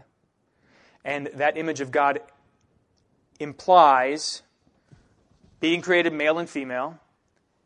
And 1.03 1.27
that 1.35 1.57
image 1.57 1.81
of 1.81 1.91
God 1.91 2.21
implies 3.39 4.41
being 5.59 5.81
created 5.81 6.13
male 6.13 6.39
and 6.39 6.49
female, 6.49 6.97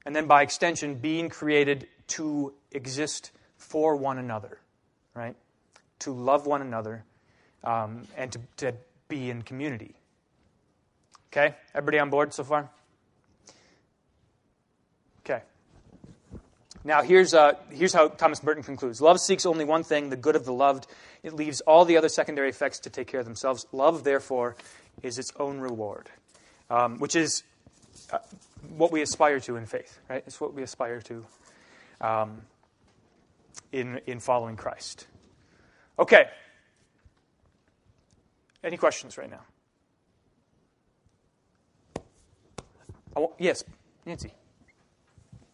and 0.05 0.15
then 0.15 0.25
by 0.25 0.41
extension, 0.41 0.95
being 0.95 1.29
created 1.29 1.87
to 2.07 2.53
exist 2.71 3.31
for 3.57 3.95
one 3.95 4.17
another, 4.17 4.59
right? 5.13 5.35
To 5.99 6.11
love 6.11 6.45
one 6.45 6.61
another 6.61 7.03
um, 7.63 8.07
and 8.17 8.31
to, 8.31 8.39
to 8.57 8.73
be 9.07 9.29
in 9.29 9.41
community. 9.41 9.95
Okay? 11.31 11.55
Everybody 11.73 11.99
on 11.99 12.09
board 12.09 12.33
so 12.33 12.43
far? 12.43 12.69
Okay. 15.25 15.41
Now, 16.83 17.01
here's, 17.01 17.33
uh, 17.33 17.53
here's 17.71 17.93
how 17.93 18.09
Thomas 18.09 18.43
Merton 18.43 18.63
concludes 18.63 19.01
Love 19.01 19.19
seeks 19.19 19.45
only 19.45 19.65
one 19.65 19.83
thing, 19.83 20.09
the 20.09 20.15
good 20.15 20.35
of 20.35 20.45
the 20.45 20.53
loved. 20.53 20.87
It 21.23 21.33
leaves 21.33 21.61
all 21.61 21.83
the 21.83 21.97
other 21.97 22.09
secondary 22.09 22.49
effects 22.49 22.79
to 22.79 22.89
take 22.89 23.07
care 23.07 23.19
of 23.19 23.25
themselves. 23.25 23.65
Love, 23.71 24.03
therefore, 24.03 24.55
is 25.01 25.17
its 25.17 25.31
own 25.39 25.59
reward, 25.59 26.09
um, 26.69 26.99
which 26.99 27.15
is 27.15 27.43
uh, 28.13 28.19
what 28.77 28.91
we 28.91 29.01
aspire 29.01 29.39
to 29.41 29.55
in 29.55 29.65
faith, 29.65 29.99
right? 30.07 30.23
It's 30.27 30.39
what 30.39 30.53
we 30.53 30.61
aspire 30.61 31.01
to 31.01 31.25
um, 32.01 32.41
in, 33.71 33.99
in 34.05 34.19
following 34.19 34.55
Christ. 34.55 35.07
Okay. 35.97 36.25
Any 38.63 38.77
questions 38.77 39.17
right 39.17 39.29
now? 39.29 39.41
Oh, 43.15 43.33
yes, 43.37 43.63
Nancy. 44.05 44.33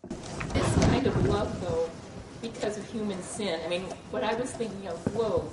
This 0.09 0.75
kind 0.85 1.05
of 1.05 1.25
love, 1.27 1.61
though, 1.61 1.89
because 2.41 2.77
of 2.77 2.89
human 2.89 3.21
sin. 3.21 3.59
I 3.63 3.67
mean, 3.67 3.83
what 4.09 4.23
I 4.23 4.33
was 4.33 4.51
thinking 4.51 4.87
of, 4.87 4.97
whoa, 5.13 5.47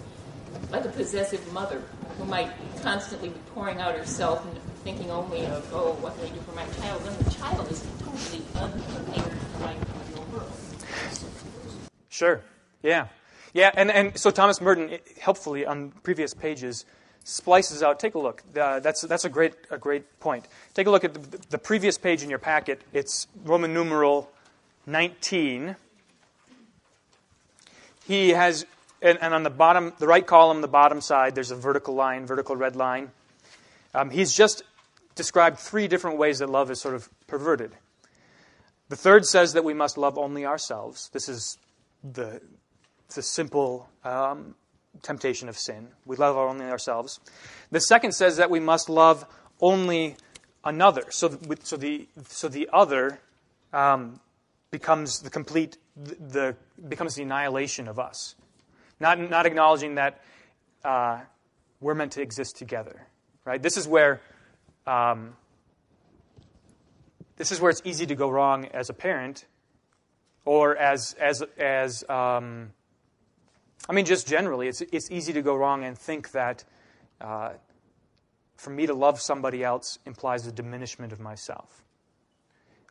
like 0.70 0.84
a 0.86 0.88
possessive 0.88 1.52
mother 1.52 1.82
who 2.16 2.24
might 2.24 2.50
constantly 2.82 3.28
be 3.28 3.38
pouring 3.54 3.78
out 3.78 3.94
herself 3.94 4.44
and 4.46 4.56
thinking 4.84 5.10
only 5.10 5.44
of, 5.46 5.70
oh, 5.74 5.92
what 6.00 6.16
can 6.16 6.26
I 6.26 6.30
do 6.30 6.40
for 6.40 6.52
my 6.52 6.64
child? 6.80 7.02
Then 7.04 7.18
the 7.24 7.30
child 7.30 7.70
is 7.70 7.84
totally 7.98 8.42
unprepared 8.54 9.32
for 9.52 9.58
the 9.58 10.14
real 10.14 10.26
world. 10.32 10.52
Sure. 12.08 12.42
Yeah. 12.82 13.08
Yeah, 13.54 13.70
and, 13.74 13.90
and 13.90 14.16
so 14.18 14.30
Thomas 14.30 14.60
Merton, 14.60 14.98
helpfully 15.20 15.64
on 15.64 15.90
previous 16.02 16.34
pages, 16.34 16.84
splices 17.24 17.82
out. 17.82 18.00
Take 18.00 18.14
a 18.14 18.18
look. 18.18 18.42
Uh, 18.58 18.80
that's 18.80 19.02
that's 19.02 19.24
a 19.24 19.28
great 19.28 19.54
a 19.70 19.78
great 19.78 20.20
point. 20.20 20.46
Take 20.74 20.86
a 20.86 20.90
look 20.90 21.04
at 21.04 21.14
the, 21.14 21.38
the 21.50 21.58
previous 21.58 21.98
page 21.98 22.22
in 22.22 22.30
your 22.30 22.38
packet. 22.38 22.82
It's 22.92 23.26
Roman 23.44 23.72
numeral 23.72 24.30
19. 24.86 25.76
He 28.06 28.30
has, 28.30 28.64
and, 29.02 29.18
and 29.20 29.34
on 29.34 29.42
the 29.42 29.50
bottom, 29.50 29.92
the 29.98 30.06
right 30.06 30.26
column, 30.26 30.62
the 30.62 30.68
bottom 30.68 31.02
side, 31.02 31.34
there's 31.34 31.50
a 31.50 31.56
vertical 31.56 31.94
line, 31.94 32.24
vertical 32.24 32.56
red 32.56 32.74
line. 32.74 33.10
Um, 33.94 34.08
he's 34.08 34.32
just 34.32 34.62
described 35.14 35.58
three 35.58 35.88
different 35.88 36.16
ways 36.16 36.38
that 36.38 36.48
love 36.48 36.70
is 36.70 36.80
sort 36.80 36.94
of 36.94 37.08
perverted. 37.26 37.76
The 38.88 38.96
third 38.96 39.26
says 39.26 39.52
that 39.52 39.64
we 39.64 39.74
must 39.74 39.98
love 39.98 40.16
only 40.16 40.46
ourselves. 40.46 41.10
This 41.12 41.28
is 41.28 41.58
the, 42.02 42.40
the 43.14 43.22
simple 43.22 43.88
um, 44.04 44.54
temptation 45.02 45.48
of 45.48 45.56
sin. 45.56 45.88
We 46.04 46.16
love 46.16 46.36
only 46.36 46.66
ourselves. 46.66 47.20
The 47.70 47.80
second 47.80 48.12
says 48.12 48.36
that 48.36 48.50
we 48.50 48.60
must 48.60 48.88
love 48.88 49.24
only 49.60 50.16
another. 50.64 51.04
So, 51.10 51.28
the, 51.28 51.58
so 51.62 51.76
the 51.76 52.08
so 52.26 52.48
the 52.48 52.68
other 52.72 53.20
um, 53.72 54.20
becomes 54.70 55.20
the 55.20 55.30
complete 55.30 55.78
the, 55.96 56.56
becomes 56.88 57.14
the 57.14 57.22
annihilation 57.22 57.88
of 57.88 57.98
us. 57.98 58.34
Not 59.00 59.18
not 59.18 59.46
acknowledging 59.46 59.96
that 59.96 60.22
uh, 60.84 61.20
we're 61.80 61.94
meant 61.94 62.12
to 62.12 62.22
exist 62.22 62.56
together. 62.56 63.06
Right. 63.44 63.62
This 63.62 63.76
is 63.76 63.88
where. 63.88 64.20
Um, 64.86 65.34
this 67.36 67.52
is 67.52 67.60
where 67.60 67.70
it's 67.70 67.82
easy 67.84 68.04
to 68.06 68.16
go 68.16 68.28
wrong 68.28 68.66
as 68.66 68.90
a 68.90 68.92
parent, 68.92 69.46
or 70.44 70.76
as 70.76 71.14
as 71.20 71.42
as 71.56 72.02
um, 72.08 72.72
I 73.88 73.92
mean, 73.92 74.04
just 74.04 74.26
generally, 74.26 74.68
it's, 74.68 74.80
it's 74.80 75.10
easy 75.10 75.32
to 75.32 75.42
go 75.42 75.54
wrong 75.54 75.84
and 75.84 75.96
think 75.96 76.32
that 76.32 76.64
uh, 77.20 77.50
for 78.56 78.70
me 78.70 78.86
to 78.86 78.94
love 78.94 79.20
somebody 79.20 79.62
else 79.62 79.98
implies 80.04 80.46
a 80.46 80.52
diminishment 80.52 81.12
of 81.12 81.20
myself. 81.20 81.84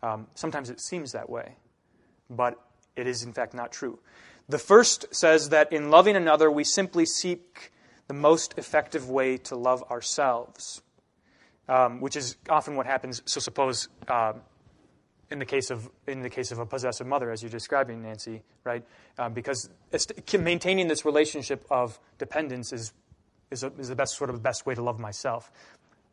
Um, 0.02 0.28
sometimes 0.36 0.70
it 0.70 0.80
seems 0.80 1.12
that 1.12 1.30
way, 1.30 1.56
but 2.30 2.60
it 2.96 3.08
is 3.08 3.24
in 3.24 3.34
fact 3.34 3.54
not 3.54 3.72
true. 3.72 4.00
The 4.50 4.58
first 4.58 5.14
says 5.14 5.50
that 5.50 5.74
in 5.74 5.90
loving 5.90 6.16
another, 6.16 6.50
we 6.50 6.64
simply 6.64 7.06
seek 7.06 7.72
the 8.08 8.14
most 8.14 8.54
effective 8.58 9.10
way 9.10 9.38
to 9.38 9.56
love 9.56 9.84
ourselves, 9.92 10.82
um, 11.68 12.00
which 12.00 12.16
is 12.16 12.38
often 12.50 12.76
what 12.76 12.86
happens. 12.86 13.22
So, 13.26 13.42
suppose 13.42 13.90
uh, 14.08 14.34
in 15.30 15.40
the 15.40 15.46
case 15.46 15.70
of 15.70 15.90
in 16.08 16.22
the 16.22 16.30
case 16.30 16.52
of 16.52 16.60
a 16.60 16.66
possessive 16.66 17.06
mother, 17.06 17.32
as 17.32 17.42
you're 17.42 17.52
describing, 17.52 18.02
Nancy, 18.02 18.44
right? 18.64 18.84
Um, 19.18 19.34
because 19.34 19.70
maintaining 20.38 20.88
this 20.88 21.06
relationship 21.06 21.66
of 21.70 22.00
dependence 22.18 22.72
is 22.72 22.94
is, 23.52 23.64
a, 23.64 23.72
is 23.78 23.90
the 23.90 23.96
best 23.96 24.18
sort 24.18 24.30
of 24.30 24.42
best 24.42 24.66
way 24.66 24.76
to 24.76 24.82
love 24.82 25.00
myself, 25.00 25.52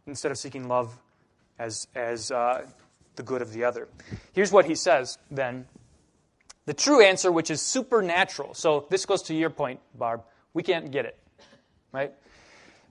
instead 0.06 0.30
of 0.30 0.38
seeking 0.38 0.68
love 0.68 0.98
as 1.58 1.86
as 1.94 2.30
uh, 2.30 2.66
the 3.16 3.22
good 3.22 3.42
of 3.42 3.52
the 3.52 3.64
other. 3.64 3.88
Here's 4.32 4.52
what 4.52 4.66
he 4.66 4.74
says 4.74 5.18
then. 5.30 5.66
The 6.66 6.74
true 6.74 7.02
answer, 7.04 7.30
which 7.30 7.50
is 7.50 7.60
supernatural. 7.60 8.54
So 8.54 8.86
this 8.88 9.04
goes 9.04 9.22
to 9.24 9.34
your 9.34 9.50
point, 9.50 9.80
Barb. 9.94 10.22
We 10.54 10.62
can't 10.62 10.90
get 10.90 11.04
it, 11.04 11.18
right? 11.92 12.12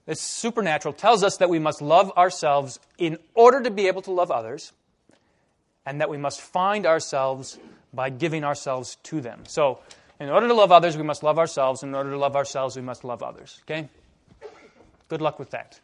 This 0.06 0.20
supernatural 0.20 0.94
tells 0.94 1.24
us 1.24 1.38
that 1.38 1.48
we 1.48 1.58
must 1.58 1.82
love 1.82 2.12
ourselves 2.16 2.78
in 2.98 3.18
order 3.34 3.60
to 3.62 3.70
be 3.70 3.88
able 3.88 4.02
to 4.02 4.12
love 4.12 4.30
others 4.30 4.72
and 5.86 6.00
that 6.00 6.08
we 6.08 6.16
must 6.16 6.40
find 6.40 6.86
ourselves 6.86 7.58
by 7.92 8.10
giving 8.10 8.44
ourselves 8.44 8.96
to 9.04 9.20
them. 9.20 9.42
So, 9.46 9.80
in 10.20 10.28
order 10.28 10.48
to 10.48 10.54
love 10.54 10.72
others, 10.72 10.96
we 10.96 11.02
must 11.02 11.22
love 11.22 11.38
ourselves. 11.38 11.82
In 11.82 11.94
order 11.94 12.10
to 12.10 12.18
love 12.18 12.36
ourselves, 12.36 12.76
we 12.76 12.82
must 12.82 13.04
love 13.04 13.22
others. 13.22 13.60
Okay? 13.62 13.88
Good 15.08 15.20
luck 15.20 15.38
with 15.38 15.50
that. 15.50 15.80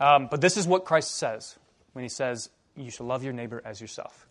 Um, 0.00 0.28
but 0.30 0.40
this 0.40 0.56
is 0.56 0.66
what 0.66 0.84
Christ 0.84 1.16
says 1.16 1.56
when 1.92 2.04
he 2.04 2.08
says, 2.08 2.48
You 2.76 2.90
shall 2.90 3.06
love 3.06 3.22
your 3.22 3.34
neighbor 3.34 3.60
as 3.64 3.80
yourself. 3.80 4.26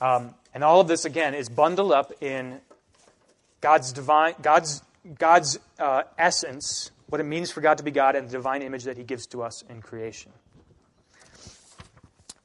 Um, 0.00 0.34
and 0.54 0.64
all 0.64 0.80
of 0.80 0.88
this, 0.88 1.04
again, 1.04 1.34
is 1.34 1.48
bundled 1.48 1.92
up 1.92 2.12
in 2.20 2.60
God's 3.60 3.92
divine, 3.92 4.34
God's, 4.42 4.82
God's 5.18 5.58
uh, 5.78 6.02
essence, 6.18 6.90
what 7.08 7.20
it 7.20 7.24
means 7.24 7.52
for 7.52 7.60
God 7.60 7.78
to 7.78 7.84
be 7.84 7.90
God, 7.90 8.16
and 8.16 8.28
the 8.28 8.32
divine 8.32 8.62
image 8.62 8.84
that 8.84 8.96
he 8.96 9.04
gives 9.04 9.26
to 9.28 9.42
us 9.42 9.62
in 9.68 9.80
creation. 9.82 10.32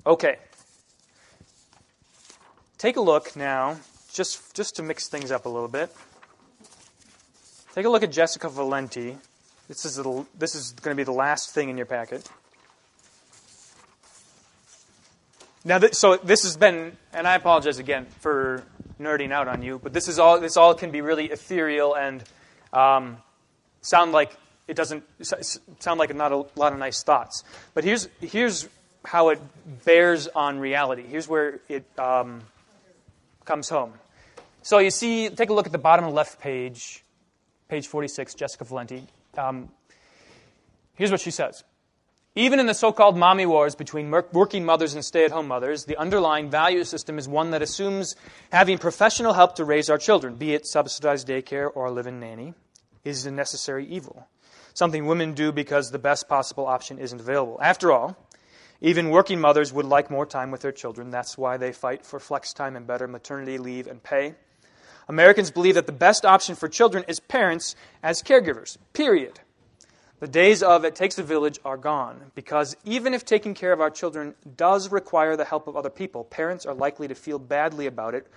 Okay. 0.05 0.37
Take 2.77 2.95
a 2.97 3.01
look 3.01 3.35
now, 3.35 3.77
just, 4.13 4.53
just 4.53 4.75
to 4.75 4.83
mix 4.83 5.07
things 5.07 5.31
up 5.31 5.47
a 5.47 5.49
little 5.49 5.67
bit. 5.67 5.89
Take 7.73 7.85
a 7.85 7.89
look 7.89 8.03
at 8.03 8.11
Jessica 8.11 8.49
Valenti. 8.49 9.17
This 9.67 9.83
is, 9.83 9.99
this 10.37 10.53
is 10.53 10.73
going 10.73 10.95
to 10.95 10.99
be 10.99 11.03
the 11.03 11.11
last 11.11 11.55
thing 11.55 11.69
in 11.69 11.77
your 11.77 11.87
packet. 11.87 12.29
Now, 15.65 15.79
th- 15.79 15.95
so 15.95 16.17
this 16.17 16.43
has 16.43 16.55
been, 16.55 16.95
and 17.13 17.27
I 17.27 17.35
apologize 17.35 17.79
again 17.79 18.05
for 18.19 18.63
nerding 18.99 19.31
out 19.31 19.47
on 19.47 19.63
you, 19.63 19.79
but 19.81 19.91
this 19.91 20.07
is 20.07 20.19
all. 20.19 20.39
This 20.39 20.55
all 20.55 20.73
can 20.75 20.91
be 20.91 21.01
really 21.01 21.25
ethereal 21.25 21.95
and 21.95 22.23
um, 22.71 23.17
sound 23.81 24.11
like 24.11 24.37
it 24.67 24.75
doesn't 24.75 25.03
sound 25.21 25.99
like 25.99 26.15
not 26.15 26.31
a 26.31 26.45
lot 26.55 26.73
of 26.73 26.79
nice 26.79 27.03
thoughts. 27.03 27.43
But 27.73 27.83
here's 27.83 28.07
here's 28.21 28.69
how 29.03 29.29
it 29.29 29.41
bears 29.83 30.27
on 30.27 30.59
reality. 30.59 31.03
Here's 31.03 31.27
where 31.27 31.59
it 31.67 31.85
um, 31.99 32.43
comes 33.47 33.69
home. 33.69 33.93
So 34.61 34.77
you 34.77 34.91
see, 34.91 35.29
take 35.29 35.49
a 35.49 35.53
look 35.53 35.65
at 35.65 35.71
the 35.71 35.77
bottom 35.79 36.13
left 36.13 36.39
page, 36.39 37.03
page 37.69 37.87
46, 37.87 38.35
Jessica 38.35 38.65
Valenti. 38.65 39.07
Um, 39.37 39.69
here's 40.95 41.09
what 41.09 41.21
she 41.21 41.31
says. 41.31 41.63
Even 42.35 42.59
in 42.59 42.67
the 42.67 42.75
so 42.75 42.91
called 42.91 43.17
mommy 43.17 43.47
wars 43.47 43.73
between 43.73 44.11
working 44.11 44.63
mothers 44.63 44.93
and 44.93 45.03
stay 45.03 45.25
at 45.25 45.31
home 45.31 45.47
mothers, 45.47 45.85
the 45.85 45.97
underlying 45.97 46.51
value 46.51 46.83
system 46.83 47.17
is 47.17 47.27
one 47.27 47.49
that 47.49 47.63
assumes 47.63 48.15
having 48.51 48.77
professional 48.77 49.33
help 49.33 49.55
to 49.55 49.65
raise 49.65 49.89
our 49.89 49.97
children, 49.97 50.35
be 50.35 50.53
it 50.53 50.67
subsidized 50.67 51.27
daycare 51.27 51.69
or 51.73 51.85
a 51.85 51.91
live 51.91 52.05
in 52.05 52.19
nanny, 52.19 52.53
is 53.03 53.25
a 53.25 53.31
necessary 53.31 53.87
evil. 53.87 54.27
Something 54.75 55.07
women 55.07 55.33
do 55.33 55.51
because 55.51 55.89
the 55.89 55.97
best 55.97 56.29
possible 56.29 56.67
option 56.67 56.99
isn't 56.99 57.19
available. 57.19 57.57
After 57.59 57.91
all, 57.91 58.15
even 58.81 59.09
working 59.09 59.39
mothers 59.39 59.73
would 59.73 59.85
like 59.85 60.11
more 60.11 60.25
time 60.25 60.51
with 60.51 60.61
their 60.61 60.71
children. 60.71 61.09
That's 61.09 61.37
why 61.37 61.57
they 61.57 61.71
fight 61.71 62.05
for 62.05 62.19
flex 62.19 62.53
time 62.53 62.75
and 62.75 62.85
better 62.85 63.07
maternity 63.07 63.57
leave 63.57 63.87
and 63.87 64.01
pay. 64.01 64.35
Americans 65.07 65.51
believe 65.51 65.75
that 65.75 65.85
the 65.85 65.93
best 65.93 66.25
option 66.25 66.55
for 66.55 66.67
children 66.67 67.05
is 67.07 67.19
parents 67.19 67.75
as 68.03 68.21
caregivers, 68.21 68.77
period. 68.93 69.39
The 70.19 70.27
days 70.27 70.63
of 70.63 70.83
it 70.83 70.95
takes 70.95 71.17
a 71.17 71.23
village 71.23 71.59
are 71.63 71.77
gone 71.77 72.31
because 72.33 72.75
even 72.83 73.13
if 73.13 73.23
taking 73.23 73.53
care 73.53 73.71
of 73.71 73.79
our 73.79 73.91
children 73.91 74.33
does 74.55 74.91
require 74.91 75.37
the 75.37 75.45
help 75.45 75.67
of 75.67 75.77
other 75.77 75.91
people, 75.91 76.23
parents 76.23 76.65
are 76.65 76.73
likely 76.73 77.07
to 77.07 77.15
feel 77.15 77.39
badly 77.39 77.85
about 77.85 78.15
it 78.15 78.27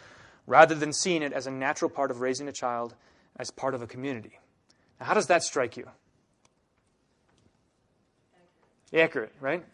rather 0.47 0.75
than 0.75 0.93
seeing 0.93 1.23
it 1.23 1.33
as 1.33 1.47
a 1.47 1.51
natural 1.51 1.91
part 1.91 2.11
of 2.11 2.21
raising 2.21 2.49
a 2.49 2.53
child 2.53 2.95
as 3.37 3.51
part 3.51 3.75
of 3.75 3.81
a 3.81 3.87
community. 3.87 4.39
Now, 4.99 5.07
how 5.07 5.15
does 5.15 5.29
that 5.29 5.43
strike 5.43 5.77
you? 5.77 5.89
Accurate, 8.93 9.33
right? 9.41 9.65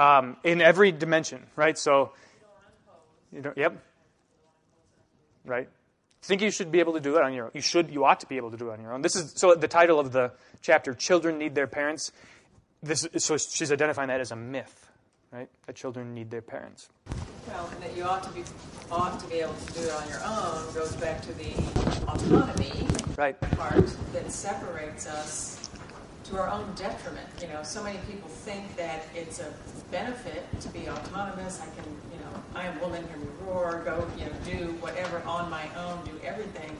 Um, 0.00 0.38
in 0.44 0.62
every 0.62 0.92
dimension, 0.92 1.44
right? 1.56 1.76
So, 1.76 2.12
you 3.30 3.42
know, 3.42 3.52
yep. 3.54 3.84
Right? 5.44 5.68
Think 6.22 6.40
you 6.40 6.50
should 6.50 6.72
be 6.72 6.80
able 6.80 6.94
to 6.94 7.00
do 7.00 7.16
it 7.16 7.22
on 7.22 7.34
your 7.34 7.46
own. 7.46 7.50
You 7.52 7.60
should, 7.60 7.90
you 7.90 8.06
ought 8.06 8.20
to 8.20 8.26
be 8.26 8.38
able 8.38 8.50
to 8.50 8.56
do 8.56 8.70
it 8.70 8.72
on 8.72 8.80
your 8.80 8.94
own. 8.94 9.02
This 9.02 9.14
is 9.14 9.32
so 9.36 9.54
the 9.54 9.68
title 9.68 10.00
of 10.00 10.10
the 10.10 10.32
chapter, 10.62 10.94
Children 10.94 11.36
Need 11.36 11.54
Their 11.54 11.66
Parents. 11.66 12.12
This, 12.82 13.06
so 13.18 13.36
she's 13.36 13.70
identifying 13.70 14.08
that 14.08 14.20
as 14.20 14.30
a 14.30 14.36
myth, 14.36 14.90
right? 15.32 15.50
That 15.66 15.76
children 15.76 16.14
need 16.14 16.30
their 16.30 16.40
parents. 16.40 16.88
Well, 17.46 17.68
and 17.74 17.82
that 17.82 17.94
you 17.94 18.04
ought 18.04 18.22
to 18.22 18.30
be 18.30 18.42
ought 18.90 19.20
to 19.20 19.26
be 19.26 19.40
able 19.40 19.54
to 19.54 19.72
do 19.74 19.80
it 19.80 19.92
on 19.92 20.08
your 20.08 20.22
own 20.24 20.74
goes 20.74 20.96
back 20.96 21.20
to 21.22 21.32
the 21.34 21.52
autonomy 22.08 22.86
right. 23.18 23.38
part 23.56 23.86
that 24.14 24.32
separates 24.32 25.06
us 25.06 25.69
to 26.30 26.38
our 26.38 26.48
own 26.48 26.72
detriment. 26.74 27.26
You 27.40 27.48
know, 27.48 27.62
so 27.62 27.82
many 27.82 27.98
people 28.10 28.28
think 28.28 28.76
that 28.76 29.06
it's 29.14 29.40
a 29.40 29.52
benefit 29.90 30.44
to 30.60 30.68
be 30.68 30.88
autonomous. 30.88 31.60
I 31.60 31.66
can, 31.66 31.90
you 32.12 32.18
know, 32.20 32.42
I 32.54 32.66
am 32.66 32.80
woman, 32.80 33.06
can 33.08 33.46
roar, 33.46 33.82
go, 33.84 34.06
you 34.16 34.26
know, 34.26 34.32
do 34.44 34.72
whatever 34.80 35.22
on 35.26 35.50
my 35.50 35.64
own, 35.76 36.04
do 36.04 36.12
everything. 36.24 36.70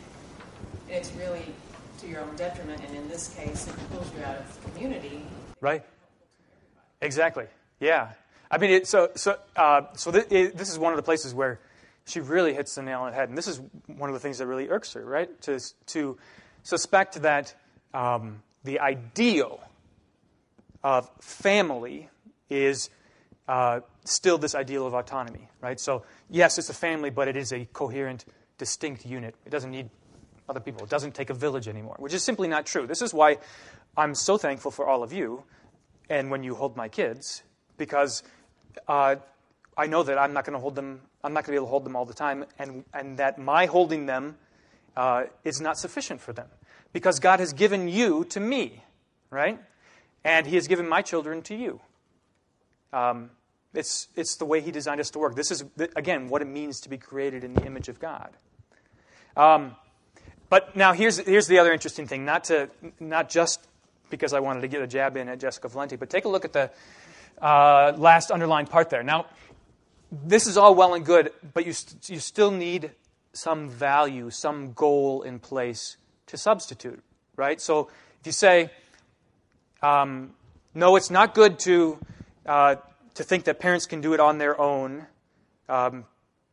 And 0.89 0.97
it's 0.97 1.13
really 1.13 1.45
to 2.01 2.09
your 2.09 2.21
own 2.21 2.35
detriment, 2.37 2.83
and 2.87 2.97
in 2.97 3.09
this 3.09 3.35
case, 3.35 3.69
it 3.69 3.75
pulls 3.91 4.11
you 4.17 4.25
out 4.25 4.39
of 4.39 4.73
community. 4.73 5.23
Right. 5.61 5.85
Exactly. 7.03 7.47
Yeah. 7.79 8.11
I 8.51 8.59
mean, 8.59 8.71
it, 8.71 8.87
so 8.87 9.11
so 9.15 9.37
uh, 9.55 9.83
so 9.95 10.11
th- 10.11 10.27
it, 10.31 10.57
this 10.57 10.71
is 10.71 10.79
one 10.79 10.93
of 10.93 10.97
the 10.97 11.03
places 11.03 11.35
where 11.35 11.61
she 12.07 12.21
really 12.21 12.55
hits 12.55 12.75
the 12.75 12.83
nail 12.83 13.03
on 13.03 13.11
the 13.11 13.17
head, 13.17 13.29
and 13.29 13.39
this 13.39 13.47
is 13.47 13.61
one 13.87 14.11
of 14.11 14.15
the 14.15 14.21
things 14.21 14.39
that 14.39 14.47
really 14.47 14.69
irks 14.69 14.95
her, 14.95 15.05
right? 15.05 15.41
To 15.43 15.61
to 15.87 16.17
suspect 16.63 17.23
that 17.23 17.55
um, 17.95 18.43
the 18.65 18.81
ideal 18.81 19.61
of 20.83 21.11
family 21.21 22.09
is 22.49 22.91
uh, 23.49 23.81
still 24.05 24.39
this 24.39 24.55
ideal 24.55 24.87
of 24.87 24.95
autonomy, 24.95 25.49
right? 25.61 25.79
So 25.79 26.05
yes, 26.29 26.59
it's 26.59 26.71
a 26.71 26.75
family, 26.75 27.11
but 27.11 27.29
it 27.29 27.37
is 27.37 27.53
a 27.53 27.67
coherent, 27.73 28.25
distinct 28.59 29.05
unit. 29.05 29.35
It 29.45 29.51
doesn't 29.51 29.71
need 29.71 29.91
other 30.49 30.61
people. 30.61 30.85
It 30.85 30.91
doesn't 30.91 31.15
take 31.15 31.31
a 31.31 31.35
village 31.35 31.69
anymore, 31.69 31.97
which 31.99 32.15
is 32.15 32.23
simply 32.23 32.49
not 32.49 32.67
true. 32.67 32.87
This 32.87 33.03
is 33.03 33.15
why 33.15 33.39
I'm 33.97 34.15
so 34.15 34.37
thankful 34.37 34.71
for 34.71 34.87
all 34.87 35.03
of 35.03 35.13
you 35.13 35.45
and 36.09 36.31
when 36.31 36.43
you 36.43 36.55
hold 36.55 36.77
my 36.77 36.89
kids, 36.89 37.43
because 37.77 38.23
uh, 38.89 39.17
I 39.77 39.87
know 39.87 40.03
that 40.03 40.19
I'm 40.19 40.33
not 40.33 40.45
going 40.45 40.55
to 40.55 40.59
hold 40.59 40.75
them, 40.75 41.01
I'm 41.23 41.33
not 41.33 41.45
going 41.45 41.47
to 41.47 41.51
be 41.53 41.57
able 41.57 41.67
to 41.67 41.71
hold 41.71 41.85
them 41.85 41.97
all 41.97 42.05
the 42.05 42.15
time, 42.15 42.45
and, 42.59 42.85
and 42.93 43.19
that 43.19 43.39
my 43.39 43.67
holding 43.67 44.07
them 44.07 44.37
uh, 44.97 45.25
is 45.45 45.61
not 45.61 45.79
sufficient 45.79 46.21
for 46.21 46.33
them. 46.33 46.49
Because 46.93 47.21
God 47.21 47.41
has 47.41 47.53
given 47.53 47.89
you 47.89 48.25
to 48.31 48.41
me, 48.41 48.83
right? 49.31 49.61
And 50.25 50.47
He 50.47 50.57
has 50.57 50.69
given 50.69 50.89
my 50.89 51.03
children 51.03 51.43
to 51.43 51.55
you. 51.55 51.81
Um, 52.93 53.31
it's, 53.73 54.09
it's 54.17 54.37
the 54.37 54.45
way 54.45 54.61
He 54.61 54.71
designed 54.71 55.01
us 55.01 55.11
to 55.11 55.19
work. 55.19 55.37
This 55.37 55.51
is, 55.51 55.65
again, 55.97 56.29
what 56.29 56.43
it 56.43 56.49
means 56.49 56.81
to 56.81 56.89
be 56.89 56.99
created 56.99 57.45
in 57.45 57.55
the 57.55 57.65
image 57.65 57.89
of 57.89 58.01
God. 58.01 58.31
Um, 59.37 59.77
but 60.49 60.75
now 60.75 60.93
here's, 60.93 61.19
here's 61.19 61.47
the 61.47 61.61
other 61.61 61.73
interesting 61.73 62.09
thing, 62.09 62.25
not, 62.25 62.45
to, 62.45 62.69
not 62.99 63.31
just 63.31 63.67
because 64.11 64.33
I 64.33 64.41
wanted 64.41 64.63
to 64.63 64.69
get 64.69 64.83
a 64.83 64.87
jab 64.87 65.17
in 65.17 65.29
at 65.29 65.39
Jessica 65.39 65.69
Valenti, 65.69 65.95
but 65.95 66.11
take 66.11 66.25
a 66.25 66.29
look 66.29 66.45
at 66.45 66.53
the 66.53 66.71
uh, 67.41 67.93
last 67.97 68.33
underlined 68.33 68.69
part 68.69 68.91
there. 68.91 69.05
Now, 69.05 69.27
this 70.11 70.49
is 70.49 70.57
all 70.57 70.75
well 70.75 70.95
and 70.95 71.07
good, 71.07 71.33
but 71.55 71.65
you, 71.65 71.73
st- 71.73 72.09
you 72.11 72.19
still 72.19 72.51
need 72.51 72.91
some 73.33 73.71
value, 73.71 74.31
some 74.31 74.73
goal 74.73 75.23
in 75.23 75.39
place 75.39 75.97
to 76.31 76.37
substitute, 76.37 77.03
right? 77.37 77.61
So 77.61 77.89
if 78.21 78.27
you 78.27 78.33
say, 78.33 78.71
um, 79.83 80.35
no, 80.75 80.97
it's 80.97 81.11
not 81.11 81.35
good 81.35 81.59
to, 81.61 81.99
uh, 82.47 82.77
to 83.15 83.23
think 83.23 83.45
that 83.45 83.61
parents 83.61 83.87
can 83.87 84.01
do 84.01 84.15
it 84.15 84.21
on 84.21 84.39
their 84.39 84.61
own 84.61 85.07
um, 85.69 86.05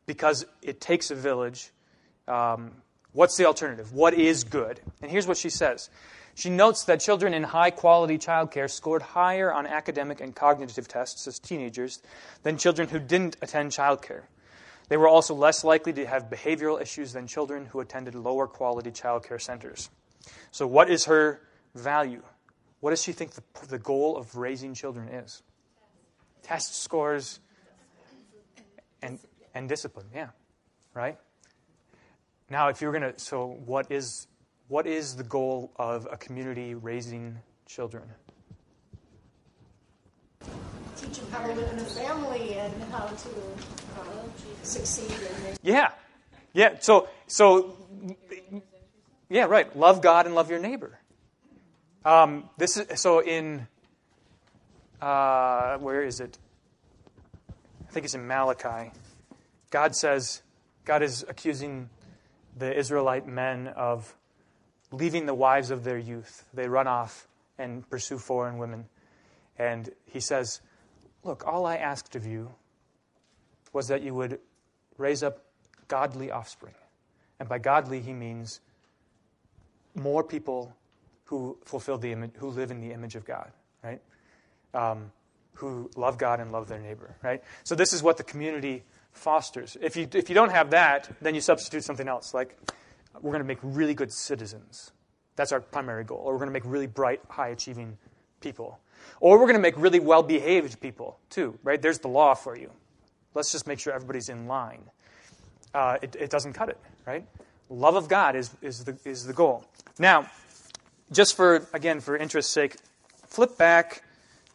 because 0.05 0.45
it 0.61 0.79
takes 0.79 1.11
a 1.11 1.15
village. 1.15 1.71
Um, 2.27 2.71
What's 3.17 3.35
the 3.35 3.45
alternative? 3.45 3.93
What 3.93 4.13
is 4.13 4.43
good? 4.43 4.79
And 5.01 5.09
here's 5.09 5.25
what 5.25 5.37
she 5.37 5.49
says. 5.49 5.89
She 6.35 6.51
notes 6.51 6.83
that 6.83 6.99
children 6.99 7.33
in 7.33 7.41
high 7.41 7.71
quality 7.71 8.19
childcare 8.19 8.69
scored 8.69 9.01
higher 9.01 9.51
on 9.51 9.65
academic 9.65 10.21
and 10.21 10.35
cognitive 10.35 10.87
tests 10.87 11.27
as 11.27 11.39
teenagers 11.39 11.99
than 12.43 12.57
children 12.57 12.89
who 12.89 12.99
didn't 12.99 13.35
attend 13.41 13.71
childcare. 13.71 14.25
They 14.89 14.97
were 14.97 15.07
also 15.07 15.33
less 15.33 15.63
likely 15.63 15.93
to 15.93 16.05
have 16.05 16.29
behavioral 16.29 16.81
issues 16.81 17.13
than 17.13 17.27
children 17.27 17.65
who 17.65 17.79
attended 17.79 18.15
lower 18.15 18.47
quality 18.47 18.91
childcare 18.91 19.41
centers. 19.41 19.89
So, 20.51 20.65
what 20.65 20.89
is 20.89 21.05
her 21.05 21.41
value? 21.75 22.23
What 22.79 22.91
does 22.91 23.01
she 23.01 23.11
think 23.11 23.31
the, 23.31 23.43
the 23.67 23.79
goal 23.79 24.17
of 24.17 24.35
raising 24.35 24.73
children 24.73 25.09
is? 25.09 25.41
Test 26.43 26.81
scores 26.81 27.39
and, 29.01 29.19
and 29.53 29.67
discipline, 29.67 30.05
yeah, 30.13 30.29
right? 30.93 31.17
Now, 32.49 32.69
if 32.69 32.81
you're 32.81 32.91
going 32.91 33.13
to, 33.13 33.19
so 33.19 33.57
what 33.65 33.91
is, 33.91 34.27
what 34.69 34.87
is 34.87 35.15
the 35.15 35.23
goal 35.23 35.71
of 35.75 36.07
a 36.09 36.15
community 36.15 36.75
raising 36.75 37.37
children? 37.65 38.03
Teach 40.95 41.16
them 41.16 41.16
how 41.31 41.45
to 41.45 41.53
live 41.53 41.71
in 41.73 41.79
a 41.79 41.85
family 41.85 42.53
and 42.55 42.73
how 42.91 43.05
to 43.05 43.29
uh, 43.99 44.03
succeed 44.63 45.11
in 45.11 45.45
it. 45.45 45.59
Yeah, 45.61 45.91
yeah. 46.53 46.75
So, 46.79 47.07
so, 47.27 47.75
yeah, 49.29 49.45
right. 49.45 49.75
Love 49.75 50.01
God 50.01 50.25
and 50.25 50.35
love 50.35 50.49
your 50.49 50.59
neighbor. 50.59 50.99
Um, 52.05 52.49
this 52.57 52.77
is 52.77 53.01
so 53.01 53.21
in 53.21 53.67
uh, 55.01 55.77
where 55.77 56.03
is 56.03 56.19
it? 56.19 56.37
I 57.87 57.91
think 57.91 58.05
it's 58.05 58.15
in 58.15 58.27
Malachi. 58.27 58.91
God 59.69 59.95
says, 59.95 60.41
God 60.85 61.03
is 61.03 61.25
accusing 61.27 61.89
the 62.57 62.77
Israelite 62.77 63.27
men 63.27 63.67
of 63.67 64.15
leaving 64.91 65.25
the 65.25 65.33
wives 65.33 65.71
of 65.71 65.83
their 65.83 65.97
youth. 65.97 66.45
They 66.53 66.67
run 66.67 66.87
off 66.87 67.27
and 67.57 67.87
pursue 67.89 68.17
foreign 68.17 68.57
women. 68.57 68.85
And 69.57 69.89
he 70.05 70.19
says, 70.19 70.61
Look, 71.27 71.45
all 71.45 71.65
I 71.65 71.75
asked 71.75 72.15
of 72.15 72.25
you 72.25 72.55
was 73.73 73.89
that 73.89 74.01
you 74.01 74.13
would 74.13 74.39
raise 74.97 75.23
up 75.23 75.43
godly 75.89 76.31
offspring. 76.31 76.73
And 77.39 77.49
by 77.49 77.59
godly, 77.59 77.99
he 77.99 78.13
means 78.13 78.61
more 79.93 80.23
people 80.23 80.73
who 81.25 81.57
fulfill 81.65 81.97
the 81.97 82.13
image, 82.13 82.31
who 82.37 82.47
live 82.47 82.71
in 82.71 82.79
the 82.79 82.93
image 82.93 83.15
of 83.15 83.25
God, 83.25 83.51
right? 83.83 84.01
Um, 84.73 85.11
who 85.53 85.91
love 85.97 86.17
God 86.17 86.39
and 86.39 86.53
love 86.53 86.69
their 86.69 86.79
neighbor, 86.79 87.17
right? 87.21 87.43
So 87.65 87.75
this 87.75 87.91
is 87.91 88.01
what 88.01 88.15
the 88.15 88.23
community 88.23 88.83
fosters. 89.11 89.75
If 89.81 89.97
you, 89.97 90.07
if 90.13 90.29
you 90.29 90.35
don't 90.35 90.51
have 90.51 90.69
that, 90.69 91.09
then 91.19 91.35
you 91.35 91.41
substitute 91.41 91.83
something 91.83 92.07
else, 92.07 92.33
like 92.33 92.57
we're 93.19 93.31
going 93.31 93.43
to 93.43 93.47
make 93.47 93.59
really 93.61 93.93
good 93.93 94.13
citizens. 94.13 94.91
That's 95.35 95.51
our 95.51 95.59
primary 95.59 96.05
goal. 96.05 96.21
Or 96.23 96.33
we're 96.33 96.39
going 96.39 96.49
to 96.49 96.53
make 96.53 96.65
really 96.65 96.87
bright, 96.87 97.19
high 97.29 97.49
achieving 97.49 97.97
people. 98.39 98.79
Or 99.19 99.37
we're 99.39 99.45
going 99.45 99.55
to 99.55 99.61
make 99.61 99.77
really 99.77 99.99
well 99.99 100.23
behaved 100.23 100.79
people, 100.79 101.19
too, 101.29 101.57
right? 101.63 101.81
There's 101.81 101.99
the 101.99 102.07
law 102.07 102.33
for 102.33 102.55
you. 102.55 102.71
Let's 103.33 103.51
just 103.51 103.67
make 103.67 103.79
sure 103.79 103.93
everybody's 103.93 104.29
in 104.29 104.47
line. 104.47 104.83
Uh, 105.73 105.97
it, 106.01 106.15
it 106.19 106.29
doesn't 106.29 106.53
cut 106.53 106.69
it, 106.69 106.77
right? 107.05 107.25
Love 107.69 107.95
of 107.95 108.07
God 108.07 108.35
is, 108.35 108.51
is, 108.61 108.83
the, 108.85 108.97
is 109.05 109.25
the 109.25 109.33
goal. 109.33 109.65
Now, 109.99 110.29
just 111.11 111.35
for, 111.35 111.67
again, 111.73 111.99
for 111.99 112.15
interest's 112.15 112.51
sake, 112.51 112.77
flip 113.27 113.57
back 113.57 114.03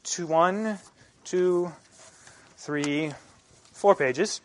to 0.04 0.26
one, 0.26 0.78
two, 1.24 1.72
three, 2.56 3.12
four 3.72 3.94
pages 3.94 4.40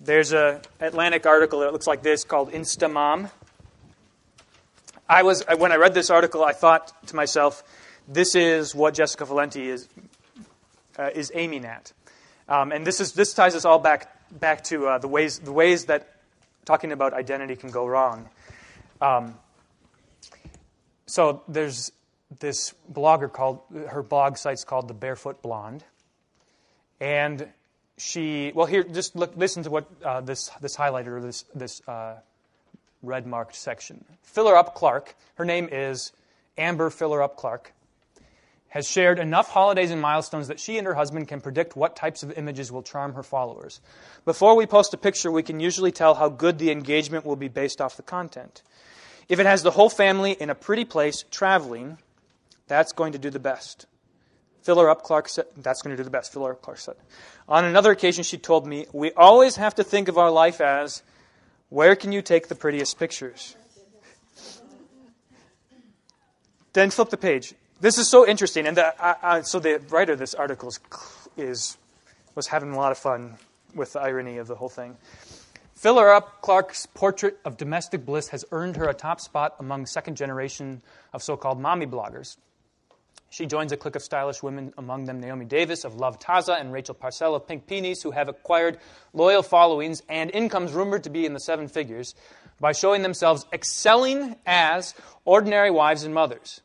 There's 0.00 0.32
a 0.32 0.60
Atlantic 0.80 1.26
article 1.26 1.60
that 1.60 1.72
looks 1.72 1.86
like 1.86 2.02
this 2.02 2.24
called 2.24 2.52
Instamom. 2.52 3.30
I 5.08 5.22
was 5.22 5.44
when 5.58 5.72
I 5.72 5.76
read 5.76 5.94
this 5.94 6.10
article, 6.10 6.44
I 6.44 6.52
thought 6.52 6.92
to 7.08 7.16
myself, 7.16 7.62
this 8.08 8.34
is 8.34 8.74
what 8.74 8.94
Jessica 8.94 9.24
Valenti 9.24 9.68
is 9.68 9.88
uh, 10.98 11.10
is 11.14 11.32
aiming 11.34 11.64
at, 11.64 11.92
um, 12.48 12.72
and 12.72 12.86
this 12.86 13.00
is 13.00 13.12
this 13.12 13.34
ties 13.34 13.54
us 13.54 13.64
all 13.64 13.78
back 13.78 14.10
back 14.30 14.64
to 14.64 14.86
uh, 14.86 14.98
the 14.98 15.08
ways 15.08 15.38
the 15.38 15.52
ways 15.52 15.86
that 15.86 16.14
talking 16.64 16.92
about 16.92 17.12
identity 17.12 17.56
can 17.56 17.70
go 17.70 17.86
wrong. 17.86 18.28
Um, 19.00 19.34
so 21.06 21.42
there's 21.48 21.92
this 22.40 22.74
blogger 22.92 23.32
called 23.32 23.60
her 23.88 24.02
blog 24.02 24.36
site's 24.36 24.64
called 24.64 24.88
the 24.88 24.94
Barefoot 24.94 25.42
Blonde, 25.42 25.84
and 27.00 27.48
she 27.96 28.52
well 28.54 28.66
here 28.66 28.82
just 28.82 29.14
look, 29.14 29.36
listen 29.36 29.62
to 29.62 29.70
what 29.70 29.88
uh, 30.04 30.20
this 30.20 30.50
this 30.60 30.76
highlighter 30.76 31.22
this 31.22 31.44
this 31.54 31.86
uh, 31.88 32.16
red 33.02 33.26
marked 33.26 33.54
section. 33.54 34.04
Fillerup 34.34 34.74
Clark, 34.74 35.14
her 35.36 35.44
name 35.44 35.68
is 35.70 36.12
Amber 36.56 36.90
Fillerup 36.90 37.36
Clark, 37.36 37.72
has 38.74 38.88
shared 38.88 39.20
enough 39.20 39.50
holidays 39.50 39.92
and 39.92 40.02
milestones 40.02 40.48
that 40.48 40.58
she 40.58 40.78
and 40.78 40.86
her 40.88 40.94
husband 40.94 41.28
can 41.28 41.40
predict 41.40 41.76
what 41.76 41.94
types 41.94 42.24
of 42.24 42.36
images 42.36 42.72
will 42.72 42.82
charm 42.82 43.14
her 43.14 43.22
followers. 43.22 43.80
Before 44.24 44.56
we 44.56 44.66
post 44.66 44.92
a 44.92 44.96
picture, 44.96 45.30
we 45.30 45.44
can 45.44 45.60
usually 45.60 45.92
tell 45.92 46.16
how 46.16 46.28
good 46.28 46.58
the 46.58 46.72
engagement 46.72 47.24
will 47.24 47.36
be 47.36 47.46
based 47.46 47.80
off 47.80 47.96
the 47.96 48.02
content. 48.02 48.62
If 49.28 49.38
it 49.38 49.46
has 49.46 49.62
the 49.62 49.70
whole 49.70 49.88
family 49.88 50.32
in 50.32 50.50
a 50.50 50.56
pretty 50.56 50.84
place 50.84 51.24
traveling, 51.30 51.98
that's 52.66 52.90
going 52.90 53.12
to 53.12 53.18
do 53.18 53.30
the 53.30 53.38
best. 53.38 53.86
Fillerup 54.66 55.02
Clark 55.02 55.28
said, 55.28 55.46
that's 55.56 55.80
going 55.80 55.96
to 55.96 55.96
do 55.96 56.02
the 56.02 56.10
best, 56.10 56.34
Fillerup 56.34 56.60
Clark 56.60 56.78
said. 56.78 56.96
On 57.48 57.64
another 57.64 57.92
occasion, 57.92 58.24
she 58.24 58.38
told 58.38 58.66
me, 58.66 58.86
We 58.92 59.12
always 59.12 59.54
have 59.54 59.76
to 59.76 59.84
think 59.84 60.08
of 60.08 60.18
our 60.18 60.32
life 60.32 60.60
as 60.60 61.04
where 61.68 61.94
can 61.94 62.10
you 62.10 62.22
take 62.22 62.48
the 62.48 62.56
prettiest 62.56 62.98
pictures? 62.98 63.54
Then 66.72 66.90
flip 66.90 67.10
the 67.10 67.16
page. 67.16 67.54
This 67.80 67.98
is 67.98 68.08
so 68.08 68.26
interesting. 68.26 68.66
And 68.66 68.76
the, 68.76 69.04
uh, 69.04 69.14
uh, 69.22 69.42
so 69.42 69.58
the 69.58 69.82
writer 69.90 70.12
of 70.12 70.18
this 70.18 70.34
article 70.34 70.68
is, 70.68 70.80
is, 71.36 71.76
was 72.34 72.46
having 72.46 72.72
a 72.72 72.76
lot 72.76 72.92
of 72.92 72.98
fun 72.98 73.36
with 73.74 73.92
the 73.92 74.00
irony 74.00 74.38
of 74.38 74.46
the 74.46 74.54
whole 74.54 74.68
thing. 74.68 74.96
Fillerup 75.78 76.40
Clark's 76.40 76.86
portrait 76.86 77.38
of 77.44 77.56
domestic 77.56 78.06
bliss 78.06 78.28
has 78.28 78.44
earned 78.52 78.76
her 78.76 78.88
a 78.88 78.94
top 78.94 79.20
spot 79.20 79.56
among 79.58 79.86
second 79.86 80.16
generation 80.16 80.80
of 81.12 81.22
so 81.22 81.36
called 81.36 81.60
mommy 81.60 81.84
bloggers. 81.84 82.36
She 83.28 83.46
joins 83.46 83.72
a 83.72 83.76
clique 83.76 83.96
of 83.96 84.02
stylish 84.02 84.44
women, 84.44 84.72
among 84.78 85.06
them 85.06 85.18
Naomi 85.18 85.44
Davis 85.44 85.84
of 85.84 85.96
Love 85.96 86.20
Taza 86.20 86.58
and 86.60 86.72
Rachel 86.72 86.94
Parcell 86.94 87.34
of 87.34 87.48
Pink 87.48 87.66
Peonies, 87.66 88.00
who 88.00 88.12
have 88.12 88.28
acquired 88.28 88.78
loyal 89.12 89.42
followings 89.42 90.02
and 90.08 90.30
incomes 90.30 90.72
rumored 90.72 91.02
to 91.02 91.10
be 91.10 91.26
in 91.26 91.34
the 91.34 91.40
seven 91.40 91.66
figures 91.66 92.14
by 92.60 92.70
showing 92.70 93.02
themselves 93.02 93.44
excelling 93.52 94.36
as 94.46 94.94
ordinary 95.24 95.72
wives 95.72 96.04
and 96.04 96.14
mothers. 96.14 96.60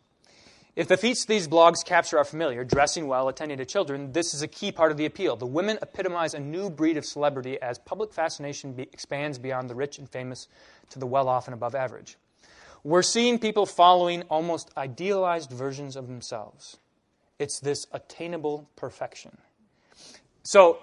If 0.80 0.88
the 0.88 0.96
feats 0.96 1.26
these 1.26 1.46
blogs 1.46 1.84
capture 1.84 2.18
are 2.20 2.24
familiar, 2.24 2.64
dressing 2.64 3.08
well, 3.08 3.28
attending 3.28 3.58
to 3.58 3.66
children, 3.66 4.14
this 4.14 4.34
is 4.34 4.44
a 4.44 4.48
key 4.48 4.72
part 4.72 4.92
of 4.92 4.98
the 4.98 5.06
appeal. 5.06 5.36
The 5.36 5.46
women 5.46 5.78
epitomize 5.82 6.34
a 6.34 6.40
new 6.40 6.70
breed 6.70 6.96
of 6.96 7.06
celebrity 7.06 7.62
as 7.62 7.78
public 7.78 8.14
fascination 8.14 8.72
be- 8.72 8.84
expands 8.84 9.38
beyond 9.38 9.70
the 9.70 9.76
rich 9.76 10.00
and 10.00 10.10
famous 10.10 10.48
to 10.92 10.98
the 10.98 11.06
well 11.06 11.28
off 11.28 11.48
and 11.48 11.54
above 11.54 11.76
average. 11.76 12.16
We're 12.86 13.02
seeing 13.02 13.40
people 13.40 13.66
following 13.66 14.22
almost 14.30 14.72
idealized 14.78 15.52
versions 15.52 15.98
of 15.98 16.08
themselves. 16.08 16.78
It's 17.40 17.60
this 17.60 17.86
attainable 17.92 18.70
perfection. 18.78 19.38
So, 20.44 20.78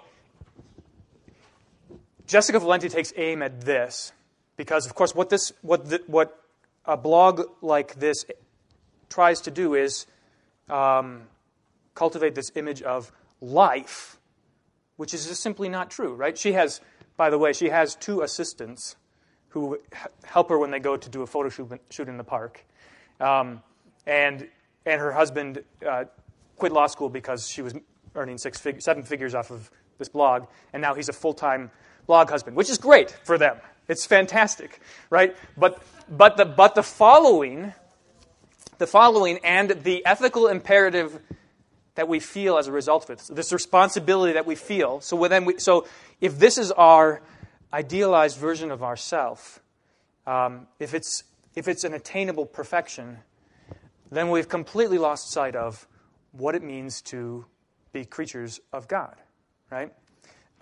Jessica 2.27 2.59
Valenti 2.59 2.87
takes 2.87 3.13
aim 3.17 3.41
at 3.41 3.61
this 3.61 4.11
because, 4.57 4.85
of 4.85 4.93
course, 4.93 5.15
what, 5.15 5.31
this, 5.31 5.53
what, 5.63 5.89
the, 5.89 6.03
what 6.05 6.39
a 6.85 6.97
blog 6.97 7.41
like 7.63 7.95
this 7.95 8.25
tries 9.09 9.41
to 9.41 9.51
do 9.51 9.75
is 9.75 10.05
um, 10.69 11.23
cultivate 11.95 12.35
this 12.35 12.51
image 12.55 12.81
of 12.81 13.11
life, 13.41 14.19
which 14.97 15.13
is 15.13 15.27
just 15.27 15.41
simply 15.41 15.69
not 15.69 15.89
true, 15.89 16.13
right? 16.13 16.37
She 16.37 16.53
has, 16.53 16.81
by 17.15 17.29
the 17.29 17.37
way, 17.37 17.53
she 17.53 17.69
has 17.69 17.95
two 17.95 18.21
assistants 18.21 18.95
who 19.49 19.79
help 20.23 20.49
her 20.49 20.59
when 20.59 20.71
they 20.71 20.79
go 20.79 20.97
to 20.97 21.09
do 21.09 21.21
a 21.21 21.27
photo 21.27 21.49
shoot 21.89 22.07
in 22.07 22.17
the 22.17 22.23
park. 22.23 22.65
Um, 23.19 23.63
and, 24.05 24.47
and 24.85 25.01
her 25.01 25.11
husband 25.11 25.63
uh, 25.85 26.05
quit 26.57 26.71
law 26.71 26.87
school 26.87 27.09
because 27.09 27.47
she 27.47 27.61
was 27.61 27.73
earning 28.15 28.37
six 28.37 28.59
fig- 28.59 28.81
seven 28.81 29.03
figures 29.03 29.33
off 29.35 29.51
of 29.51 29.71
this 29.97 30.09
blog, 30.09 30.45
and 30.73 30.81
now 30.81 30.93
he's 30.93 31.09
a 31.09 31.13
full 31.13 31.33
time 31.33 31.71
blog 32.05 32.29
husband, 32.29 32.55
which 32.55 32.69
is 32.69 32.77
great 32.77 33.11
for 33.23 33.37
them. 33.37 33.57
It's 33.87 34.05
fantastic, 34.05 34.79
right? 35.09 35.35
But, 35.55 35.81
but, 36.09 36.37
the, 36.37 36.45
but 36.45 36.75
the 36.75 36.83
following, 36.83 37.73
the 38.77 38.87
following 38.87 39.39
and 39.43 39.71
the 39.83 40.05
ethical 40.05 40.47
imperative 40.47 41.19
that 41.95 42.07
we 42.07 42.19
feel 42.19 42.57
as 42.57 42.67
a 42.67 42.71
result 42.71 43.05
of 43.05 43.09
it, 43.11 43.35
this 43.35 43.51
responsibility 43.51 44.33
that 44.33 44.45
we 44.45 44.55
feel. 44.55 45.01
So, 45.01 45.27
then 45.27 45.45
we, 45.45 45.57
so 45.57 45.87
if 46.21 46.37
this 46.37 46.57
is 46.57 46.71
our 46.71 47.21
idealized 47.73 48.37
version 48.37 48.69
of 48.71 48.83
ourself, 48.83 49.61
um, 50.27 50.67
if, 50.79 50.93
it's, 50.93 51.23
if 51.55 51.67
it's 51.67 51.83
an 51.83 51.93
attainable 51.93 52.45
perfection, 52.45 53.17
then 54.11 54.29
we've 54.29 54.47
completely 54.47 54.97
lost 54.97 55.31
sight 55.31 55.55
of 55.55 55.87
what 56.31 56.53
it 56.53 56.61
means 56.61 57.01
to 57.01 57.45
be 57.93 58.05
creatures 58.05 58.59
of 58.71 58.87
God, 58.87 59.15
right? 59.71 59.91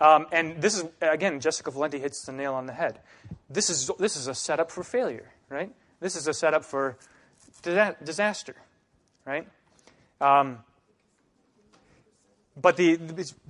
Um, 0.00 0.26
and 0.32 0.60
this 0.60 0.76
is, 0.76 0.84
again, 1.00 1.40
Jessica 1.40 1.70
Valenti 1.70 1.98
hits 1.98 2.24
the 2.24 2.32
nail 2.32 2.54
on 2.54 2.66
the 2.66 2.72
head. 2.72 3.00
This 3.50 3.70
is, 3.70 3.90
this 3.98 4.16
is 4.16 4.26
a 4.26 4.34
setup 4.34 4.70
for 4.70 4.82
failure, 4.82 5.32
right? 5.48 5.72
This 6.00 6.16
is 6.16 6.26
a 6.28 6.34
setup 6.34 6.64
for 6.64 6.96
disaster, 7.62 8.56
right? 9.24 9.46
Um, 10.20 10.58
but, 12.56 12.76
the, 12.76 12.98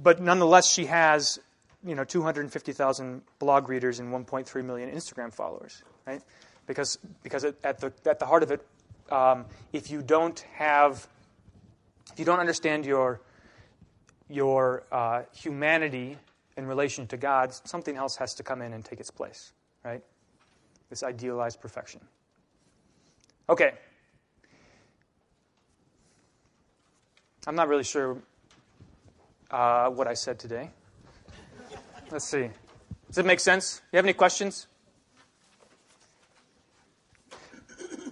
but 0.00 0.20
nonetheless, 0.20 0.70
she 0.70 0.86
has 0.86 1.38
you 1.86 1.94
know 1.94 2.04
250,000 2.04 3.22
blog 3.38 3.68
readers 3.68 4.00
and 4.00 4.12
1.3 4.12 4.64
million 4.64 4.90
Instagram 4.90 5.32
followers, 5.32 5.82
right? 6.06 6.20
Because 6.66 6.98
because 7.22 7.44
at 7.44 7.80
the 7.80 7.92
at 8.04 8.18
the 8.18 8.26
heart 8.26 8.42
of 8.42 8.50
it, 8.50 8.66
um, 9.10 9.44
if 9.72 9.90
you 9.90 10.02
don't 10.02 10.40
have, 10.54 11.06
if 12.12 12.18
you 12.18 12.24
don't 12.24 12.40
understand 12.40 12.84
your 12.84 13.20
your 14.28 14.82
uh, 14.90 15.22
humanity 15.32 16.18
in 16.56 16.66
relation 16.66 17.06
to 17.06 17.16
God, 17.16 17.54
something 17.68 17.96
else 17.96 18.16
has 18.16 18.34
to 18.34 18.42
come 18.42 18.62
in 18.62 18.72
and 18.72 18.84
take 18.84 18.98
its 18.98 19.12
place, 19.12 19.52
right? 19.84 20.02
This 20.90 21.04
idealized 21.04 21.60
perfection. 21.60 22.00
Okay. 23.48 23.74
I'm 27.48 27.54
not 27.54 27.68
really 27.68 27.84
sure 27.84 28.18
uh, 29.52 29.88
what 29.90 30.08
I 30.08 30.14
said 30.14 30.40
today. 30.40 30.70
Let's 32.10 32.24
see. 32.24 32.50
Does 33.06 33.18
it 33.18 33.26
make 33.26 33.38
sense? 33.38 33.82
You 33.92 33.98
have 33.98 34.04
any 34.04 34.14
questions? 34.14 34.66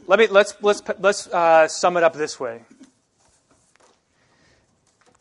Let 0.07 0.21
me 0.21 0.29
let's 0.29 0.55
let's 0.61 0.83
let's 1.01 1.27
uh, 1.27 1.67
sum 1.67 1.97
it 1.97 2.05
up 2.05 2.15
this 2.15 2.39
way. 2.39 2.63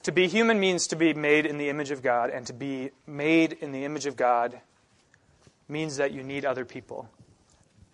To 0.04 0.12
be 0.12 0.28
human 0.28 0.60
means 0.60 0.86
to 0.88 0.96
be 0.96 1.14
made 1.14 1.48
in 1.48 1.58
the 1.58 1.70
image 1.70 1.90
of 1.90 2.04
God, 2.04 2.30
and 2.30 2.46
to 2.46 2.54
be 2.54 2.92
made 3.08 3.54
in 3.54 3.72
the 3.72 3.86
image 3.86 4.06
of 4.06 4.16
God 4.16 4.60
means 5.68 5.98
that 5.98 6.12
you 6.12 6.22
need 6.22 6.46
other 6.46 6.66
people, 6.66 7.10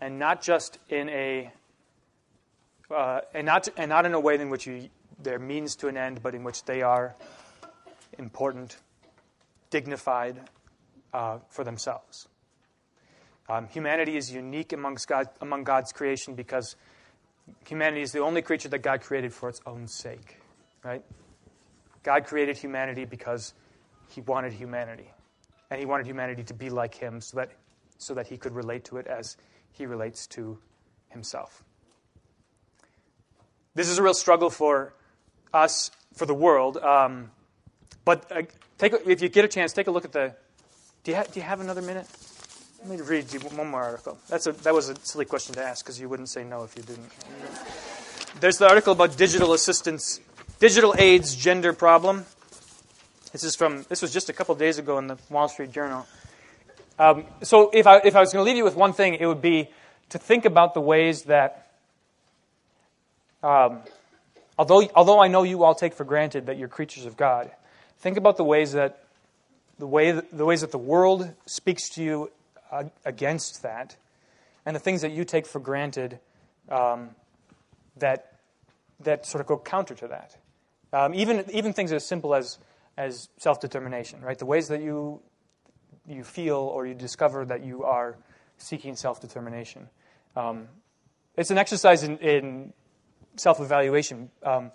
and 0.01 0.20
not 0.20 0.41
just 0.41 0.80
in 0.89 1.07
a 1.09 1.53
uh, 2.89 3.22
and 3.34 3.45
not 3.45 3.70
and 3.78 3.88
not 3.88 4.05
in 4.05 4.13
a 4.13 4.20
way 4.20 4.36
in 4.36 4.49
which 4.49 4.65
you 4.67 4.89
they're 5.22 5.39
means 5.39 5.76
to 5.78 5.88
an 5.88 5.97
end, 5.97 6.22
but 6.24 6.36
in 6.36 6.43
which 6.43 6.63
they 6.65 6.82
are 6.82 7.15
important, 8.17 8.78
dignified, 9.70 10.39
uh, 11.13 11.39
for 11.49 11.63
themselves. 11.63 12.28
Um, 13.49 13.67
humanity 13.67 14.15
is 14.15 14.32
unique 14.32 14.74
amongst 14.74 15.07
God, 15.07 15.28
among 15.41 15.63
God's 15.63 15.91
creation 15.91 16.36
because 16.36 16.76
humanity 17.65 18.01
is 18.01 18.11
the 18.11 18.20
only 18.20 18.41
creature 18.41 18.70
that 18.70 18.80
God 18.80 19.01
created 19.01 19.34
for 19.34 19.49
its 19.49 19.59
own 19.65 19.88
sake, 19.88 20.38
right? 20.84 21.03
God 22.03 22.26
created 22.26 22.57
humanity 22.57 23.05
because 23.05 23.53
He 24.09 24.22
wanted 24.22 24.53
humanity, 24.53 25.11
and 25.72 25.80
He 25.80 25.86
wanted 25.86 26.05
humanity 26.05 26.43
to 26.43 26.53
be 26.53 26.70
like 26.70 26.93
Him, 26.93 27.22
so 27.22 27.38
that 27.38 27.51
so 27.97 28.13
that 28.13 28.28
He 28.28 28.38
could 28.38 28.53
relate 28.53 28.86
to 28.86 28.97
it 28.97 29.07
as 29.07 29.36
He 29.72 29.86
relates 29.86 30.28
to 30.28 30.59
Himself. 31.09 31.63
This 33.74 33.89
is 33.89 33.97
a 33.97 34.03
real 34.03 34.13
struggle 34.13 34.49
for 34.49 34.93
us, 35.53 35.91
for 36.15 36.25
the 36.25 36.33
world. 36.33 36.77
Um, 36.77 37.31
but 38.05 38.31
uh, 38.31 38.43
take, 38.77 38.93
if 39.05 39.21
you 39.21 39.29
get 39.29 39.45
a 39.45 39.47
chance, 39.47 39.73
take 39.73 39.87
a 39.87 39.91
look 39.91 40.05
at 40.05 40.11
the 40.11 40.35
do 41.03 41.11
you, 41.11 41.17
ha- 41.17 41.25
do 41.31 41.39
you 41.39 41.45
have 41.45 41.61
another 41.61 41.81
minute? 41.81 42.07
Let 42.79 42.89
me 42.89 43.01
read 43.01 43.33
you 43.33 43.39
one 43.39 43.67
more 43.67 43.81
article. 43.81 44.17
That's 44.27 44.47
a, 44.47 44.51
that 44.51 44.73
was 44.73 44.89
a 44.89 44.95
silly 44.97 45.25
question 45.25 45.55
to 45.55 45.63
ask 45.63 45.85
because 45.85 45.99
you 45.99 46.09
wouldn't 46.09 46.29
say 46.29 46.43
no 46.43 46.63
if 46.63 46.75
you 46.75 46.83
didn't. 46.83 47.09
There's 48.39 48.57
the 48.57 48.67
article 48.67 48.93
about 48.93 49.17
digital 49.17 49.53
assistance, 49.53 50.19
digital 50.59 50.93
aids 50.97 51.35
gender 51.35 51.73
problem. 51.73 52.25
This 53.31 53.43
is 53.43 53.55
from 53.55 53.85
this 53.89 54.01
was 54.01 54.11
just 54.11 54.29
a 54.29 54.33
couple 54.33 54.55
days 54.55 54.77
ago 54.77 54.97
in 54.97 55.07
the 55.07 55.17
Wall 55.29 55.47
Street 55.47 55.71
Journal. 55.71 56.05
Um, 56.97 57.25
so 57.43 57.69
if 57.73 57.87
I, 57.87 58.01
if 58.03 58.15
I 58.15 58.19
was 58.19 58.33
going 58.33 58.43
to 58.43 58.47
leave 58.49 58.57
you 58.57 58.65
with 58.65 58.75
one 58.75 58.91
thing, 58.91 59.15
it 59.15 59.25
would 59.25 59.41
be 59.41 59.69
to 60.09 60.17
think 60.17 60.45
about 60.45 60.73
the 60.73 60.81
ways 60.81 61.23
that, 61.23 61.71
um, 63.41 63.79
although, 64.60 64.88
although 64.93 65.20
I 65.20 65.30
know 65.30 65.43
you 65.43 65.64
all 65.64 65.74
take 65.74 65.93
for 65.93 66.03
granted 66.03 66.47
that 66.47 66.57
you're 66.57 66.68
creatures 66.68 67.05
of 67.05 67.16
God, 67.16 67.49
think 67.99 68.18
about 68.18 68.36
the 68.38 68.43
ways 68.43 68.74
that 68.74 69.05
the, 69.80 69.88
way 69.88 70.12
the 70.12 70.45
ways 70.45 70.62
that 70.62 70.72
the 70.72 70.78
world 70.78 71.34
speaks 71.45 71.89
to 71.91 72.03
you 72.03 72.32
uh, 72.70 72.84
against 73.05 73.64
that, 73.64 73.95
and 74.66 74.76
the 74.76 74.80
things 74.80 75.01
that 75.01 75.12
you 75.12 75.24
take 75.24 75.47
for 75.47 75.60
granted 75.60 76.20
um, 76.68 77.12
that, 77.97 78.34
that 78.99 79.26
sort 79.26 79.39
of 79.39 79.47
go 79.47 79.57
counter 79.57 79.95
to 79.95 80.10
that. 80.10 80.36
Um, 80.91 81.16
even, 81.16 81.45
even 81.53 81.72
things 81.72 81.93
as 81.93 82.05
simple 82.05 82.36
as, 82.36 82.57
as 82.97 83.30
self 83.38 83.62
determination, 83.62 84.22
right? 84.22 84.38
The 84.38 84.45
ways 84.45 84.68
that 84.68 84.82
you, 84.82 85.22
you 86.05 86.24
feel 86.26 86.57
or 86.57 86.86
you 86.86 86.93
discover 86.93 87.45
that 87.45 87.64
you 87.64 87.86
are 87.86 88.18
seeking 88.57 88.97
self 88.97 89.22
determination. 89.22 89.88
Um, 90.36 90.68
it's 91.38 91.51
an 91.51 91.57
exercise 91.57 92.03
in, 92.03 92.18
in 92.18 92.74
self 93.39 93.59
evaluation, 93.59 94.29
um, 94.43 94.71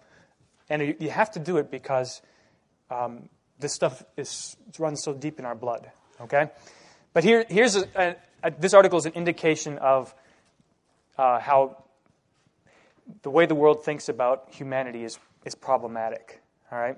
and 0.68 0.82
you, 0.82 0.96
you, 0.98 1.10
have 1.10 1.30
to 1.32 1.38
do 1.38 1.58
it 1.58 1.70
because 1.70 2.22
um, 2.90 3.28
this 3.58 3.74
stuff 3.74 4.02
is, 4.16 4.56
runs 4.78 5.02
so 5.02 5.12
deep 5.12 5.38
in 5.38 5.44
our 5.44 5.54
blood, 5.54 5.90
okay? 6.20 6.50
But 7.12 7.24
here, 7.24 7.44
here's 7.48 7.76
a, 7.76 7.86
a, 7.94 8.16
a, 8.42 8.50
this 8.50 8.74
article 8.74 8.98
is 8.98 9.06
an 9.06 9.12
indication 9.12 9.78
of 9.78 10.14
uh, 11.16 11.38
how 11.38 11.84
the 13.22 13.30
way 13.30 13.46
the 13.46 13.54
world 13.54 13.84
thinks 13.84 14.08
about 14.08 14.48
humanity 14.50 15.04
is, 15.04 15.18
is 15.44 15.54
problematic. 15.54 16.40
All 16.72 16.78
right? 16.78 16.96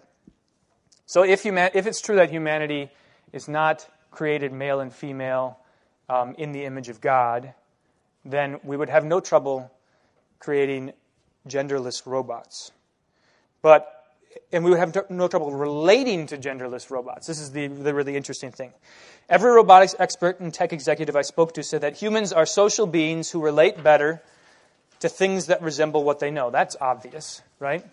So 1.07 1.23
if, 1.23 1.43
human, 1.43 1.71
if 1.75 1.87
it's 1.87 2.01
true 2.01 2.17
that 2.17 2.31
humanity 2.31 2.91
is 3.33 3.49
not 3.49 3.89
created 4.11 4.53
male 4.53 4.81
and 4.81 4.93
female 4.93 5.59
um, 6.09 6.35
in 6.39 6.53
the 6.53 6.65
image 6.65 6.89
of 6.89 7.01
God, 7.01 7.53
then 8.25 8.59
we 8.65 8.77
would 8.77 8.89
have 8.89 9.05
no 9.05 9.21
trouble 9.21 9.71
creating 10.39 10.93
genderless 11.49 12.07
robots. 12.07 12.73
But 13.63 13.93
and 14.53 14.65
we 14.65 14.71
would 14.71 14.79
have 14.79 15.11
no 15.11 15.29
trouble 15.29 15.51
relating 15.53 16.27
to 16.27 16.37
genderless 16.37 16.91
robots. 16.91 17.27
This 17.27 17.41
is 17.41 17.53
the, 17.53 17.69
the 17.69 17.95
really 17.95 18.17
interesting 18.17 18.53
thing. 18.53 18.73
Every 19.29 19.51
robotics 19.51 19.95
expert 19.99 20.41
and 20.41 20.53
tech 20.53 20.73
executive 20.73 21.17
I 21.17 21.23
spoke 21.23 21.55
to 21.55 21.63
said 21.63 21.81
that 21.81 21.97
humans 21.97 22.33
are 22.33 22.47
social 22.47 22.87
beings 22.87 23.31
who 23.31 23.43
relate 23.43 23.83
better 23.83 24.23
to 25.01 25.09
things 25.09 25.47
that 25.47 25.63
resemble 25.63 26.05
what 26.05 26.21
they 26.21 26.31
know. 26.31 26.51
That's 26.51 26.77
obvious, 26.81 27.43
right? 27.59 27.85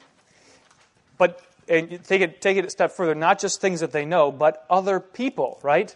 But 1.17 1.41
and 1.67 2.03
take 2.03 2.21
it, 2.21 2.41
take 2.41 2.57
it 2.57 2.65
a 2.65 2.69
step 2.69 2.91
further, 2.91 3.15
not 3.15 3.39
just 3.39 3.61
things 3.61 3.79
that 3.79 3.91
they 3.91 4.05
know, 4.05 4.31
but 4.31 4.65
other 4.69 4.99
people, 4.99 5.59
right? 5.63 5.95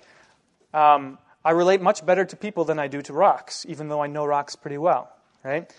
Um, 0.73 1.17
I 1.43 1.51
relate 1.51 1.81
much 1.81 2.05
better 2.05 2.25
to 2.25 2.35
people 2.35 2.65
than 2.65 2.79
I 2.79 2.87
do 2.87 3.01
to 3.03 3.13
rocks, 3.13 3.65
even 3.67 3.89
though 3.89 4.01
I 4.01 4.07
know 4.07 4.25
rocks 4.25 4.55
pretty 4.55 4.77
well, 4.77 5.11
right? 5.43 5.71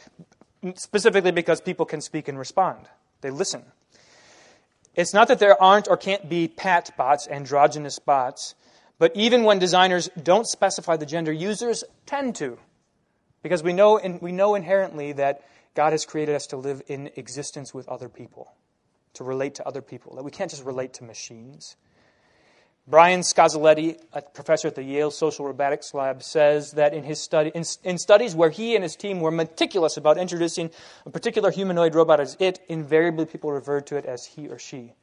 Specifically 0.75 1.31
because 1.31 1.61
people 1.61 1.87
can 1.87 2.01
speak 2.01 2.29
and 2.29 2.39
respond, 2.39 2.89
they 3.21 3.31
listen. 3.31 3.65
It's 4.95 5.15
not 5.15 5.29
that 5.29 5.39
there 5.39 5.61
aren't 5.63 5.87
or 5.87 5.97
can't 5.97 6.29
be 6.29 6.49
pat 6.49 6.91
bots, 6.97 7.29
androgynous 7.29 8.01
bots, 8.01 8.57
but 8.99 9.15
even 9.15 9.45
when 9.45 9.61
designers 9.61 10.11
don't 10.21 10.47
specify 10.47 10.97
the 10.97 11.07
gender, 11.07 11.33
users 11.33 11.85
tend 12.07 12.35
to. 12.37 12.59
Because 13.43 13.63
we 13.63 13.73
know, 13.73 14.01
we 14.21 14.33
know 14.33 14.57
inherently 14.57 15.13
that 15.13 15.43
God 15.75 15.93
has 15.93 16.05
created 16.05 16.35
us 16.35 16.47
to 16.49 16.57
live 16.57 16.83
in 16.89 17.11
existence 17.15 17.73
with 17.73 17.89
other 17.89 18.09
people, 18.09 18.53
to 19.15 19.23
relate 19.23 19.55
to 19.57 19.67
other 19.67 19.83
people, 19.83 20.17
that 20.17 20.25
we 20.25 20.33
can't 20.33 20.51
just 20.51 20.65
relate 20.65 20.95
to 20.95 21.05
machines. 21.05 21.77
Brian 22.89 23.21
Scassellati, 23.21 23.99
a 24.15 24.23
professor 24.23 24.69
at 24.69 24.75
the 24.75 24.83
Yale 24.83 25.11
Social 25.11 25.45
Robotics 25.45 25.93
Lab, 25.93 26.23
says 26.23 26.73
that 26.73 26.95
in 26.95 27.05
his 27.05 27.21
study, 27.21 27.53
in, 27.55 27.63
in, 27.85 27.99
studies 27.99 28.35
where 28.35 28.49
he 28.49 28.75
and 28.75 28.83
his 28.83 28.97
team 28.97 29.21
were 29.21 29.31
meticulous 29.31 29.99
about 29.99 30.17
introducing 30.17 30.71
a 31.05 31.11
particular 31.11 31.51
humanoid 31.51 31.95
robot 31.95 32.19
as 32.19 32.35
it, 32.41 32.61
invariably 32.67 33.27
people 33.27 33.53
referred 33.53 33.87
to 33.89 33.97
it 33.97 34.07
as 34.07 34.25
he 34.25 34.49
or 34.49 34.59
she. 34.59 34.95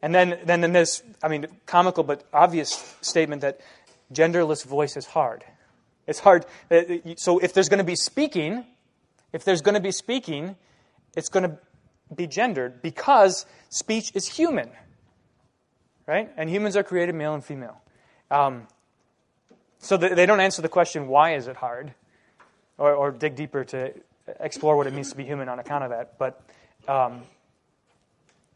And 0.00 0.14
then, 0.14 0.38
then 0.44 0.64
in 0.64 0.72
this, 0.72 1.02
I 1.22 1.28
mean, 1.28 1.46
comical 1.66 2.04
but 2.04 2.24
obvious 2.32 2.96
statement 3.02 3.42
that 3.42 3.60
genderless 4.10 4.64
voice 4.64 4.96
is 4.96 5.04
hard. 5.04 5.44
It's 6.06 6.20
hard. 6.20 6.46
Uh, 6.70 6.80
so 7.16 7.38
if 7.38 7.52
there's 7.52 7.68
going 7.68 7.78
to 7.78 7.84
be 7.84 7.96
speaking, 7.96 8.64
if 9.34 9.44
there's 9.44 9.60
going 9.60 9.74
to 9.74 9.80
be 9.80 9.92
speaking, 9.92 10.56
it's 11.14 11.28
going 11.28 11.50
to 11.50 11.58
be 12.14 12.26
gendered 12.26 12.80
because 12.80 13.44
speech 13.68 14.10
is 14.14 14.26
human, 14.26 14.70
right? 16.06 16.30
And 16.36 16.50
humans 16.50 16.76
are 16.76 16.82
created 16.82 17.14
male 17.14 17.34
and 17.34 17.44
female. 17.44 17.80
Um, 18.30 18.66
so 19.78 19.96
they 19.96 20.26
don't 20.26 20.40
answer 20.40 20.62
the 20.62 20.68
question, 20.68 21.08
why 21.08 21.34
is 21.34 21.48
it 21.48 21.56
hard? 21.56 21.94
Or, 22.78 22.94
or, 22.94 23.10
dig 23.10 23.34
deeper 23.34 23.64
to 23.64 23.92
explore 24.38 24.76
what 24.76 24.86
it 24.86 24.94
means 24.94 25.10
to 25.10 25.16
be 25.16 25.24
human 25.24 25.48
on 25.48 25.58
account 25.58 25.84
of 25.84 25.90
that. 25.90 26.18
But 26.18 26.42
um, 26.88 27.22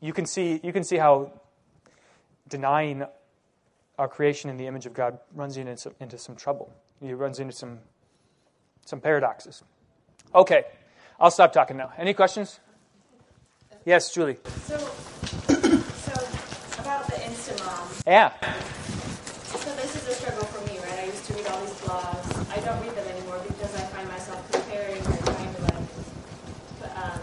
you, 0.00 0.12
can 0.12 0.24
see, 0.26 0.60
you 0.62 0.72
can 0.72 0.84
see 0.84 0.96
how 0.96 1.32
denying 2.48 3.04
our 3.98 4.08
creation 4.08 4.50
in 4.50 4.56
the 4.56 4.66
image 4.66 4.86
of 4.86 4.94
God 4.94 5.18
runs 5.34 5.56
you 5.56 5.66
into, 5.66 5.92
into 6.00 6.18
some 6.18 6.36
trouble. 6.36 6.72
It 7.02 7.14
runs 7.14 7.38
into 7.38 7.52
some, 7.52 7.80
some 8.86 9.00
paradoxes. 9.00 9.62
Okay, 10.34 10.64
I'll 11.20 11.30
stop 11.30 11.52
talking 11.52 11.76
now. 11.76 11.92
Any 11.98 12.14
questions? 12.14 12.60
Yes, 13.84 14.12
Julie. 14.12 14.38
So. 14.64 15.13
Yeah. 18.06 18.32
So 19.56 19.74
this 19.76 19.96
is 19.96 20.06
a 20.08 20.12
struggle 20.12 20.44
for 20.44 20.60
me, 20.68 20.78
right? 20.80 20.98
I 21.00 21.04
used 21.06 21.24
to 21.24 21.32
read 21.34 21.46
all 21.46 21.60
these 21.60 21.72
blogs. 21.80 22.52
I 22.52 22.60
don't 22.60 22.80
read 22.84 22.94
them 22.94 23.08
anymore 23.08 23.40
because 23.48 23.74
I 23.74 23.80
find 23.96 24.06
myself 24.08 24.44
comparing 24.52 25.00
or 25.00 25.16
trying 25.24 25.54
to 25.54 25.62
like 25.62 26.96
um, 27.00 27.20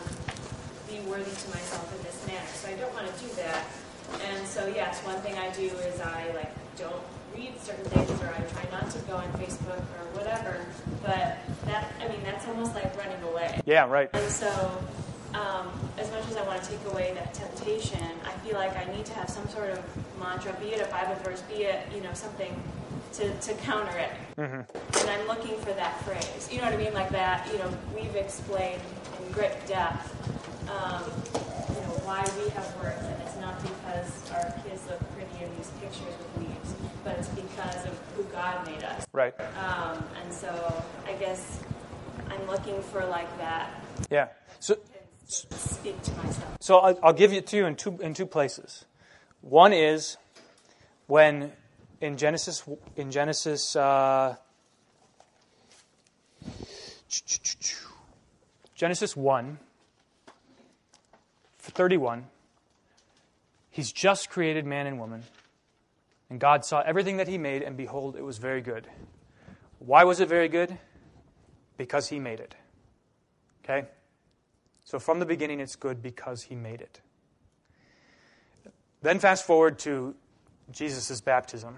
be 0.89 0.99
worthy 1.07 1.29
to 1.29 1.47
myself 1.53 1.85
in 1.95 2.01
this 2.01 2.25
manner. 2.25 2.49
So 2.55 2.69
I 2.69 2.73
don't 2.81 2.91
want 2.93 3.05
to 3.05 3.23
do 3.23 3.29
that. 3.35 3.65
And 4.25 4.47
so 4.47 4.65
yes, 4.67 4.99
one 5.05 5.21
thing 5.21 5.37
I 5.37 5.51
do 5.53 5.69
is 5.85 6.01
I 6.01 6.31
like 6.33 6.51
don't 6.77 7.03
read 7.35 7.53
certain 7.61 7.85
things 7.85 8.09
or 8.21 8.33
I 8.33 8.41
try 8.49 8.65
not 8.71 8.89
to 8.89 8.99
go 9.05 9.17
on 9.17 9.29
Facebook 9.33 9.85
or 9.85 10.03
whatever. 10.17 10.65
But 11.03 11.37
that, 11.65 11.93
I 12.01 12.07
mean, 12.07 12.23
that's 12.23 12.47
almost 12.47 12.73
like 12.73 12.97
running 12.97 13.21
away. 13.21 13.61
Yeah, 13.65 13.85
right. 13.85 14.09
And 14.13 14.31
so, 14.31 14.49
um, 15.33 15.67
as 15.97 16.09
much 16.11 16.27
as 16.29 16.37
I 16.37 16.43
want 16.43 16.61
to 16.63 16.69
take 16.69 16.85
away 16.91 17.13
that 17.15 17.33
temptation, 17.33 18.01
I 18.25 18.31
feel 18.45 18.55
like 18.55 18.75
I 18.75 18.85
need 18.95 19.05
to 19.05 19.13
have 19.13 19.29
some 19.29 19.47
sort 19.49 19.69
of 19.69 19.83
mantra, 20.19 20.53
be 20.59 20.67
it 20.67 20.81
a 20.81 20.91
Bible 20.91 21.15
verse, 21.23 21.41
be 21.43 21.63
it, 21.63 21.87
you 21.93 22.01
know, 22.01 22.13
something 22.13 22.61
to, 23.13 23.33
to 23.33 23.53
counter 23.55 23.97
it. 23.97 24.11
Mm-hmm. 24.37 24.99
And 24.99 25.09
I'm 25.09 25.27
looking 25.27 25.57
for 25.59 25.73
that 25.73 26.01
phrase. 26.03 26.49
You 26.51 26.59
know 26.59 26.65
what 26.65 26.73
I 26.73 26.77
mean? 26.77 26.93
Like 26.93 27.09
that, 27.09 27.47
you 27.51 27.57
know, 27.59 27.71
we've 27.95 28.15
explained 28.15 28.81
in 29.23 29.31
great 29.31 29.55
depth, 29.67 30.09
um, 30.69 31.03
you 31.69 31.81
know, 31.81 31.95
why 32.03 32.23
we 32.37 32.49
have 32.51 32.75
worth. 32.81 33.01
And 33.01 33.21
it's 33.23 33.37
not 33.37 33.61
because 33.61 34.31
our 34.31 34.51
kids 34.63 34.81
look 34.87 34.99
pretty 35.15 35.43
in 35.43 35.55
these 35.57 35.71
pictures 35.81 36.15
with 36.17 36.47
leaves 36.47 36.81
but 37.03 37.17
it's 37.17 37.27
because 37.29 37.85
of 37.85 37.99
who 38.15 38.23
God 38.25 38.65
made 38.65 38.83
us. 38.83 39.05
Right. 39.13 39.33
Um, 39.39 40.03
and 40.21 40.33
so 40.33 40.83
I 41.05 41.13
guess 41.13 41.59
I'm 42.29 42.45
looking 42.47 42.81
for 42.83 43.05
like 43.05 43.35
that. 43.37 43.83
Yeah. 44.09 44.27
So 44.59 44.77
speak 45.31 46.01
to 46.03 46.11
myself. 46.13 46.57
So 46.59 46.77
I'll, 46.77 46.99
I'll 47.03 47.13
give 47.13 47.33
it 47.33 47.47
to 47.47 47.57
you 47.57 47.65
in 47.65 47.75
two 47.75 47.97
in 48.01 48.13
two 48.13 48.25
places. 48.25 48.85
One 49.41 49.73
is 49.73 50.17
when 51.07 51.51
in 51.99 52.17
Genesis 52.17 52.63
in 52.95 53.11
Genesis. 53.11 53.75
Uh, 53.75 54.35
Genesis 58.81 59.15
1, 59.15 59.59
31, 61.59 62.25
he's 63.69 63.91
just 63.91 64.29
created 64.29 64.65
man 64.65 64.87
and 64.87 64.99
woman. 64.99 65.23
And 66.31 66.39
God 66.39 66.65
saw 66.65 66.81
everything 66.81 67.17
that 67.17 67.27
he 67.27 67.37
made, 67.37 67.61
and 67.61 67.77
behold, 67.77 68.15
it 68.15 68.23
was 68.23 68.39
very 68.39 68.61
good. 68.61 68.87
Why 69.77 70.03
was 70.03 70.19
it 70.19 70.29
very 70.29 70.47
good? 70.47 70.79
Because 71.77 72.07
he 72.07 72.17
made 72.17 72.39
it. 72.39 72.55
Okay? 73.63 73.87
So 74.91 74.99
from 74.99 75.19
the 75.19 75.25
beginning, 75.25 75.61
it's 75.61 75.77
good 75.77 76.01
because 76.01 76.43
he 76.43 76.53
made 76.53 76.81
it. 76.81 76.99
Then 79.01 79.19
fast 79.19 79.47
forward 79.47 79.79
to 79.79 80.15
Jesus' 80.69 81.21
baptism, 81.21 81.77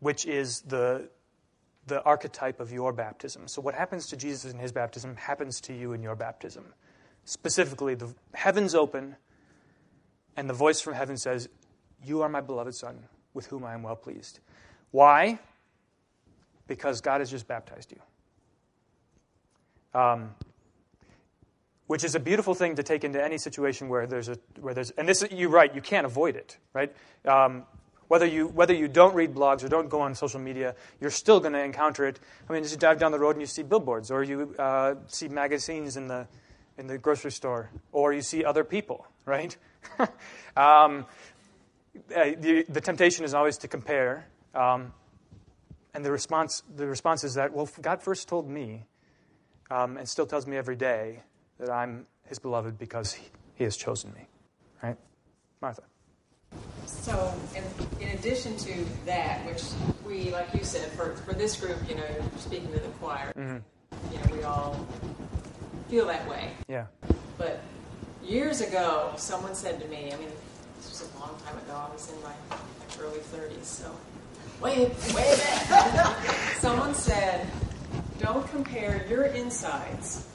which 0.00 0.24
is 0.24 0.62
the, 0.62 1.10
the 1.86 2.02
archetype 2.02 2.60
of 2.60 2.72
your 2.72 2.94
baptism. 2.94 3.46
So 3.46 3.60
what 3.60 3.74
happens 3.74 4.06
to 4.06 4.16
Jesus 4.16 4.50
in 4.50 4.58
his 4.58 4.72
baptism 4.72 5.16
happens 5.16 5.60
to 5.60 5.74
you 5.74 5.92
in 5.92 6.02
your 6.02 6.16
baptism. 6.16 6.64
Specifically, 7.26 7.94
the 7.94 8.14
heavens 8.32 8.74
open, 8.74 9.16
and 10.38 10.48
the 10.48 10.54
voice 10.54 10.80
from 10.80 10.94
heaven 10.94 11.18
says, 11.18 11.50
you 12.02 12.22
are 12.22 12.30
my 12.30 12.40
beloved 12.40 12.74
Son, 12.74 13.04
with 13.34 13.48
whom 13.48 13.64
I 13.64 13.74
am 13.74 13.82
well 13.82 13.96
pleased. 13.96 14.40
Why? 14.92 15.38
Because 16.68 17.02
God 17.02 17.20
has 17.20 17.30
just 17.30 17.46
baptized 17.46 17.92
you. 17.92 18.00
Um, 20.00 20.34
which 21.86 22.04
is 22.04 22.14
a 22.14 22.20
beautiful 22.20 22.54
thing 22.54 22.76
to 22.76 22.82
take 22.82 23.04
into 23.04 23.22
any 23.22 23.38
situation 23.38 23.88
where 23.88 24.06
there's 24.06 24.28
a 24.28 24.38
where 24.60 24.74
there's 24.74 24.90
and 24.92 25.08
this 25.08 25.24
you're 25.30 25.50
right 25.50 25.74
you 25.74 25.80
can't 25.80 26.06
avoid 26.06 26.36
it 26.36 26.56
right 26.72 26.94
um, 27.26 27.64
Whether 28.08 28.26
you, 28.26 28.48
whether 28.48 28.74
you 28.74 28.88
don't 28.88 29.14
read 29.14 29.34
blogs 29.34 29.64
or 29.64 29.68
don't 29.68 29.88
go 29.88 30.00
on 30.02 30.14
social 30.14 30.40
media, 30.40 30.74
you're 31.00 31.10
still 31.10 31.40
going 31.40 31.52
to 31.54 31.62
encounter 31.62 32.06
it. 32.06 32.20
I 32.48 32.52
mean, 32.52 32.62
as 32.62 32.72
you 32.72 32.78
drive 32.78 32.98
down 32.98 33.12
the 33.12 33.18
road 33.18 33.30
and 33.30 33.40
you 33.40 33.46
see 33.46 33.62
billboards, 33.62 34.10
or 34.10 34.22
you 34.22 34.54
uh, 34.58 34.96
see 35.06 35.28
magazines 35.28 35.96
in 35.96 36.08
the, 36.08 36.28
in 36.76 36.86
the 36.86 36.98
grocery 36.98 37.32
store, 37.32 37.70
or 37.92 38.12
you 38.12 38.22
see 38.22 38.44
other 38.44 38.62
people, 38.62 39.06
right? 39.24 39.56
um, 40.56 41.06
uh, 42.14 42.30
the, 42.38 42.64
the, 42.68 42.80
temptation 42.80 43.24
is 43.24 43.32
always 43.34 43.56
to 43.58 43.68
compare. 43.68 44.26
Um, 44.54 44.92
and 45.94 46.04
the 46.04 46.10
response, 46.10 46.62
the 46.76 46.86
response 46.86 47.24
is 47.24 47.34
that, 47.34 47.52
well, 47.52 47.68
God 47.80 48.02
first 48.02 48.28
told 48.28 48.48
me, 48.48 48.84
um, 49.70 49.96
and 49.96 50.08
still 50.08 50.26
tells 50.26 50.46
me 50.46 50.56
every 50.56 50.76
day, 50.76 51.22
that 51.58 51.70
I'm 51.70 52.06
his 52.26 52.38
beloved 52.38 52.78
because 52.78 53.12
he, 53.12 53.26
he 53.54 53.64
has 53.64 53.76
chosen 53.76 54.12
me. 54.14 54.26
Right? 54.82 54.96
Martha. 55.60 55.82
So, 56.86 57.34
in, 57.54 57.64
in 58.00 58.16
addition 58.16 58.56
to 58.58 58.84
that, 59.06 59.44
which 59.46 59.62
we, 60.06 60.30
like 60.30 60.52
you 60.54 60.64
said, 60.64 60.90
for, 60.92 61.14
for 61.16 61.34
this 61.34 61.60
group, 61.60 61.76
you 61.88 61.96
know, 61.96 62.04
speaking 62.38 62.72
to 62.72 62.80
the 62.80 62.88
choir, 63.00 63.32
mm-hmm. 63.36 64.12
you 64.12 64.18
know, 64.18 64.36
we 64.36 64.42
all 64.44 64.86
feel 65.88 66.06
that 66.06 66.28
way. 66.28 66.50
Yeah. 66.68 66.86
But 67.36 67.60
years 68.22 68.60
ago, 68.60 69.12
someone 69.16 69.54
said 69.54 69.80
to 69.80 69.88
me, 69.88 70.12
I 70.12 70.16
mean, 70.16 70.28
this 70.76 70.90
was 70.90 71.10
a 71.14 71.18
long 71.18 71.36
time 71.44 71.56
ago, 71.58 71.74
I 71.74 71.92
was 71.92 72.12
in 72.12 72.22
my 72.22 72.32
early 73.00 73.18
30s, 73.18 73.64
so 73.64 73.90
way, 74.60 74.90
way 75.14 75.36
back. 75.36 76.16
someone 76.58 76.94
said, 76.94 77.46
don't 78.20 78.46
compare 78.48 79.04
your 79.08 79.24
insides 79.24 80.26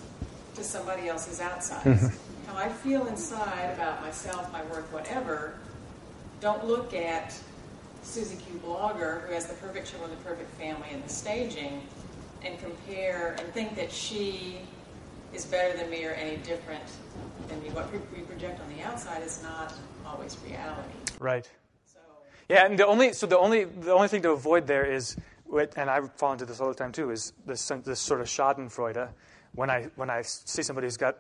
to 0.56 0.64
somebody 0.64 1.08
else's 1.08 1.40
outsides. 1.40 1.86
Mm-hmm. 1.86 2.52
How 2.52 2.58
I 2.58 2.70
feel 2.70 3.06
inside 3.08 3.74
about 3.76 4.02
myself, 4.02 4.52
my 4.52 4.64
work, 4.66 4.92
whatever, 4.92 5.60
don't 6.42 6.66
look 6.66 6.94
at 6.94 7.38
Susie 8.02 8.38
Q 8.38 8.60
Blogger, 8.66 9.28
who 9.28 9.34
has 9.34 9.46
the 9.46 9.54
perfect 9.56 9.94
and 10.02 10.12
the 10.12 10.16
perfect 10.18 10.50
family 10.60 10.88
and 10.92 11.04
the 11.04 11.10
staging, 11.10 11.82
and 12.44 12.58
compare 12.60 13.36
and 13.38 13.54
think 13.54 13.76
that 13.76 13.92
she 13.92 14.60
is 15.34 15.46
better 15.46 15.78
than 15.78 15.90
me 15.90 16.06
or 16.06 16.12
any 16.12 16.38
different 16.38 16.84
than 17.50 17.62
me. 17.62 17.70
What 17.70 17.92
we 17.92 18.22
project 18.22 18.60
on 18.62 18.76
the 18.76 18.82
outside 18.84 19.22
is 19.22 19.44
not 19.44 19.74
always 20.06 20.38
reality. 20.46 20.90
Right. 21.20 21.48
So. 21.86 22.00
Yeah, 22.48 22.66
and 22.66 22.80
the 22.80 22.88
only 22.88 23.14
so 23.14 23.28
the 23.28 23.38
only 23.38 23.66
the 23.66 23.92
only 23.92 24.08
thing 24.08 24.22
to 24.24 24.32
avoid 24.32 24.66
there 24.66 24.86
is, 24.86 25.18
and 25.76 25.90
I 25.90 26.02
fall 26.16 26.32
into 26.32 26.46
this 26.46 26.62
all 26.62 26.70
the 26.70 26.74
time 26.74 26.92
too, 26.92 27.12
is 27.12 27.34
this 27.46 27.72
this 27.84 28.00
sort 28.00 28.22
of 28.22 28.28
Schadenfreude. 28.28 29.10
When 29.56 29.70
I 29.70 29.88
when 29.96 30.10
I 30.10 30.22
see 30.22 30.64
somebody 30.64 30.88
who's 30.88 30.98
got 30.98 31.18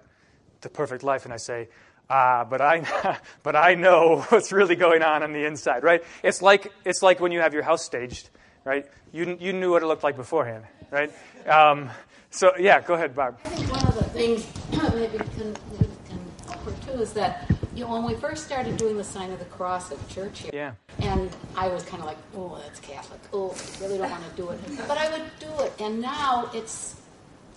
the 0.61 0.69
perfect 0.69 1.03
life, 1.03 1.25
and 1.25 1.33
I 1.33 1.37
say, 1.37 1.69
ah, 2.09 2.43
but 2.43 2.61
I, 2.61 3.17
but 3.43 3.55
I 3.55 3.75
know 3.75 4.21
what's 4.29 4.51
really 4.51 4.75
going 4.75 5.01
on 5.01 5.23
on 5.23 5.33
the 5.33 5.45
inside, 5.45 5.83
right? 5.83 6.03
It's 6.23 6.41
like, 6.41 6.71
it's 6.85 7.01
like 7.01 7.19
when 7.19 7.31
you 7.31 7.39
have 7.39 7.53
your 7.53 7.63
house 7.63 7.83
staged, 7.83 8.29
right? 8.65 8.85
You, 9.11 9.37
you 9.39 9.53
knew 9.53 9.71
what 9.71 9.83
it 9.83 9.87
looked 9.87 10.03
like 10.03 10.15
beforehand, 10.15 10.65
right? 10.91 11.11
Um, 11.47 11.89
so, 12.29 12.51
yeah, 12.59 12.81
go 12.81 12.93
ahead, 12.93 13.15
Barb. 13.15 13.37
I 13.45 13.49
think 13.49 13.71
one 13.71 13.87
of 13.87 13.95
the 13.95 14.03
things 14.03 14.45
maybe 14.93 15.17
can, 15.17 15.55
can 15.55 16.21
offer 16.47 16.71
too 16.85 17.01
is 17.01 17.13
that 17.13 17.49
you 17.75 17.85
know, 17.85 17.93
when 17.93 18.03
we 18.03 18.15
first 18.15 18.45
started 18.45 18.75
doing 18.75 18.97
the 18.97 19.03
sign 19.03 19.31
of 19.31 19.39
the 19.39 19.45
cross 19.45 19.89
at 19.91 20.09
church 20.09 20.41
here, 20.41 20.51
yeah. 20.53 20.73
and 20.99 21.29
I 21.55 21.69
was 21.69 21.83
kind 21.83 22.01
of 22.01 22.07
like, 22.07 22.17
oh, 22.35 22.59
that's 22.61 22.79
Catholic. 22.81 23.21
Oh, 23.31 23.55
I 23.77 23.83
really 23.85 23.97
don't 23.97 24.11
want 24.11 24.29
to 24.29 24.35
do 24.35 24.49
it. 24.49 24.59
But 24.85 24.97
I 24.97 25.09
would 25.11 25.23
do 25.39 25.63
it. 25.63 25.73
And 25.79 26.01
now 26.01 26.49
it's, 26.53 26.98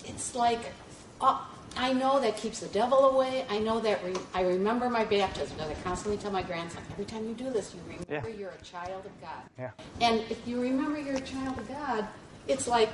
it's 0.05 0.35
like, 0.35 0.61
oh, 1.21 1.49
I 1.77 1.93
know 1.95 2.21
that 2.21 2.37
keeps 2.37 2.61
the 2.61 2.69
devil 2.69 3.11
away. 3.11 3.47
I 3.49 3.59
know 3.59 3.81
that 3.81 4.05
re- 4.05 4.15
I 4.35 4.43
remember 4.43 4.91
my 4.91 5.05
baptism 5.05 5.57
because 5.57 5.71
I 5.71 5.75
constantly 5.83 6.19
tell 6.19 6.31
my 6.31 6.43
grandson, 6.43 6.83
every 6.91 7.07
time 7.07 7.27
you 7.27 7.35
do 7.35 7.51
this, 7.51 7.75
you 7.75 7.81
remember 7.87 8.29
yeah. 8.29 8.37
you're 8.37 8.51
a 8.51 8.65
child 8.65 9.07
of 9.07 9.21
God. 9.21 9.43
Yeah. 9.59 9.71
And 10.01 10.21
if 10.31 10.47
you 10.47 10.61
remember 10.61 11.01
you're 11.01 11.17
a 11.17 11.21
child 11.21 11.59
of 11.59 11.67
God, 11.69 12.07
it's 12.47 12.69
like, 12.69 12.91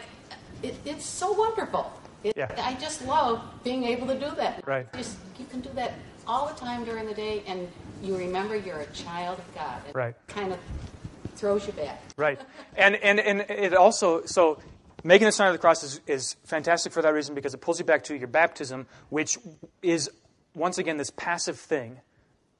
it, 0.62 0.76
it's 0.84 1.04
so 1.04 1.32
wonderful. 1.32 1.92
It, 2.22 2.36
yeah. 2.36 2.50
I 2.64 2.74
just 2.74 3.04
love 3.04 3.42
being 3.64 3.84
able 3.84 4.06
to 4.06 4.14
do 4.14 4.30
that. 4.36 4.66
Right. 4.66 4.92
Just, 4.92 5.16
you 5.38 5.46
can 5.46 5.60
do 5.60 5.70
that 5.74 5.94
all 6.26 6.46
the 6.46 6.54
time 6.54 6.84
during 6.84 7.06
the 7.06 7.14
day, 7.14 7.42
and 7.46 7.68
you 8.02 8.16
remember 8.16 8.54
you're 8.54 8.80
a 8.80 8.86
child 8.86 9.38
of 9.38 9.54
God. 9.54 9.80
It 9.88 9.94
right. 9.94 10.14
kind 10.28 10.52
of 10.52 10.58
throws 11.34 11.66
you 11.66 11.72
back. 11.72 12.00
Right. 12.16 12.40
And, 12.76 12.96
and, 12.96 13.18
and 13.18 13.40
it 13.40 13.74
also, 13.74 14.24
so 14.24 14.60
Making 15.04 15.26
the 15.26 15.32
sign 15.32 15.48
of 15.48 15.54
the 15.54 15.58
cross 15.58 15.84
is, 15.84 16.00
is 16.06 16.36
fantastic 16.44 16.92
for 16.92 17.02
that 17.02 17.14
reason 17.14 17.34
because 17.34 17.54
it 17.54 17.60
pulls 17.60 17.78
you 17.78 17.84
back 17.84 18.04
to 18.04 18.16
your 18.16 18.26
baptism, 18.26 18.86
which 19.10 19.38
is, 19.80 20.10
once 20.54 20.78
again, 20.78 20.96
this 20.96 21.10
passive 21.10 21.58
thing. 21.58 22.00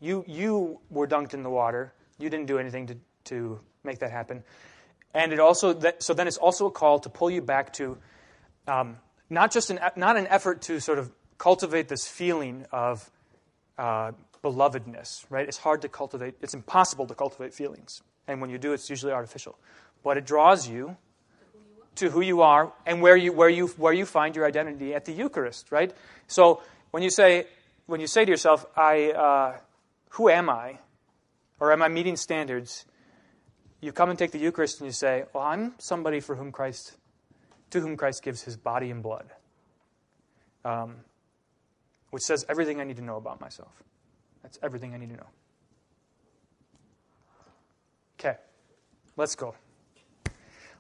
You, 0.01 0.25
you 0.29 0.81
were 0.89 1.09
dunked 1.09 1.35
in 1.35 1.43
the 1.43 1.51
water. 1.51 1.93
You 2.19 2.31
didn't 2.31 2.47
do 2.47 2.59
anything 2.59 2.87
to, 2.87 2.97
to 3.25 3.61
make 3.83 3.99
that 3.99 4.13
happen. 4.13 4.45
And 5.15 5.33
it 5.33 5.41
also, 5.41 5.73
that, 5.73 6.03
so 6.03 6.15
then 6.15 6.29
it's 6.29 6.37
also 6.37 6.67
a 6.67 6.71
call 6.71 7.01
to 7.01 7.09
pull 7.09 7.31
you 7.31 7.43
back 7.43 7.73
to 7.75 7.99
um, 8.69 8.99
not 9.29 9.51
just 9.51 9.71
an, 9.71 9.81
not 9.97 10.17
an 10.17 10.29
effort 10.29 10.63
to 10.63 10.79
sort 10.79 10.99
of 10.99 11.11
cultivate 11.39 11.89
this 11.89 12.07
feeling 12.07 12.67
of 12.71 13.11
uh, 13.79 14.13
belovedness, 14.45 15.25
right? 15.29 15.49
It's 15.49 15.59
hard 15.59 15.83
to 15.83 15.89
cultivate, 15.89 16.37
it's 16.41 16.55
impossible 16.55 17.07
to 17.07 17.15
cultivate 17.15 17.53
feelings. 17.53 18.03
And 18.29 18.41
when 18.41 18.51
you 18.51 18.59
do, 18.59 18.73
it's 18.73 18.91
usually 18.91 19.13
artificial. 19.13 19.59
But 20.05 20.19
it 20.19 20.27
draws 20.27 20.69
you 20.69 20.97
to 21.99 22.11
who 22.11 22.21
you 22.21 22.43
are 22.43 22.73
and 22.87 23.03
where 23.03 23.17
you, 23.17 23.33
where, 23.33 23.49
you, 23.49 23.69
where 23.69 23.93
you 23.93 24.07
find 24.07 24.35
your 24.35 24.47
identity 24.47 24.95
at 24.95 25.05
the 25.05 25.13
Eucharist, 25.13 25.71
right? 25.71 25.95
So 26.27 26.63
when 26.91 27.03
you 27.03 27.11
say, 27.11 27.47
when 27.87 28.01
you 28.01 28.07
say 28.07 28.25
to 28.25 28.31
yourself, 28.31 28.67
I, 28.77 29.13
uh, 29.13 29.59
who 30.11 30.29
am 30.29 30.49
I? 30.49 30.79
Or 31.61 31.73
am 31.73 31.83
I 31.83 31.89
meeting 31.89 32.17
standards? 32.17 32.85
You 33.81 33.93
come 33.93 34.11
and 34.11 34.19
take 34.19 34.31
the 34.31 34.39
Eucharist 34.39 34.81
and 34.81 34.87
you 34.87 34.93
say, 34.93 35.25
well, 35.33 35.45
I'm 35.45 35.75
somebody 35.79 36.21
for 36.21 36.37
whom 36.37 36.53
Christ, 36.53 36.97
to 37.71 37.81
whom 37.81 37.97
Christ 37.97 38.23
gives 38.23 38.43
his 38.43 38.57
body 38.57 38.91
and 38.91 39.03
blood. 39.03 39.27
Um, 40.65 40.97
which 42.11 42.23
says 42.23 42.45
everything 42.49 42.81
I 42.81 42.85
need 42.85 42.97
to 42.97 43.05
know 43.05 43.17
about 43.17 43.41
myself. 43.41 43.83
That's 44.43 44.59
everything 44.63 44.95
I 44.95 44.99
need 44.99 45.11
to 45.11 45.17
know. 45.17 45.27
Okay, 48.19 48.37
let's 49.17 49.35
go. 49.35 49.55